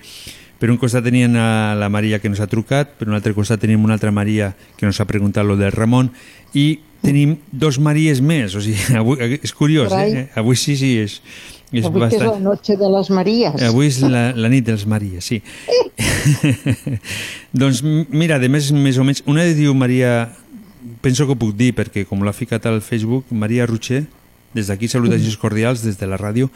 [0.63, 3.59] per un costat tenien a la Maria que nos ha trucat, per un altre costat
[3.61, 6.13] tenim una altra Maria que nos ha preguntat lo del Ramon
[6.55, 10.13] i tenim dos Maries més, o sigui, avui, és curiós, Carai.
[10.15, 10.29] eh?
[10.39, 11.17] Avui sí, sí, és,
[11.75, 13.59] és Avui que és la noche de les Maries.
[13.67, 15.43] Avui és la, la nit dels Maries, sí.
[17.53, 20.31] doncs m- mira, de més, més o menys, una de diu Maria,
[21.01, 24.05] penso que ho puc dir perquè com l'ha ficat al Facebook, Maria Rocher,
[24.53, 26.51] des d'aquí salutacions cordials des de la ràdio,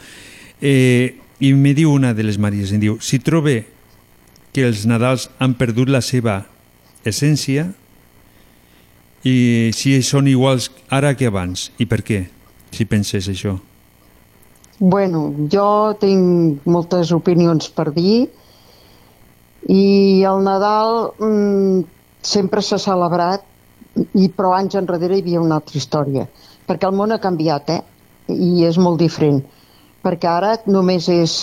[0.61, 3.63] eh, i me diu una de les Maries, em diu, si trobe
[4.53, 6.39] que els Nadals han perdut la seva
[7.05, 7.67] essència
[9.27, 12.23] i si són iguals ara que abans, i per què,
[12.73, 13.57] si penses això?
[14.79, 18.27] Bueno, jo tinc moltes opinions per dir
[19.73, 21.79] i el Nadal mm,
[22.21, 23.45] sempre s'ha celebrat
[24.13, 26.25] i però anys enrere hi havia una altra història
[26.67, 27.81] perquè el món ha canviat eh?
[28.33, 29.43] i és molt diferent
[30.03, 31.37] perquè ara només és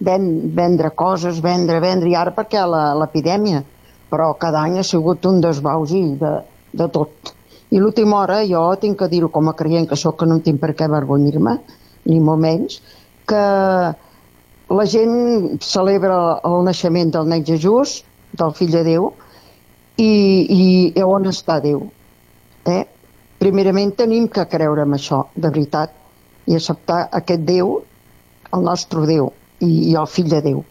[0.00, 2.64] ven, vendre coses, vendre, vendre i ara perquè
[3.02, 3.64] l'epidèmia
[4.10, 6.32] però cada any ha sigut un desbausi de,
[6.72, 7.34] de tot
[7.70, 10.58] i l'última hora jo tinc que dir-ho com a creient que sóc que no tinc
[10.62, 11.58] per què avergonyir-me
[12.04, 12.80] ni molt menys,
[13.28, 13.44] que
[14.80, 18.00] la gent celebra el naixement del nen Jesús,
[18.32, 19.10] del fill de Déu,
[19.98, 21.88] i, i on està Déu.
[22.68, 22.82] Eh?
[23.40, 25.94] Primerament tenim que creure en això, de veritat,
[26.46, 27.78] i acceptar aquest Déu,
[28.52, 29.30] el nostre Déu,
[29.60, 30.64] i, i el fill de Déu,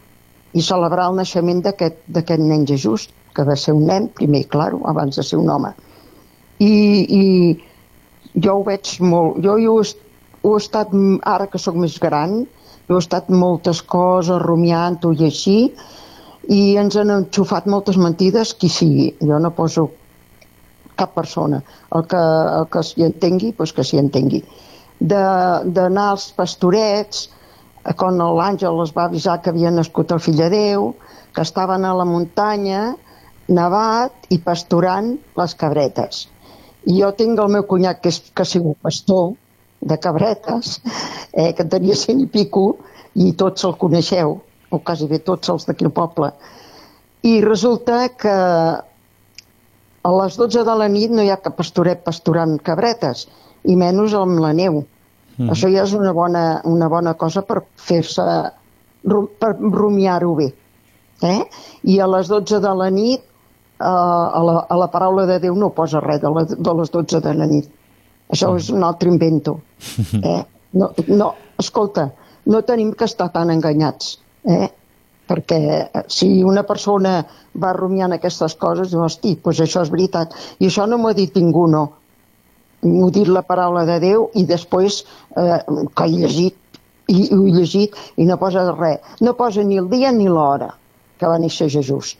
[0.53, 5.17] i celebrar el naixement d'aquest nen Jesús, que va ser un nen, primer, claro, abans
[5.17, 5.71] de ser un home.
[6.59, 6.73] I,
[7.19, 7.23] i
[8.43, 9.77] jo ho veig molt, jo ho,
[10.43, 10.93] ho he estat,
[11.33, 12.43] ara que sóc més gran,
[12.89, 15.59] jo he estat moltes coses, rumiant-ho i així,
[16.49, 19.11] i ens han enxufat moltes mentides, qui sigui.
[19.21, 19.89] Jo no poso
[20.99, 21.61] cap persona.
[21.95, 22.21] El que,
[22.59, 24.43] el que s'hi entengui, doncs que s'hi entengui.
[24.99, 27.27] D'anar als pastorets,
[27.83, 30.91] eh, quan l'àngel es va avisar que havia nascut el fill de Déu,
[31.35, 32.81] que estaven a la muntanya,
[33.49, 36.27] nevat i pasturant les cabretes.
[36.85, 39.33] I jo tinc el meu cunyat que, és, que ha sigut pastor
[39.81, 40.77] de cabretes,
[41.33, 42.77] eh, que en tenia cent i pico,
[43.15, 44.37] i tots el coneixeu,
[44.69, 46.31] o quasi bé tots els d'aquí al poble.
[47.25, 48.35] I resulta que
[50.09, 53.27] a les 12 de la nit no hi ha cap pastoret pasturant cabretes,
[53.63, 54.83] i menys amb la neu.
[55.37, 55.51] Mm.
[55.53, 58.25] Això ja és una bona, una bona cosa per fer-se
[59.39, 60.49] per rumiar-ho bé.
[61.23, 61.41] Eh?
[61.91, 65.55] I a les 12 de la nit, eh, a, la, a la paraula de Déu
[65.55, 67.69] no posa res de, la, de les 12 de la nit.
[68.29, 69.59] Això és un altre invento.
[70.23, 70.41] Eh?
[70.77, 72.03] No, no, escolta,
[72.45, 74.19] no tenim que estar tan enganyats.
[74.45, 74.67] Eh?
[75.29, 77.19] Perquè eh, si una persona
[77.61, 80.33] va rumiant aquestes coses, diu, hosti, doncs això és veritat.
[80.59, 81.85] I això no m'ho ha dit ningú, no.
[82.85, 85.03] M'ho ha dit la paraula de Déu i després
[85.37, 86.57] eh, que he llegit
[87.09, 89.01] i ho he llegit i no posa res.
[89.21, 90.71] No posa ni el dia ni l'hora
[91.19, 92.15] que va néixer Jesús.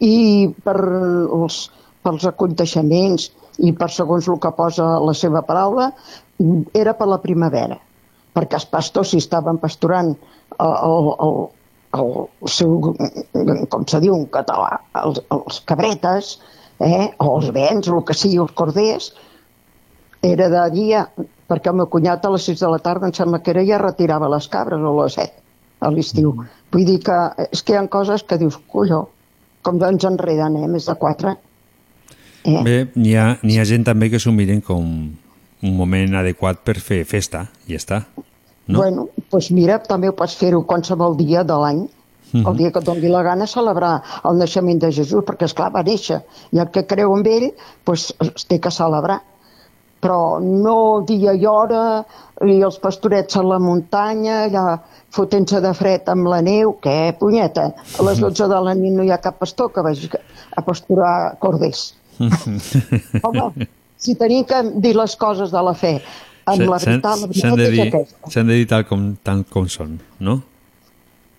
[0.00, 1.66] I per els,
[2.04, 3.30] pels aconteixements
[3.66, 5.90] i per segons el que posa la seva paraula,
[6.76, 7.78] era per la primavera,
[8.36, 11.38] perquè els pastors si estaven pasturant el, el,
[11.94, 12.12] el,
[12.50, 12.94] seu,
[13.70, 16.36] com se diu en català, els, els cabretes,
[16.80, 19.12] eh, o els vents, el que sigui, els corders,
[20.26, 21.06] era de dia,
[21.46, 23.82] perquè el meu cunyat a les 6 de la tarda em sembla que era ja
[23.82, 25.44] retirava les cabres o les 7
[25.86, 26.32] a l'estiu.
[26.72, 27.18] Vull dir que
[27.50, 29.06] és que hi ha coses que dius, colló,
[29.62, 31.36] com ens enreden, eh, més de 4.
[32.46, 32.62] Eh?
[32.62, 34.86] Bé, n'hi ha, n'hi ha gent també que s'ho miren com
[35.66, 38.02] un moment adequat per fer festa, i ja està.
[38.66, 38.80] No?
[38.80, 41.86] Bueno, doncs mira, també ho pots fer-ho qualsevol dia de l'any,
[42.32, 42.46] Mhm.
[42.48, 45.70] el dia que et doni la gana celebrar el naixement de Jesús, perquè és clar
[45.72, 46.22] va néixer,
[46.52, 47.52] i el que creu en ell
[47.86, 49.20] doncs, es té que celebrar.
[50.02, 52.04] Però no dia i hora,
[52.44, 54.80] i els pastorets a la muntanya, allà
[55.10, 57.72] fotent-se de fred amb la neu, què, punyeta?
[57.98, 60.10] A les 12 de la nit no hi ha cap pastor que vagi
[60.56, 61.94] a pasturar corders.
[63.22, 66.00] Home, si tenim que dir les coses de la fe
[66.46, 68.30] amb la veritat, la veritat de és dir, aquesta.
[68.34, 70.40] s'han de dir tal com, tal com són, no?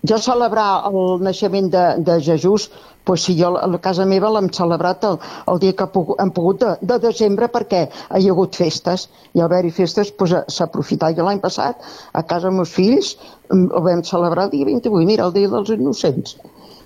[0.06, 2.68] Jo celebrar el naixement de, de Jesús,
[3.08, 5.16] doncs si jo a casa meva l'hem celebrat el,
[5.50, 5.88] el dia que
[6.22, 10.36] hem pogut de, de desembre perquè hi ha hagut festes i al haver-hi festes doncs,
[10.54, 11.16] s'ha aprofitat.
[11.16, 11.82] Jo l'any passat
[12.12, 13.14] a casa meus fills
[13.50, 16.36] mm, ho vam celebrar el dia 28, mira, el dia dels innocents.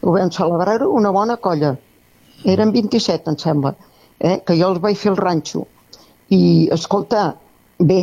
[0.03, 1.75] Ho vam celebrar una bona colla.
[2.49, 3.75] Eren 27, em sembla,
[4.19, 4.41] eh?
[4.47, 5.67] que jo els vaig fer el ranxo.
[6.33, 7.33] I, escolta,
[7.89, 8.01] bé,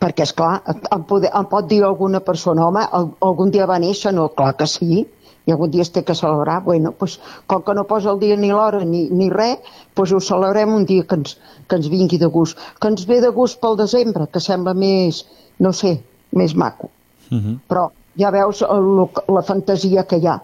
[0.00, 0.60] perquè, és clar,
[0.92, 4.28] em, pode, em pot dir alguna persona, home, al- algun dia va néixer, no?
[4.36, 5.06] Clar que sí,
[5.46, 6.60] i algun dia es té que celebrar.
[6.64, 9.58] Bueno, doncs, com que no posa el dia ni l'hora ni, ni res,
[9.96, 11.36] doncs ho celebrem un dia que ens,
[11.68, 12.58] que ens vingui de gust.
[12.80, 15.24] Que ens ve de gust pel desembre, que sembla més,
[15.62, 16.00] no sé,
[16.32, 16.90] més maco.
[17.30, 17.60] Mhm.
[17.70, 18.90] Però ja veus el,
[19.32, 20.40] la fantasia que hi ha.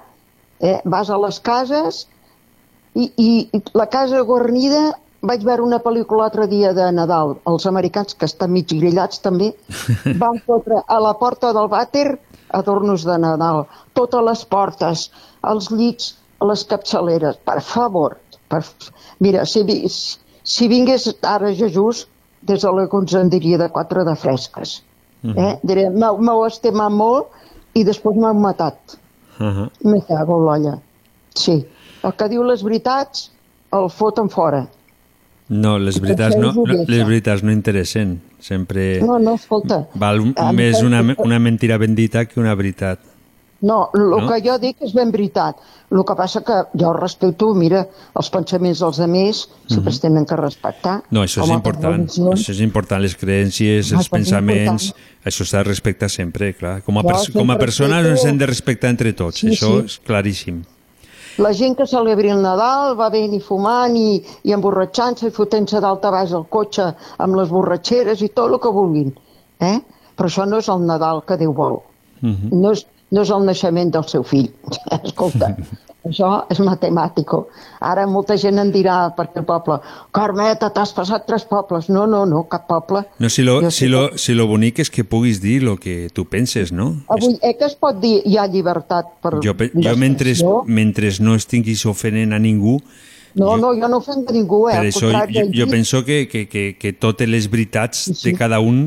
[0.61, 0.79] Eh?
[0.85, 2.07] Vas a les cases
[2.95, 4.93] i, i la casa guarnida
[5.23, 7.36] vaig veure una pel·lícula l'altre dia de Nadal.
[7.51, 9.53] Els americans, que estan mig grillats també,
[10.23, 12.09] van fotre a la porta del vàter
[12.59, 13.65] adornos de Nadal.
[13.99, 15.07] Totes les portes,
[15.53, 17.39] els llits, les capçaleres.
[17.47, 18.19] Per favor.
[18.51, 18.62] Per...
[19.23, 19.62] Mira, si,
[20.43, 22.07] si vingués ara Jesús,
[22.43, 24.81] des de la ens en diria de quatre de fresques.
[25.23, 25.53] Eh?
[25.62, 28.99] Diré, m'heu estimat molt i després m'heu matat.
[29.39, 30.78] Uh Me cago l'olla.
[31.35, 31.65] Sí.
[32.03, 33.31] El que diu les veritats
[33.73, 34.66] el foten fora.
[35.53, 38.20] No, les veritats no, no, les veritats no interessen.
[38.41, 39.83] Sempre No, no, escolta.
[39.95, 40.23] val
[40.57, 42.99] més una, una mentira bendita que una veritat.
[43.62, 44.27] No, el No?
[44.27, 45.55] que jo dic és ben veritat.
[45.93, 47.85] El que passa que jo respecto, mira,
[48.19, 50.97] els pensaments dels altres sempre es tenen que respectar.
[51.15, 52.09] No, això és important.
[52.09, 55.27] Això és important, les creencies, Ah, els pensaments, important.
[55.31, 56.81] això s'ha de respectar sempre, clar.
[56.83, 59.85] Com a, Jo com a persones ens hem de respectar entre tots, Sí, això sí.
[59.87, 60.65] és claríssim.
[61.41, 65.81] La gent que celebri el Nadal va bé ni fumant i, i emborratxant-se i fotent-se
[65.81, 66.91] d'alta baix al cotxe
[67.25, 69.15] amb les borratxeres i tot el que vulguin.
[69.61, 69.79] Eh?
[70.17, 71.81] Però això no és el Nadal que Déu vol.
[72.21, 72.53] Mhm.
[72.61, 74.48] No és, no és el naixement del seu fill.
[75.02, 75.52] Escolta,
[76.09, 77.44] això és matemàtico.
[77.84, 79.78] Ara molta gent en dirà perquè el poble
[80.14, 81.90] Carmeta, t'has passat tres pobles.
[81.93, 83.05] No, no, no, cap poble.
[83.22, 85.78] No, si lo, Jo si, sí lo, si lo bonic és que puguis dir el
[85.82, 86.93] que tu penses, no?
[87.12, 90.34] Avui, eh, que es pot dir hi ha llibertat per Jo, jo mentre,
[90.66, 92.80] mentre no estiguis ofenent a ningú,
[93.34, 94.74] No, no, jo no ofenc a ningú, eh?
[94.76, 98.82] per això jo, jo penso que, que, que, que totes les veritats de cada un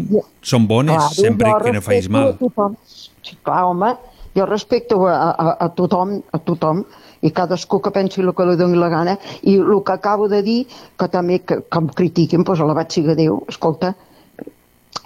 [0.46, 2.36] són bones, Claro, sempre jo que no facis mal.
[2.38, 2.76] Tothom.
[3.26, 3.96] Sí, clar, home,
[4.36, 6.84] jo respecto a, a, a tothom, a tothom,
[7.26, 10.42] i cadascú que pensi el que li doni la gana, i el que acabo de
[10.46, 10.60] dir,
[11.00, 13.94] que també que, que em critiquin, doncs alabat siga Déu, escolta,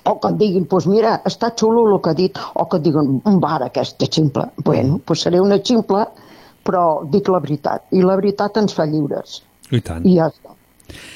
[0.10, 2.88] o que et diguin, doncs mira, està xulo el que ha dit, o que et
[2.88, 4.49] diguin, un bar aquest ximple.
[4.65, 6.06] Bueno, doncs seré una ximple,
[6.65, 9.41] però dic la veritat, i la veritat ens fa lliures.
[9.69, 10.06] I tant.
[10.06, 10.56] I ja està.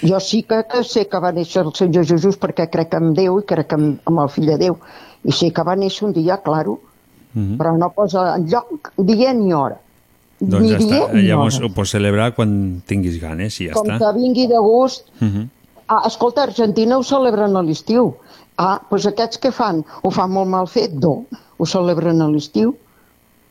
[0.05, 3.39] Jo sí que, que sé que va néixer el Senyor Jesús perquè crec en Déu
[3.41, 4.77] i crec en, en el fill de Déu.
[5.25, 6.77] I sé que va néixer un dia, claro,
[7.33, 7.57] Mhm.
[7.57, 9.77] però no posa enlloc dia ni hora.
[10.39, 11.65] Doncs ni ja dia està, ni llavors hora.
[11.67, 13.97] ho pots celebrar quan tinguis ganes i ja Com està.
[13.99, 15.05] que vingui de gust...
[15.19, 15.49] Mhm.
[15.87, 18.15] Ah, escolta, Argentina ho celebren a l'estiu.
[18.57, 19.83] Ah, doncs aquests què fan?
[20.01, 20.93] Ho fan molt mal fet?
[20.93, 21.25] No.
[21.57, 22.75] Ho celebren a l'estiu,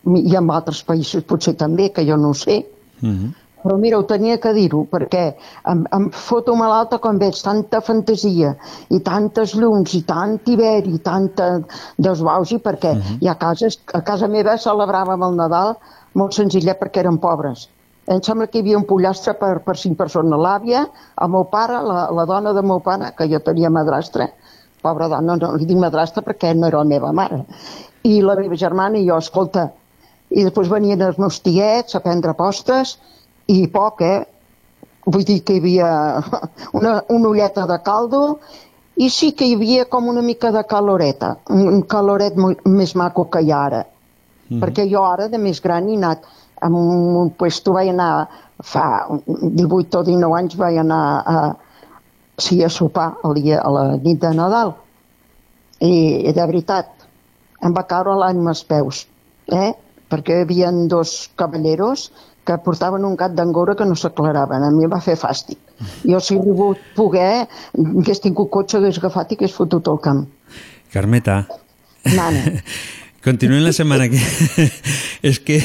[0.06, 2.66] i en altres països potser també, que jo no ho sé.
[3.00, 3.34] Mhm.
[3.62, 5.22] Però mira, ho tenia que dir-ho, perquè
[5.70, 8.56] em, em foto malalta quan veig tanta fantasia
[8.90, 11.50] i tantes llums i tant hivern i tanta
[11.96, 15.76] desbausi, perquè hi ha cases, a casa meva celebràvem el Nadal
[16.18, 17.68] molt senzillet perquè eren pobres.
[18.10, 20.34] Em sembla que hi havia un pollastre per, per cinc persones.
[20.42, 20.82] L'àvia,
[21.22, 24.26] el meu pare, la, la dona del meu pare, que jo tenia madrastra,
[24.82, 27.44] pobra dona, no li dic madrastra perquè no era la meva mare,
[28.02, 29.68] i la meva germana i jo, escolta,
[30.34, 32.96] i després venien els meus tiets a prendre postres,
[33.48, 34.20] i poc, eh?
[35.06, 35.88] Vull dir que hi havia
[36.78, 38.22] una, una ulleta de caldo
[38.96, 43.24] i sí que hi havia com una mica de caloreta, un caloret molt més maco
[43.32, 43.82] que hi ha ara.
[44.48, 44.60] Mhm.
[44.60, 46.26] Perquè jo ara, de més gran, he anat
[46.62, 48.28] amb un, puesto, vaig anar
[48.62, 48.84] fa
[49.26, 51.38] 18 o 19 anys, vaig anar a,
[52.38, 54.74] sí, a sopar el dia, a la nit de Nadal.
[55.82, 56.92] I, de veritat,
[57.64, 59.06] em va caure l'ànima als peus,
[59.50, 59.72] eh?
[60.12, 62.10] perquè hi havia dos cavalleros
[62.46, 64.64] que portaven un gat d'angora que no s'aclaraven.
[64.66, 65.58] A mi em va fer fàstic.
[66.06, 67.46] Jo, si he volgut poder,
[67.78, 70.26] hagués tingut cotxe, hagués agafat i hagués fotut al camp.
[70.92, 71.44] Carmeta,
[72.16, 72.58] Nana.
[73.26, 74.20] continuem la setmana que...
[75.30, 75.60] És que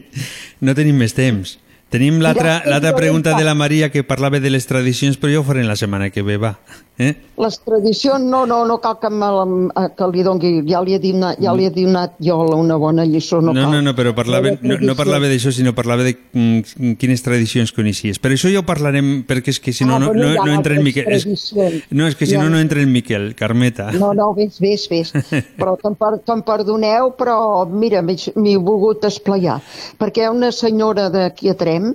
[0.64, 1.56] no tenim més temps.
[1.90, 5.64] Tenim l'altra pregunta de la Maria que parlava de les tradicions, però jo ho faré
[5.66, 6.54] la setmana que ve, va.
[7.00, 7.14] Eh?
[7.40, 9.44] Les tradicions, no, no, no cal que, me la,
[9.96, 13.38] que li doni, ja li he donat, ja li he donat jo una bona lliçó,
[13.40, 13.72] no, No, cal.
[13.72, 18.20] no, no, però parlava, no, no parlava d'això, sinó parlava de mm, quines tradicions coneixies.
[18.20, 20.52] Per això ja ho parlarem, perquè és que si no, Ah, no, no, ha no
[20.52, 21.08] entra en Miquel.
[21.08, 21.24] És,
[21.90, 23.88] no, és que si ha- no, no entra en Miquel, Carmeta.
[23.96, 25.14] No, no, ves, ves, ves.
[25.60, 29.56] Però te'n per, te'n perdoneu, però mira, m'he volgut esplayar.
[29.98, 31.94] Perquè hi ha una senyora d'aquí a Trem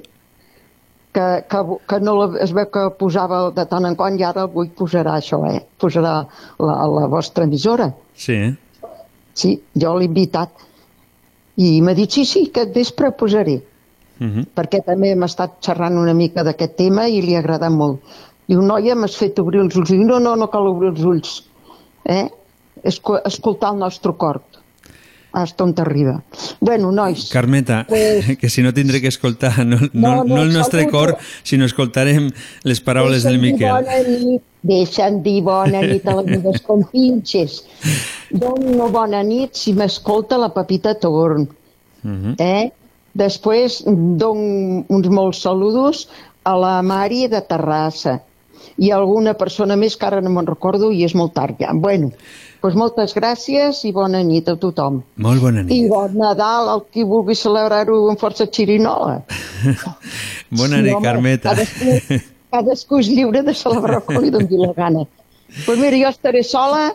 [1.15, 4.45] que, que, que no la, es veu que posava de tant en quant i ara
[4.49, 5.61] avui posarà això, eh?
[5.81, 6.15] Posarà
[6.67, 7.89] la, la vostra emissora.
[8.25, 8.37] Sí?
[9.35, 10.65] Sí, jo l'he invitat.
[11.61, 13.61] I m'ha dit, sí, sí, aquest vespre posaré.
[14.15, 14.45] Uh -huh.
[14.55, 17.99] perquè també hem estat xerrant una mica d'aquest tema i li ha agradat molt.
[18.47, 19.89] Diu, noia, m'has fet obrir els ulls.
[19.89, 21.43] Diu, no, no, no cal obrir els ulls.
[22.05, 22.29] Eh?
[22.83, 24.41] Esco escoltar el nostre cor.
[25.35, 26.21] Hasta on t'arriba.
[26.61, 30.41] Bueno, nois, Carmeta, Pues- que si no tindré que escoltar no, no, No, no, no,
[30.43, 30.97] el nostre saludo.
[30.97, 32.29] cor, sinó escoltarem
[32.63, 33.69] les paraules del deixa'm Miquel.
[33.69, 37.65] bona nit, deixa'm dir bona nit a les meves compinxes.
[38.31, 41.47] Dono bona nit si m'escolta la Pepita Torn.
[42.03, 42.35] Mhm.
[42.39, 42.71] Eh?
[43.15, 46.07] Després dono uns molts saludos
[46.43, 48.21] a la Mari de Terrassa
[48.77, 51.71] i a alguna persona més que ara no me'n recordo i és molt tard ja.
[51.73, 52.11] Bueno,
[52.65, 54.99] doncs moltes gràcies i bona nit a tothom.
[55.21, 55.71] Molt bona nit.
[55.75, 59.19] I bon Nadal al qui vulgui celebrar-ho amb força xirinola.
[60.55, 61.53] Bona Sí, nit, home, Carmeta.
[61.55, 62.19] Cadascú,
[62.53, 65.05] cadascú és lliure de celebrar com li doni la gana.
[65.05, 66.89] Doncs pues mira, jo estaré sola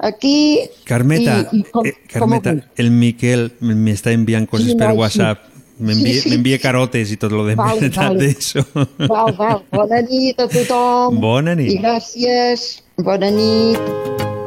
[0.00, 2.64] aquí Carmeta, i, i com, eh, com Carmeta, avui.
[2.80, 5.00] el Miquel m'està enviant coses Sí, per no, sí.
[5.04, 5.46] WhatsApp.
[5.80, 6.58] M'envia Sí, sí.
[6.60, 8.18] carotes i tot lo de tal vale.
[8.20, 8.64] d'això.
[9.08, 9.62] Val, val.
[9.72, 11.16] Bona nit a tothom.
[11.24, 11.72] Bona nit.
[11.72, 12.82] I gràcies.
[13.00, 14.39] Bona nit.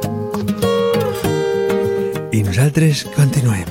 [2.53, 3.65] Nosaltres continuem.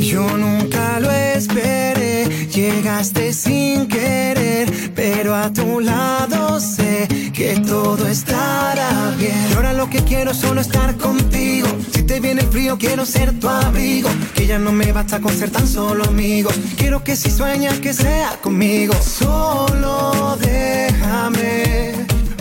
[0.00, 9.12] Yo nunca lo esperé, llegaste sin querer, pero a tu lado sé que todo estará
[9.18, 9.52] bien.
[9.54, 11.68] Ahora lo que quiero es solo estar contigo.
[11.92, 14.08] Si te viene el frío, quiero ser tu abrigo.
[14.34, 16.58] Que ya no me basta con ser tan solo amigos.
[16.78, 18.94] Quiero que si sueñas que sea conmigo.
[18.94, 21.84] Solo déjame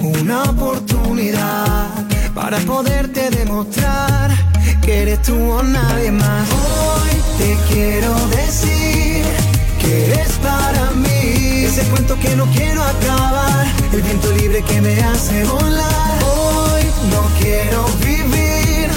[0.04, 1.88] una oportunidad
[2.36, 4.32] para poderte demostrar
[4.82, 6.50] que eres tú o nadie más.
[6.52, 9.24] Hoy te quiero decir
[9.80, 15.02] que eres para mí ese cuento que no quiero acabar, el viento libre que me
[15.04, 16.24] hace volar.
[16.36, 18.90] Hoy no quiero vivir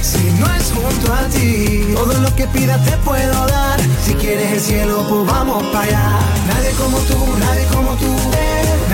[0.00, 1.92] si no es junto a ti.
[1.94, 3.78] Todo lo que pidas te puedo dar.
[4.04, 6.18] Si quieres el cielo, pues vamos para allá.
[6.48, 8.12] Nadie como tú, nadie como tú,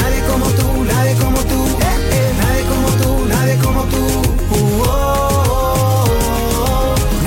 [0.00, 1.39] nadie como tú, nadie como tú,
[3.62, 4.06] como tú.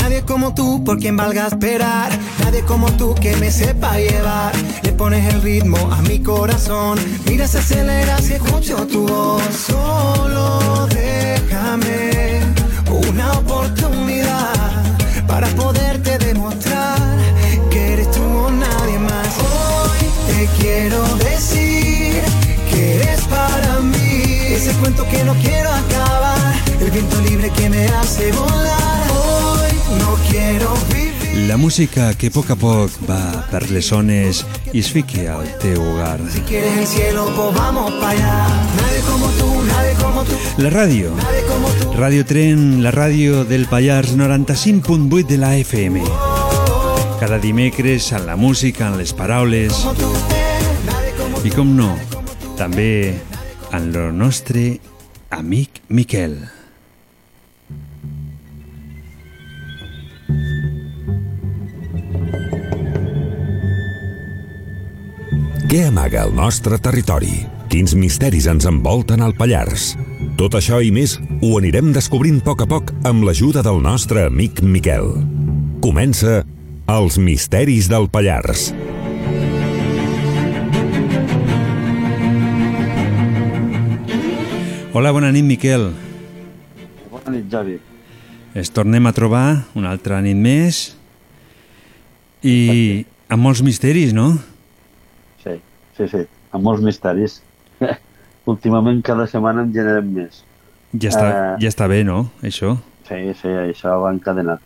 [0.02, 2.12] Nadie como tú por quien valga esperar.
[2.44, 4.54] Nadie como tú que me sepa llevar.
[4.84, 7.00] Le pones el ritmo a mi corazón.
[7.26, 9.44] Mira, se acelera si escucho tu voz.
[9.68, 12.42] Solo déjame
[13.10, 14.54] una oportunidad
[15.28, 15.83] para poderte
[27.74, 29.04] me hace volar.
[29.12, 31.48] Hoy no quiero vivir.
[31.48, 33.20] La música que poc a poc va
[33.50, 36.20] per les zones i es fiqui al teu hogar.
[36.32, 38.38] Si quieres el cielo, pues vamos para allá.
[38.78, 40.38] Nadie como tú, nadie como tú.
[40.58, 41.12] La ràdio.
[41.98, 46.04] Ràdio Tren, la ràdio del Pallars 95.8 de la FM.
[47.20, 49.86] Cada dimecres amb la música, amb les paraules
[51.44, 51.92] i com no,
[52.60, 53.16] també
[53.72, 54.78] amb el nostre
[55.32, 56.63] amic Miquel.
[65.74, 67.32] Què amaga el nostre territori?
[67.66, 69.96] Quins misteris ens envolten al Pallars?
[70.38, 74.28] Tot això i més ho anirem descobrint a poc a poc amb l'ajuda del nostre
[74.28, 75.10] amic Miquel.
[75.82, 76.44] Comença
[76.94, 78.68] Els misteris del Pallars.
[84.94, 85.90] Hola, bona nit, Miquel.
[87.10, 87.80] Bona nit, Javi.
[88.54, 90.86] Es tornem a trobar una altra nit més
[92.46, 94.36] i amb molts misteris, no?
[94.38, 94.53] Sí,
[95.98, 97.42] sí, sí, amb molts misteris.
[98.54, 100.42] Últimament cada setmana en generem més.
[101.00, 102.76] Ja està, Eh, ja està bé, no, això?
[103.08, 104.60] Sí, sí, això va encadenat.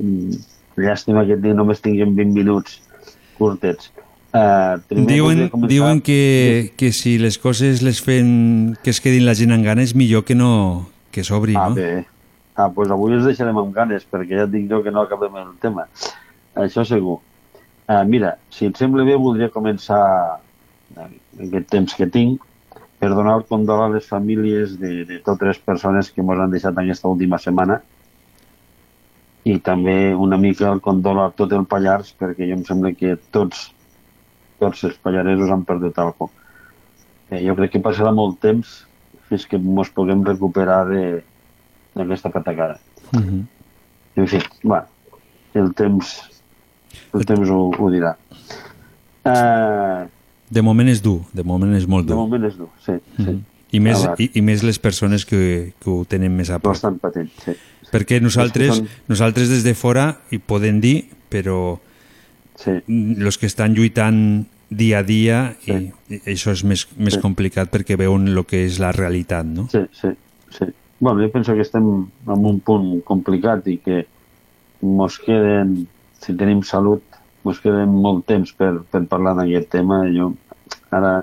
[0.00, 0.40] Mm,
[0.80, 2.78] Llàstima que només tinguem 20 minuts
[3.36, 3.90] curtets.
[4.30, 9.50] Uh, Diuen, diuen que, que si les coses les fem que es quedin la gent
[9.50, 11.74] amb ganes, millor que no que s'obri, Ah, no?
[11.74, 12.04] bé.
[12.54, 15.02] Ah, doncs pues avui els deixarem amb ganes, perquè ja et dic jo que no
[15.02, 15.88] acabem el tema.
[16.54, 17.18] Això segur.
[17.90, 19.98] Uh, mira, si et sembla bé, voldria començar
[20.98, 22.42] aquest temps que tinc
[23.00, 26.50] per donar el condol a les famílies de, de totes les persones que ens han
[26.52, 27.80] deixat aquesta última setmana
[29.48, 33.16] i també una mica el condol a tot el Pallars perquè jo em sembla que
[33.32, 33.70] tots
[34.60, 36.28] tots els pallaresos han perdut alguna.
[37.30, 38.82] Eh, jo crec que passarà molt temps
[39.30, 41.22] fins que ens puguem recuperar de-
[41.94, 42.76] d'aquesta patacada.
[43.14, 43.46] Mhm.
[44.16, 44.84] En fi, bueno,
[45.54, 46.12] el temps,
[47.14, 48.16] el temps ho, ho dirà.
[49.24, 50.04] Uh,
[50.50, 52.20] De moment és dur, de moment és molt de dur.
[52.24, 52.92] moment és dur, sí.
[53.16, 53.22] sí.
[53.22, 53.40] Mhm.
[53.72, 56.72] I més, i, I més les persones que, que ho tenen més a prop.
[56.74, 57.52] Bastant patent, sí.
[57.92, 61.78] Perquè nosaltres, són- nosaltres des de fora hi podem dir, però
[62.58, 62.72] sí.
[62.88, 65.76] els que estan lluitant dia a dia i,
[66.10, 67.20] i això és més, més Sí.
[67.22, 69.68] complicat perquè veuen el que és la realitat, no?
[69.70, 70.08] Sí, sí,
[70.50, 70.66] sí.
[70.98, 71.86] Bueno, jo penso que estem
[72.26, 74.02] en un punt complicat i que
[74.82, 75.86] mos queden,
[76.20, 77.02] si tenim salut,
[77.44, 80.02] mos queden molt temps per, per parlar d'aquest tema.
[80.12, 80.32] Jo
[80.90, 81.20] ara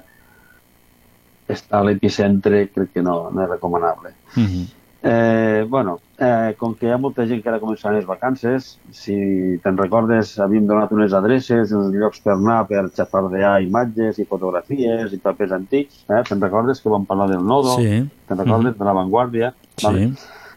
[1.48, 4.14] estar a l'epicentre crec que no, no és recomanable.
[4.36, 4.66] Mhm.
[5.08, 9.16] Eh, bueno, eh, com que hi ha molta gent que ara començaran les vacances, si
[9.64, 15.14] te'n recordes, havíem donat unes adreces, uns llocs per anar, per xafardear imatges i fotografies
[15.14, 16.02] i papers antics.
[16.10, 16.24] Eh?
[16.28, 17.78] Te'n recordes que vam parlar del nodo?
[17.78, 18.02] Sí.
[18.28, 18.80] Te'n recordes Mhm.
[18.80, 19.54] de l'avantguàrdia?
[19.78, 20.12] Sí.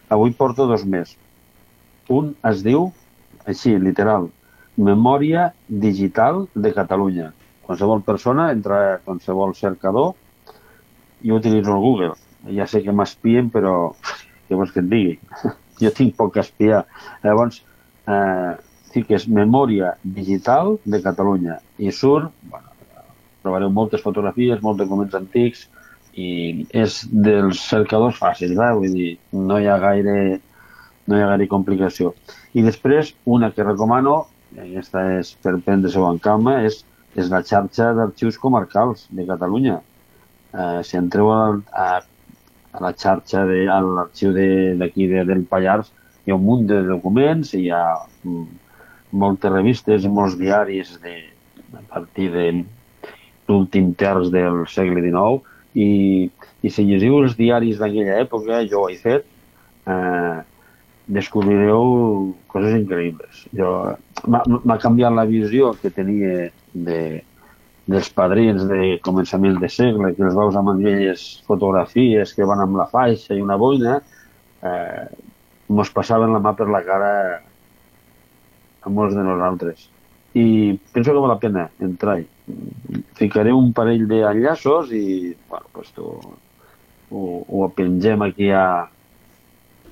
[0.09, 1.17] Avui porto dos més.
[2.09, 2.91] Un es diu,
[3.47, 4.31] així, literal,
[4.77, 7.31] Memòria Digital de Catalunya.
[7.67, 10.15] Qualsevol persona entra a qualsevol cercador
[11.23, 12.15] jo utilitzo el Google.
[12.57, 13.93] Ja sé que m'espien, però
[14.49, 15.19] què vols que et digui?
[15.83, 16.85] jo tinc poc a espiar.
[17.25, 17.63] Llavors,
[18.09, 18.53] eh,
[18.95, 22.71] fiques Memòria Digital de Catalunya i surt, bueno,
[23.43, 25.69] trobareu moltes fotografies, molts documents antics
[26.19, 28.73] i és dels cercadors fàcils, eh?
[28.77, 30.41] vull dir, no hi ha gaire
[31.07, 32.13] no hi ha gaire complicació.
[32.55, 36.81] I després, una que recomano, i aquesta és per prendre-s'ho en calma, és,
[37.17, 39.81] és la xarxa d'arxius comarcals de Catalunya.
[40.53, 41.89] Eh, si entreu a, a,
[42.73, 45.93] a la xarxa, de, a l'arxiu de- d'aquí de, del Pallars,
[46.27, 47.85] hi ha un munt de documents, hi ha
[48.25, 48.45] mm,
[49.23, 51.17] moltes revistes molts diaris de,
[51.75, 52.51] a partir de
[53.49, 55.41] l'últim terç del segle XIX
[55.75, 56.31] i,
[56.63, 59.27] i si llegiu els diaris d'aquella època, jo ho he fet,
[59.87, 60.37] eh,
[61.11, 63.45] descobrireu coses increïbles.
[63.57, 63.71] Jo,
[64.31, 67.01] m'ha canviat la visió que tenia de,
[67.91, 72.79] dels padrins de començament de segle, que els veus amb aquelles fotografies que van amb
[72.79, 73.99] la faixa i una boina,
[74.63, 75.07] eh,
[75.71, 77.15] mos passaven la mà per la cara
[78.81, 79.89] a molts de nosaltres.
[80.35, 82.27] I penso que val la pena entrar-hi.
[83.19, 86.07] Ficaré un parell d'enllaços i bueno, pues tu,
[87.11, 88.87] ho, ho pengem aquí a,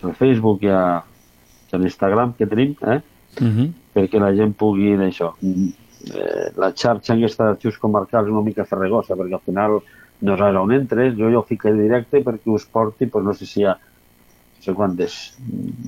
[0.03, 3.01] al Facebook i a, a l'Instagram que tenim, eh?
[3.41, 3.75] Mhm.
[3.95, 5.35] perquè la gent pugui d'això.
[5.43, 5.69] Mm,
[5.99, 9.81] Eh, la xarxa aquesta d'arxius comarcals és una mica ferregosa, perquè al final
[10.29, 13.49] no saps on entres, jo ja ho fico directe perquè us porti, doncs no sé
[13.51, 15.16] si hi ha no sé quantes,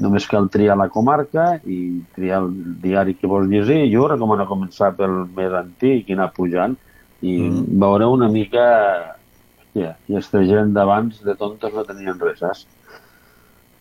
[0.03, 1.79] només cal triar la comarca i
[2.15, 2.51] triar el
[2.83, 3.81] diari que vols llegir.
[3.91, 6.77] Jo recomano començar pel més antic i anar pujant
[7.21, 7.65] i mm.
[7.83, 8.67] veureu una mica
[9.61, 12.67] hòstia, i aquesta gent d'abans de tontes no tenien res, saps?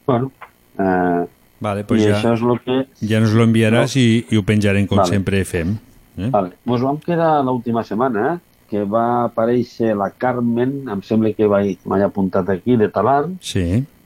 [0.09, 0.31] Bueno,
[0.79, 1.25] eh,
[1.61, 2.75] Vale, pues I ja, això és el que...
[3.09, 4.01] ja nos l'enviaràs No.
[4.01, 5.09] i, i ho penjarem com Vale.
[5.11, 5.73] sempre fem.
[6.17, 6.29] Eh?
[6.31, 6.53] Vale.
[6.65, 8.37] Pues vam quedar l'última setmana
[8.69, 13.65] que va aparèixer la Carmen, em sembla que va- m'he apuntat aquí, de Talarn, Sí,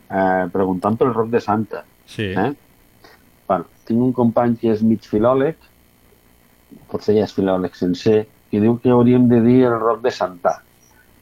[0.09, 1.83] eh, preguntant pel roc de Santa.
[2.05, 2.31] sí.
[2.33, 2.53] Eh?
[3.47, 5.55] Bueno, tinc un company que és mig filòleg,
[6.89, 10.61] potser ja és filòleg sencer, que diu que hauríem de dir el roc de Santa,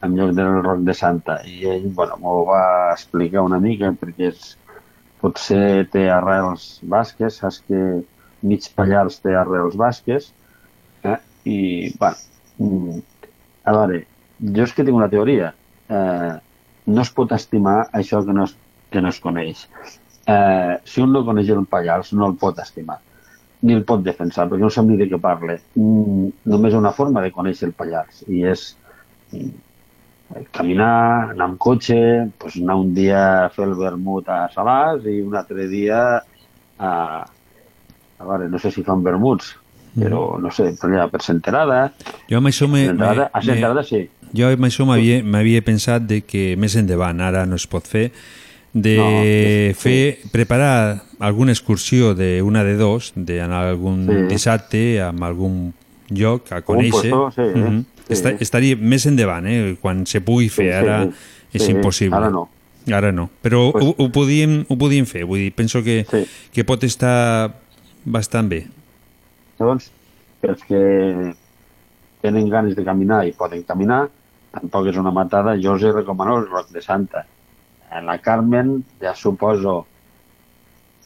[0.03, 1.39] en lloc del roc de Santa.
[1.47, 4.55] I ell, bueno, m'ho va explicar una mica, perquè és,
[5.21, 7.81] potser té arrels basques, saps que
[8.41, 10.31] mig Pallars té arrels basques,
[11.05, 11.17] eh?
[11.45, 11.59] i,
[11.99, 12.17] bueno,
[12.57, 13.01] mm,
[13.69, 14.01] a veure,
[14.57, 15.53] jo és que tinc una teoria.
[15.91, 16.33] Eh,
[16.91, 18.57] no es pot estimar això que no es,
[18.91, 19.67] que no es coneix.
[20.25, 22.99] Eh, si un no coneix el Pallars, no el pot estimar
[23.61, 25.57] ni el pot defensar, perquè no sap ni de què parla.
[25.77, 28.71] Mm, només una forma de conèixer el Pallars, i és
[29.31, 29.51] mm,
[30.51, 35.21] caminar, anar amb cotxe, pues anar un dia a fer el vermut a Salàs i
[35.21, 36.01] un altre dia
[36.79, 36.91] a...
[38.21, 39.55] A veure, no sé si fan vermuts,
[39.97, 41.79] però no sé, per allà per Senterada.
[42.29, 44.03] Jo amb això me, Senterada, a Senterada sí.
[44.37, 48.11] Jo amb això m'havia pensat de que més endavant, ara no es pot fer,
[48.73, 54.21] de No, és- fer, preparar alguna excursió d'una de dos, d'anar algun Sí.
[54.29, 55.73] dissabte amb algun
[56.13, 57.09] lloc a conèixer.
[57.09, 57.81] puesto, sí, Mhm.
[57.81, 58.00] sí.
[58.11, 59.75] Esta- estaria més endavant, eh?
[59.81, 61.13] quan se pugui fer, Sí, sí, ara sí.
[61.53, 62.15] és Sí, impossible.
[62.17, 62.49] ara no.
[62.91, 66.05] Ara no, però Pues- ho, ho, podíem, ho podíem fer, vull dir, penso que,
[66.51, 67.53] que pot estar
[68.05, 68.63] bastant bé.
[69.59, 69.91] Llavors,
[70.41, 71.33] els que
[72.21, 74.07] tenen ganes de caminar i poden caminar,
[74.51, 77.25] tampoc és una matada, jo us he recomanat el Roc de Santa.
[77.91, 79.85] En la Carmen, ja suposo,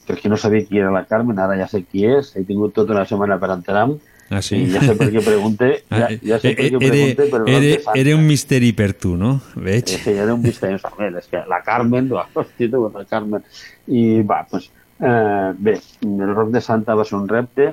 [0.07, 2.73] per qui no sabia qui era la Carmen, ara ja sé qui és, he tingut
[2.73, 3.97] tota una setmana per enterar-me,
[4.29, 4.57] Ah, sí?
[4.63, 7.61] i ja sé per què pregunte, ja, ja sé per què pregunte per el Roc
[7.61, 9.35] de era, era un misteri per tu, no?
[9.67, 9.93] Veig.
[10.01, 10.79] Sí, era un misteri.
[11.21, 13.45] És que la Carmen, hòstia, tu, la Carmen.
[13.85, 15.77] I va, doncs, eh, bé,
[16.09, 17.71] el Roc de Santa va ser un repte.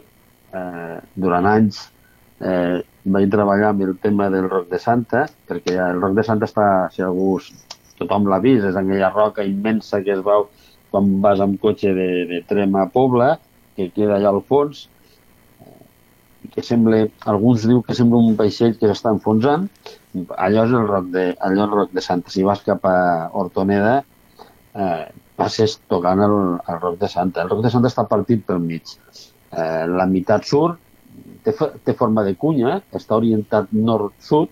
[0.53, 1.87] Eh, durant anys
[2.45, 6.51] eh, vaig treballar amb el tema del Roc de Santa, perquè el Roc de Santa
[6.51, 7.39] està, si algú,
[7.99, 10.51] tothom l'ha vist, és aquella roca immensa que es veu
[10.93, 13.39] quan vas amb cotxe de, de Trema a Pobla,
[13.77, 14.91] que queda allà al fons,
[16.55, 19.69] que sembla, alguns diu que sembla un vaixell que s'està enfonsant,
[20.37, 22.33] allò és el roc de, allò el roc de Santa.
[22.35, 22.97] Si vas cap a
[23.33, 23.99] Hortoneda,
[24.75, 25.05] eh,
[25.37, 26.37] passes tocant el,
[26.69, 27.43] el roc de Santa.
[27.45, 28.97] El roc de Santa està partit pel mig.
[29.53, 30.81] Eh, la meitat surt,
[31.45, 31.55] té,
[31.85, 34.51] té forma de cunya, està orientat nord-sud,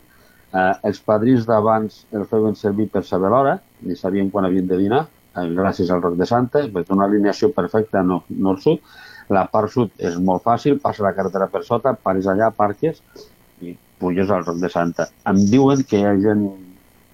[0.52, 4.78] eh, els padrins d'abans el feien servir per saber l'hora, ni sabien quan havien de
[4.80, 5.06] dinar,
[5.36, 8.80] eh, gràcies al roc de Santa, perquè una alineació perfecta no- nord-sud.
[9.30, 12.98] La part sud és molt fàcil, passa la carretera per sota, pares allà, parques
[13.62, 15.06] i puges al roc de Santa.
[15.30, 16.48] Em diuen que hi ha gent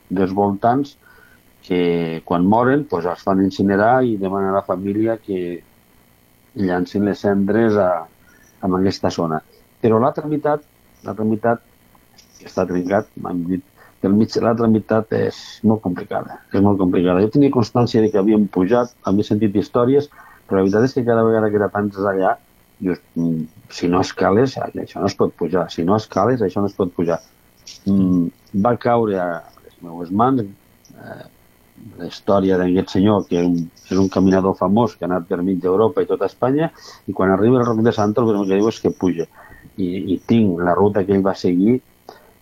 [0.09, 0.97] dels voltants
[1.67, 5.63] que quan moren pues, es fan incinerar i demanen a la família que
[6.55, 9.43] llancin les cendres a, a aquesta zona.
[9.83, 10.63] Però l'altra meitat,
[11.05, 11.65] l'altra meitat
[12.39, 13.65] que està trencat, m'han dit
[14.01, 14.13] que
[14.45, 16.39] l'altra meitat és molt complicada.
[16.53, 17.21] És molt complicada.
[17.25, 20.09] Jo tenia constància de que havíem pujat, havia sentit històries,
[20.47, 22.37] però la veritat és que cada vegada que tants allà,
[22.79, 25.69] dius, mm, si no escales, això no es pot pujar.
[25.71, 27.21] Si no escales, això no es pot pujar.
[27.87, 28.29] Mm,
[28.63, 29.31] va caure a
[29.65, 31.25] les meves mans eh,
[31.99, 33.59] la història d'aquest senyor, que és un,
[33.91, 36.71] és un caminador famós que ha anat per mig d'Europa i tota Espanya,
[37.07, 39.27] i quan arriba al Roc de Santa el que diu és que puja.
[39.77, 41.81] I, i tinc la ruta que ell va seguir,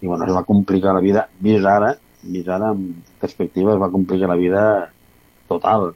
[0.01, 3.91] i bueno, es va complicar la vida, vist ara, vist ara amb perspectiva, es va
[3.93, 4.65] complicar la vida
[5.49, 5.93] total.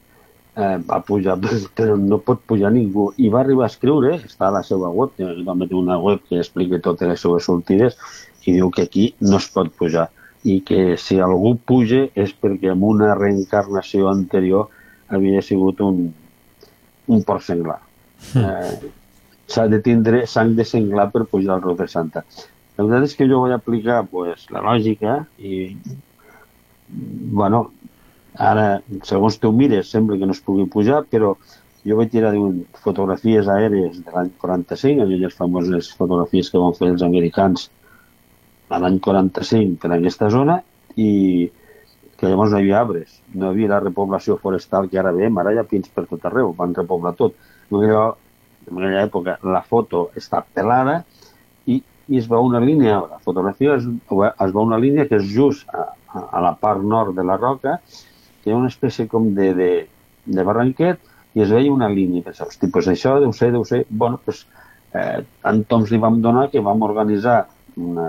[0.59, 1.37] Eh, va pujar,
[1.79, 3.13] però no pot pujar ningú.
[3.17, 5.15] I va arribar a escriure, està a la seva web,
[5.47, 7.99] va metre una web que explica totes les seves sortides,
[8.49, 10.09] i diu que aquí no es pot pujar
[10.49, 14.69] i que si algú puja és perquè en una reencarnació anterior
[15.09, 16.07] havia sigut un,
[17.09, 17.81] un porc senglar.
[18.39, 18.95] Eh,
[19.49, 22.21] S'ha de tindre sang de senglar per pujar al Roc de Santa.
[22.77, 25.71] La veritat és que jo vaig aplicar pues, la lògica i,
[26.89, 27.63] bueno,
[28.35, 31.35] ara, segons tu mires, sembla que no es pugui pujar, però
[31.87, 36.91] jo vaig tirar diuen, fotografies aèries de l'any 45, aquelles famoses fotografies que van fer
[36.93, 37.69] els americans
[38.69, 40.59] a l'any 45 per aquesta zona
[40.97, 41.49] i
[42.19, 45.39] que llavors no hi havia arbres, no hi havia la repoblació forestal que ara veiem,
[45.39, 47.37] ara hi ha pins per tot arreu, van repoblar tot.
[47.71, 48.09] En aquella,
[48.67, 50.99] en aquella època la foto està pelada
[51.71, 55.31] i, i es veu una línia, la fotografia es, es veu una línia que és
[55.31, 57.79] just a, a, a la part nord de la roca,
[58.49, 59.71] que hi ha una espècie com de, de,
[60.25, 61.01] de barranquet
[61.37, 62.25] i es veia una línia.
[62.25, 63.83] Pensava, hosti, pues això deu ser, deu ser...
[63.91, 64.47] Bueno, pues,
[64.97, 67.43] eh, tant toms li vam donar que vam organitzar
[67.77, 68.09] una,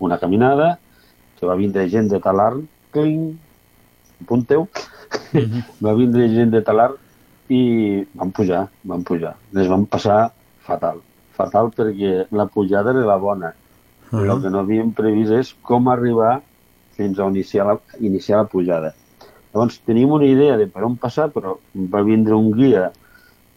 [0.00, 0.78] una caminada
[1.38, 2.64] que va vindre gent de Talarn,
[2.96, 3.36] cling,
[4.24, 4.64] apunteu,
[5.84, 6.96] va vindre gent de Talarn
[7.52, 7.60] i
[8.16, 9.34] van pujar, van pujar.
[9.54, 10.30] Les van passar
[10.64, 11.02] fatal,
[11.36, 13.52] fatal perquè la pujada era la bona.
[14.08, 14.32] Uh -huh.
[14.32, 16.40] El que no havíem previst és com arribar
[16.96, 18.94] fins a iniciar la, iniciar la pujada.
[19.52, 22.90] Llavors teníem una idea de per on passar, però va vindre un guia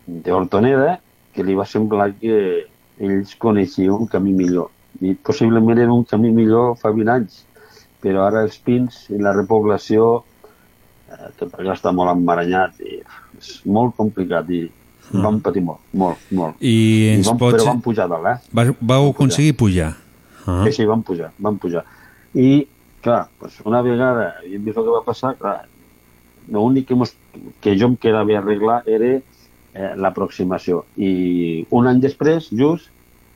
[0.08, 1.00] d'Hortoneda
[1.36, 2.66] que li va semblar que
[3.02, 4.72] ells coneixien un camí millor.
[5.02, 7.46] I possiblement era un camí millor fa 20 anys,
[8.02, 10.12] però ara els pins i la repoblació
[11.12, 13.02] eh, tot allò està molt emmaranyat i
[13.42, 14.68] és molt complicat i
[15.12, 15.24] Mm.
[15.26, 16.60] vam patir molt, molt, molt.
[16.64, 17.58] I ens vam, pots...
[17.58, 18.52] Però vam pujar dalt, eh?
[18.56, 19.90] Va, vau aconseguir pujar.
[20.46, 20.62] Ah.
[20.64, 21.84] Sí, sí, vam pujar, vam pujar.
[22.32, 22.64] I,
[23.04, 25.58] clar, pues una vegada havíem vist el que va passar, clar,
[26.50, 27.14] l'únic que, mos,
[27.62, 30.86] que jo em quedava arreglar era eh, l'aproximació.
[30.98, 32.90] I un any després, just,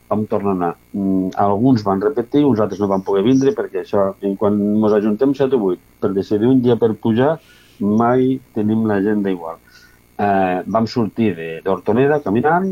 [0.10, 0.72] vam tornar a anar.
[0.94, 5.34] Mm, alguns van repetir, uns altres no van poder vindre, perquè això, quan ens ajuntem
[5.34, 7.36] 7 o 8 per decidir un dia per pujar,
[7.80, 9.58] mai tenim l'agenda igual.
[10.16, 11.34] Eh, vam sortir
[11.64, 12.70] d'Hortoneda caminant,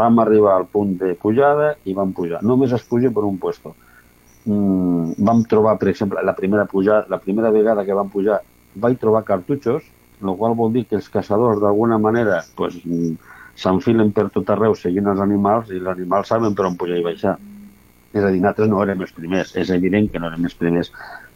[0.00, 2.42] vam arribar al punt de pujada i vam pujar.
[2.42, 3.74] Només es puja per un puesto.
[4.44, 8.42] Mm, vam trobar, per exemple, la primera, pujada, la primera vegada que vam pujar,
[8.80, 9.84] vaig trobar cartutxos,
[10.22, 12.78] el qual vol dir que els caçadors d'alguna manera pues,
[13.58, 17.06] s'enfilen per tot arreu seguint els animals i els animals saben per on pujar i
[17.06, 17.36] baixar.
[18.12, 20.90] És a dir, nosaltres no érem els primers, és evident que no érem els primers,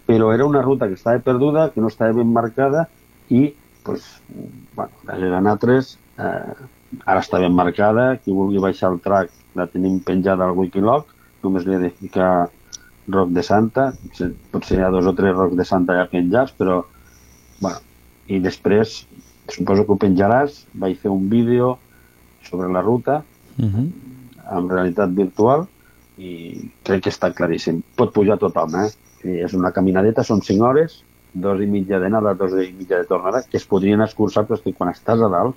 [0.08, 2.86] però era una ruta que estava perduda, que no estava ben marcada
[3.28, 3.52] i,
[3.84, 4.06] pues,
[4.74, 6.54] bueno, darrere nosaltres eh,
[7.04, 11.06] ara està ben marcada, qui vulgui baixar el track la tenim penjada al Wikilog,
[11.44, 12.32] només li he de ficar
[13.12, 13.90] Roc de Santa,
[14.52, 16.82] potser- hi ha dos o tres Roc de Santa ja penjats, però,
[17.62, 17.80] bueno,
[18.28, 19.06] i després,
[19.48, 21.76] suposo que ho penjaràs, vaig fer un vídeo
[22.46, 23.22] sobre la ruta,
[23.58, 23.88] Uh -huh.
[24.48, 25.66] amb realitat virtual
[26.16, 27.82] i crec que està claríssim.
[27.96, 28.88] Pot pujar tothom, eh?
[29.24, 31.02] I és una caminadeta, són 5 hores,
[31.32, 34.62] dos i mitja d'anada, dos i mitja de tornada, que es podrien escurçar, però és
[34.62, 35.54] que quan estàs a dalt,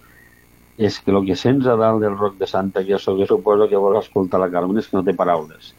[0.77, 3.77] és que el que sents a dalt del Roc de Santa, això que suposo que
[3.77, 5.73] vols escoltar la Carmen, és que no té paraules.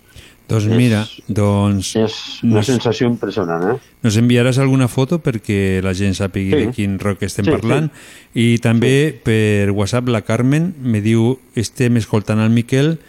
[0.49, 1.89] Doncs És- mira, doncs...
[1.99, 3.79] És una nos, sensació impressionant, eh?
[4.07, 6.61] nos enviaràs alguna foto perquè la gent sàpigui Sí.
[6.61, 7.89] de quin rock estem Sí, parlant
[8.33, 13.01] i també per WhatsApp la Carmen me diu estem escoltant el Miquel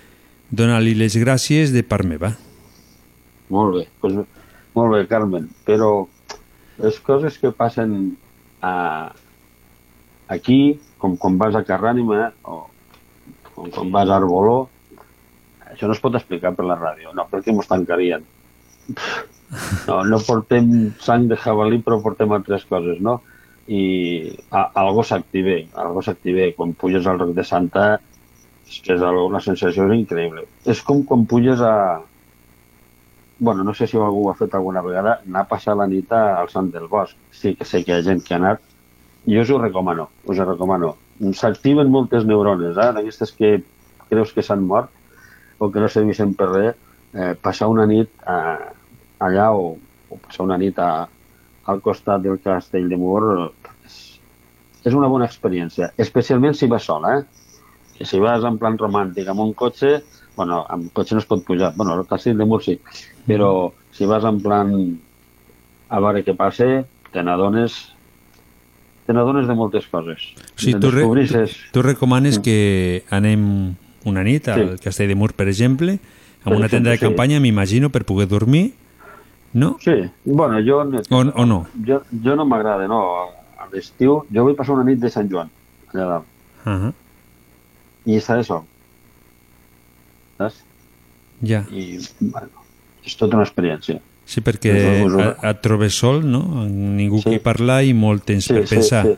[0.50, 2.34] dona-li les gràcies de part meva.
[3.54, 4.16] Molt bé, pues,
[4.74, 6.08] molt bé, Carmen, però
[6.82, 8.18] les coses que passen
[8.62, 9.12] a,
[10.28, 12.66] aquí, com quan vas a Carrànima o
[13.54, 14.70] com quan vas a Arboló,
[15.72, 18.26] això no es pot explicar per la ràdio, no, perquè mos tancarien.
[19.88, 20.70] No, no portem
[21.04, 23.20] sang de jabalí, però portem altres coses, no?
[23.68, 23.82] I
[24.52, 26.54] algo s'active, algo s'active.
[26.56, 27.88] Quan puges al Roc de Santa,
[28.68, 30.46] és que és una sensació increïble.
[30.68, 31.74] És com quan puges a,
[33.40, 36.12] bueno, no sé si algú ho ha fet alguna vegada, anar a passar la nit
[36.12, 37.16] al Sant del Bosc.
[37.32, 38.64] Sí que sé que hi ha gent que ha anat.
[39.28, 40.96] Jo us ho recomano, us ho recomano.
[41.36, 42.92] S'activen moltes neurones, eh?
[42.96, 43.58] d'aquestes que
[44.10, 44.92] creus que s'han mort
[45.58, 46.84] o que no servixen per res.
[47.18, 48.66] Eh, passar una nit eh,
[49.24, 49.72] allà o,
[50.10, 51.08] o passar una nit a,
[51.68, 53.22] al costat del castell de Mur
[53.86, 53.98] és,
[54.84, 58.06] és una bona experiència, especialment si vas sola, eh?
[58.06, 59.96] Si vas en plan romàntic amb un cotxe,
[60.36, 62.78] bueno, amb cotxe no es pot pujar, bueno, el castell de Mur sí,
[63.26, 64.74] però si vas en plan
[65.90, 66.68] a veure què passa,
[67.12, 67.80] te n'adones
[69.08, 70.24] te n'adones de moltes coses.
[70.36, 71.44] O sigui, tu, re, tu,
[71.74, 72.58] tu recomanes que
[73.16, 73.48] anem
[74.06, 74.84] una nit al Sí.
[74.84, 75.92] Castell de Mur, per exemple,
[76.44, 77.16] amb Per una tenda de exemple, sí.
[77.16, 78.74] campanya, m'imagino, per poder dormir,
[79.54, 79.78] no?
[79.82, 79.92] Sí,
[80.26, 80.84] bueno, jo...
[80.86, 81.68] no- O, o no?
[81.86, 83.02] Jo, jo no m'agrada, no.
[83.58, 85.50] A l'estiu, jo vull passar una nit de Sant Joan,
[85.94, 86.26] allà dalt,
[86.66, 86.94] Uh -huh.
[88.06, 88.62] i estaré sol.
[90.38, 90.64] Saps?
[91.46, 91.64] Ja.
[91.72, 92.50] I, bueno,
[93.06, 94.00] és tota una experiència.
[94.28, 94.74] Sí, perquè
[95.48, 96.66] et, trobes sol, no?
[96.68, 97.30] Ningú Sí.
[97.30, 99.06] qui parlar i molt temps per pensar.
[99.06, 99.16] Sí,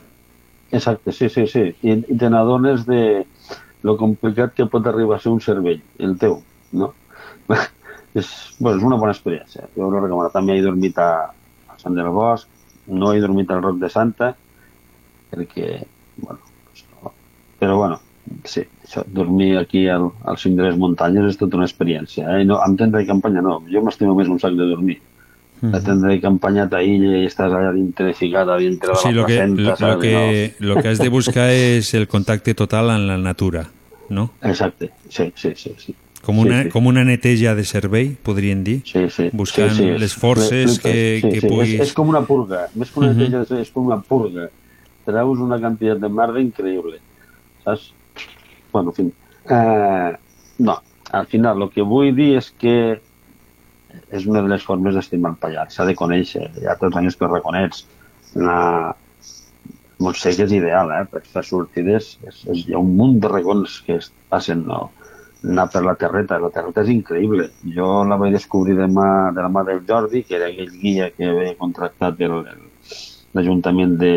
[0.71, 1.63] Exacte, sí, sí, sí.
[1.81, 3.25] I, i te n'adones de
[3.83, 6.39] lo complicat que pot arribar a ser un cervell, el teu,
[6.71, 6.91] no?
[8.19, 8.29] és,
[8.59, 9.69] bueno, és una bona experiència.
[9.75, 10.31] Jo ho recomano.
[10.33, 11.09] També he dormit a,
[11.69, 12.49] a Sant del Bosc,
[12.89, 14.33] no he dormit al Roc de Santa,
[15.31, 15.71] perquè,
[16.17, 17.13] bueno, pues no.
[17.61, 17.99] però bueno,
[18.49, 22.25] sí, això, dormir aquí al, al cim de les muntanyes és tota una experiència.
[22.33, 22.43] Eh?
[22.43, 24.99] I no, amb tenda de campanya no, jo m'estimo més un sac de dormir.
[25.61, 29.25] La tenda de campanya t'aïlla i estàs allà dintre, ficat a dintre de Sí, lo
[29.25, 33.09] que, placenta, lo, lo que, lo que has de buscar és el contacte total amb
[33.09, 33.65] la natura,
[34.07, 34.29] no?
[34.41, 35.73] Exacte, sí, sí, sí.
[35.77, 35.95] sí.
[36.23, 36.69] Com Sí, una, sí.
[36.69, 39.29] com una neteja de cervell, podríem dir, sí, sí.
[39.33, 41.47] buscant Sí, sí, les forces que, sí, que sí.
[41.47, 41.75] puguis...
[41.75, 44.49] És, és com una purga, més que una neteja, és com una purga.
[45.07, 46.99] Treus una quantitat de merda increïble,
[47.63, 47.91] saps?
[48.71, 49.05] Bueno, en fi.
[49.49, 50.11] Eh,
[50.59, 50.75] no,
[51.11, 52.75] al final, el que vull dir és que
[54.11, 57.27] és una de les formes d'estimar el Pallars, s'ha de conèixer, ha tots anys que
[57.27, 57.83] ho reconeix.
[58.39, 58.57] Una...
[59.99, 61.01] Que és ideal, eh?
[61.11, 64.85] Per fer sortides, és, és, hi ha un munt de racons que es passen, no?
[65.43, 66.39] anar per la terreta.
[66.39, 67.49] La terreta és increïble.
[67.75, 71.09] Jo la vaig descobrir de, mà, de la mà del Jordi, que era aquell guia
[71.15, 72.19] que havia contractat
[73.35, 74.13] l'Ajuntament de,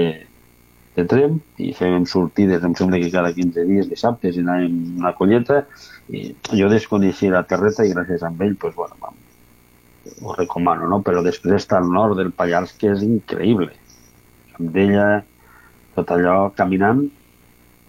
[0.96, 5.14] de Trem, i fèiem sortides, em sembla que cada 15 dies, dissabtes, i anàvem una
[5.18, 5.64] colleta,
[6.12, 9.18] i jo desconeixia la terreta i gràcies a ell, pues, bueno, vam,
[10.20, 11.00] ho recomano, no?
[11.06, 13.70] Però després està al nord del Pallars, que és increïble.
[14.58, 15.06] Amb ella,
[15.96, 17.04] tot allò, caminant,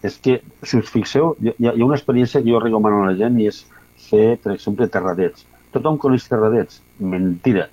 [0.04, 3.10] és que, si us fixeu, hi ha, hi ha una experiència que jo recomano a
[3.10, 3.62] la gent i és
[4.08, 5.46] fer, per exemple, terradets.
[5.74, 6.82] Tothom coneix terradets?
[7.00, 7.68] Mentira.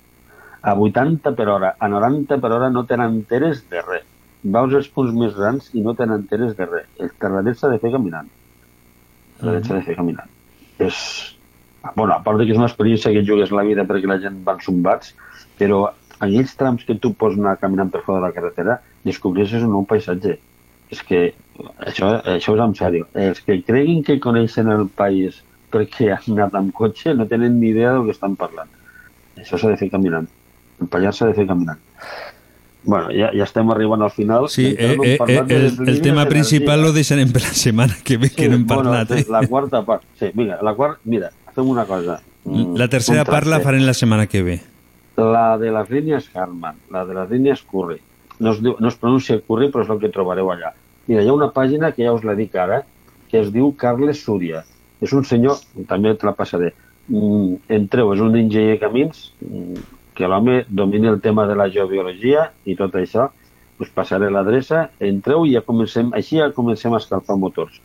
[0.62, 4.08] A 80 per hora, a 90 per hora no tenen enteres de res.
[4.54, 6.88] Veus els punts més grans i no tenen enteres de res.
[6.98, 8.30] El terradet s'ha de fer caminant.
[8.30, 10.34] El terradet s'ha de fer caminant.
[10.82, 10.98] És...
[11.96, 14.54] Bueno, a part que és una experiència que jugues la vida perquè la gent va
[14.58, 15.14] ensumbats,
[15.58, 19.64] però en aquells trams que tu pots anar caminant per fora de la carretera, descobreixes
[19.66, 20.36] un nou paisatge.
[20.92, 21.22] És que
[21.88, 23.08] això, això és en sèrio.
[23.18, 25.40] Els que creguin que coneixen el país
[25.72, 28.70] perquè han anat amb cotxe no tenen ni idea del que estan parlant.
[29.40, 30.28] Això s'ha de fer caminant.
[30.82, 31.80] El Pallars s'ha de fer caminant.
[32.84, 34.48] Bueno, ja, ja estem arribant al final.
[34.50, 38.30] Sí, eh, eh, eh, el, el tema principal lo deixarem per la setmana que ve,
[38.34, 39.14] que no hem parlat.
[39.14, 39.30] Bueno, eh?
[39.30, 40.06] la quarta part.
[40.18, 42.20] Sí, mira, la quarta, mira, fem una cosa.
[42.44, 44.60] Mm, La tercera un part la farem la setmana que ve.
[45.16, 48.00] La de les línies Harman, la de les línies Curry.
[48.40, 50.72] No es, diu, no es pronuncia Curry, però és el que trobareu allà.
[51.06, 52.82] Mira, hi ha una pàgina que ja us la dic ara,
[53.30, 54.64] que es diu Carles Súria.
[55.02, 55.60] És un senyor,
[55.90, 56.72] també te la passaré,
[57.08, 59.84] mm, entreu, és un enginyer de camins, mm,
[60.14, 63.30] que l'home domini el tema de la geobiologia i tot això,
[63.80, 67.80] us passaré l'adreça, entreu i ja comencem, així ja comencem a escalfar motors.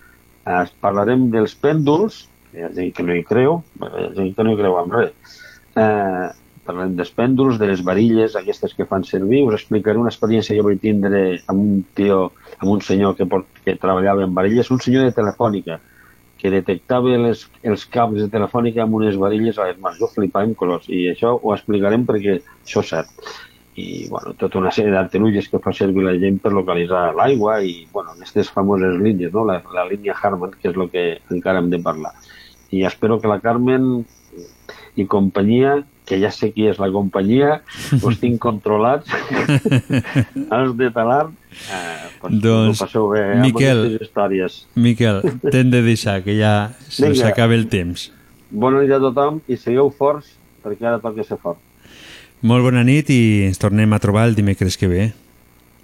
[0.45, 4.45] Es parlarem dels pèndols, hi ha gent que no hi creu, hi ha gent que
[4.45, 5.37] no hi creu en res.
[5.77, 6.27] Eh,
[6.67, 9.43] parlem dels pèndols, de les varilles, aquestes que fan servir.
[9.47, 13.27] Us explicaré una experiència que vaig tindre amb un tio, amb un senyor que,
[13.63, 15.79] que treballava en varilles, un senyor de telefònica,
[16.37, 19.99] que detectava les, els cables de telefònica amb unes varilles a les mans.
[19.99, 23.29] Jo flipava en colors i això ho explicarem perquè això és cert.
[23.77, 27.73] I bueno, tota una sèrie d'artilugis que fa servir la gent per localitzar l'aigua i
[27.93, 29.45] bueno, aquestes famoses línies, no?
[29.45, 32.13] la, la línia Harman, que és el que encara hem de parlar.
[32.71, 34.05] I espero que la Carmen
[34.97, 37.61] i companyia, que ja sé qui és la companyia,
[38.01, 39.11] us tinc controlats,
[40.57, 44.57] els de talar, eh, pues, Doncs, passeu bé amb Miquel, aquestes històries.
[44.75, 47.31] Miquel, t'hem de deixar, que ja se'ns Vinga.
[47.33, 48.09] acaba el temps.
[48.49, 50.33] Bona nit a tothom i sigueu forts,
[50.63, 51.61] perquè ara toca ser fort.
[52.47, 55.09] Molt bona nit i ens tornem a trobar el dimecres que ve.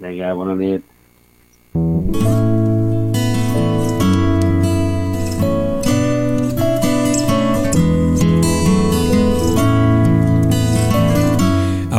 [0.00, 0.90] Vinga, bona nit.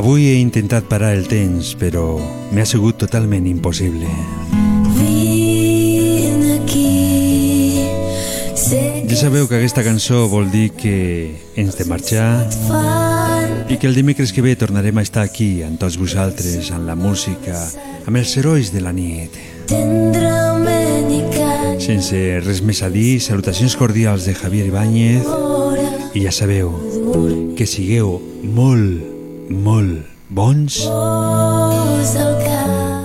[0.05, 2.19] Avui he intentat parar el temps, però
[2.53, 4.05] m'ha sigut totalment impossible.
[9.09, 10.93] Ja sabeu que aquesta cançó vol dir que
[11.57, 12.45] ens de marxar
[13.65, 16.93] i que el dimecres que ve tornarem a estar aquí amb tots vosaltres, amb la
[16.93, 17.57] música,
[18.05, 19.33] amb els herois de la nit.
[21.81, 25.25] Sense res més a dir, salutacions cordials de Javier Ibáñez
[26.13, 26.77] i ja sabeu
[27.57, 29.14] que sigueu molt,
[29.49, 30.77] molt bons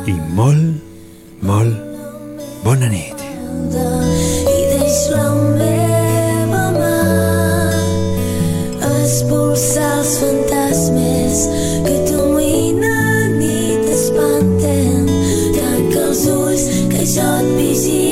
[0.06, 0.80] i molt,
[1.44, 1.74] molt
[2.64, 3.20] bona nit.
[3.20, 5.26] i deix la
[5.58, 6.96] meva mà
[8.88, 11.42] expulsar els fantasmes
[11.86, 15.10] que t'amoïnen i t'espanten
[15.58, 16.64] tanca els ulls
[16.94, 18.09] que jo et vigilo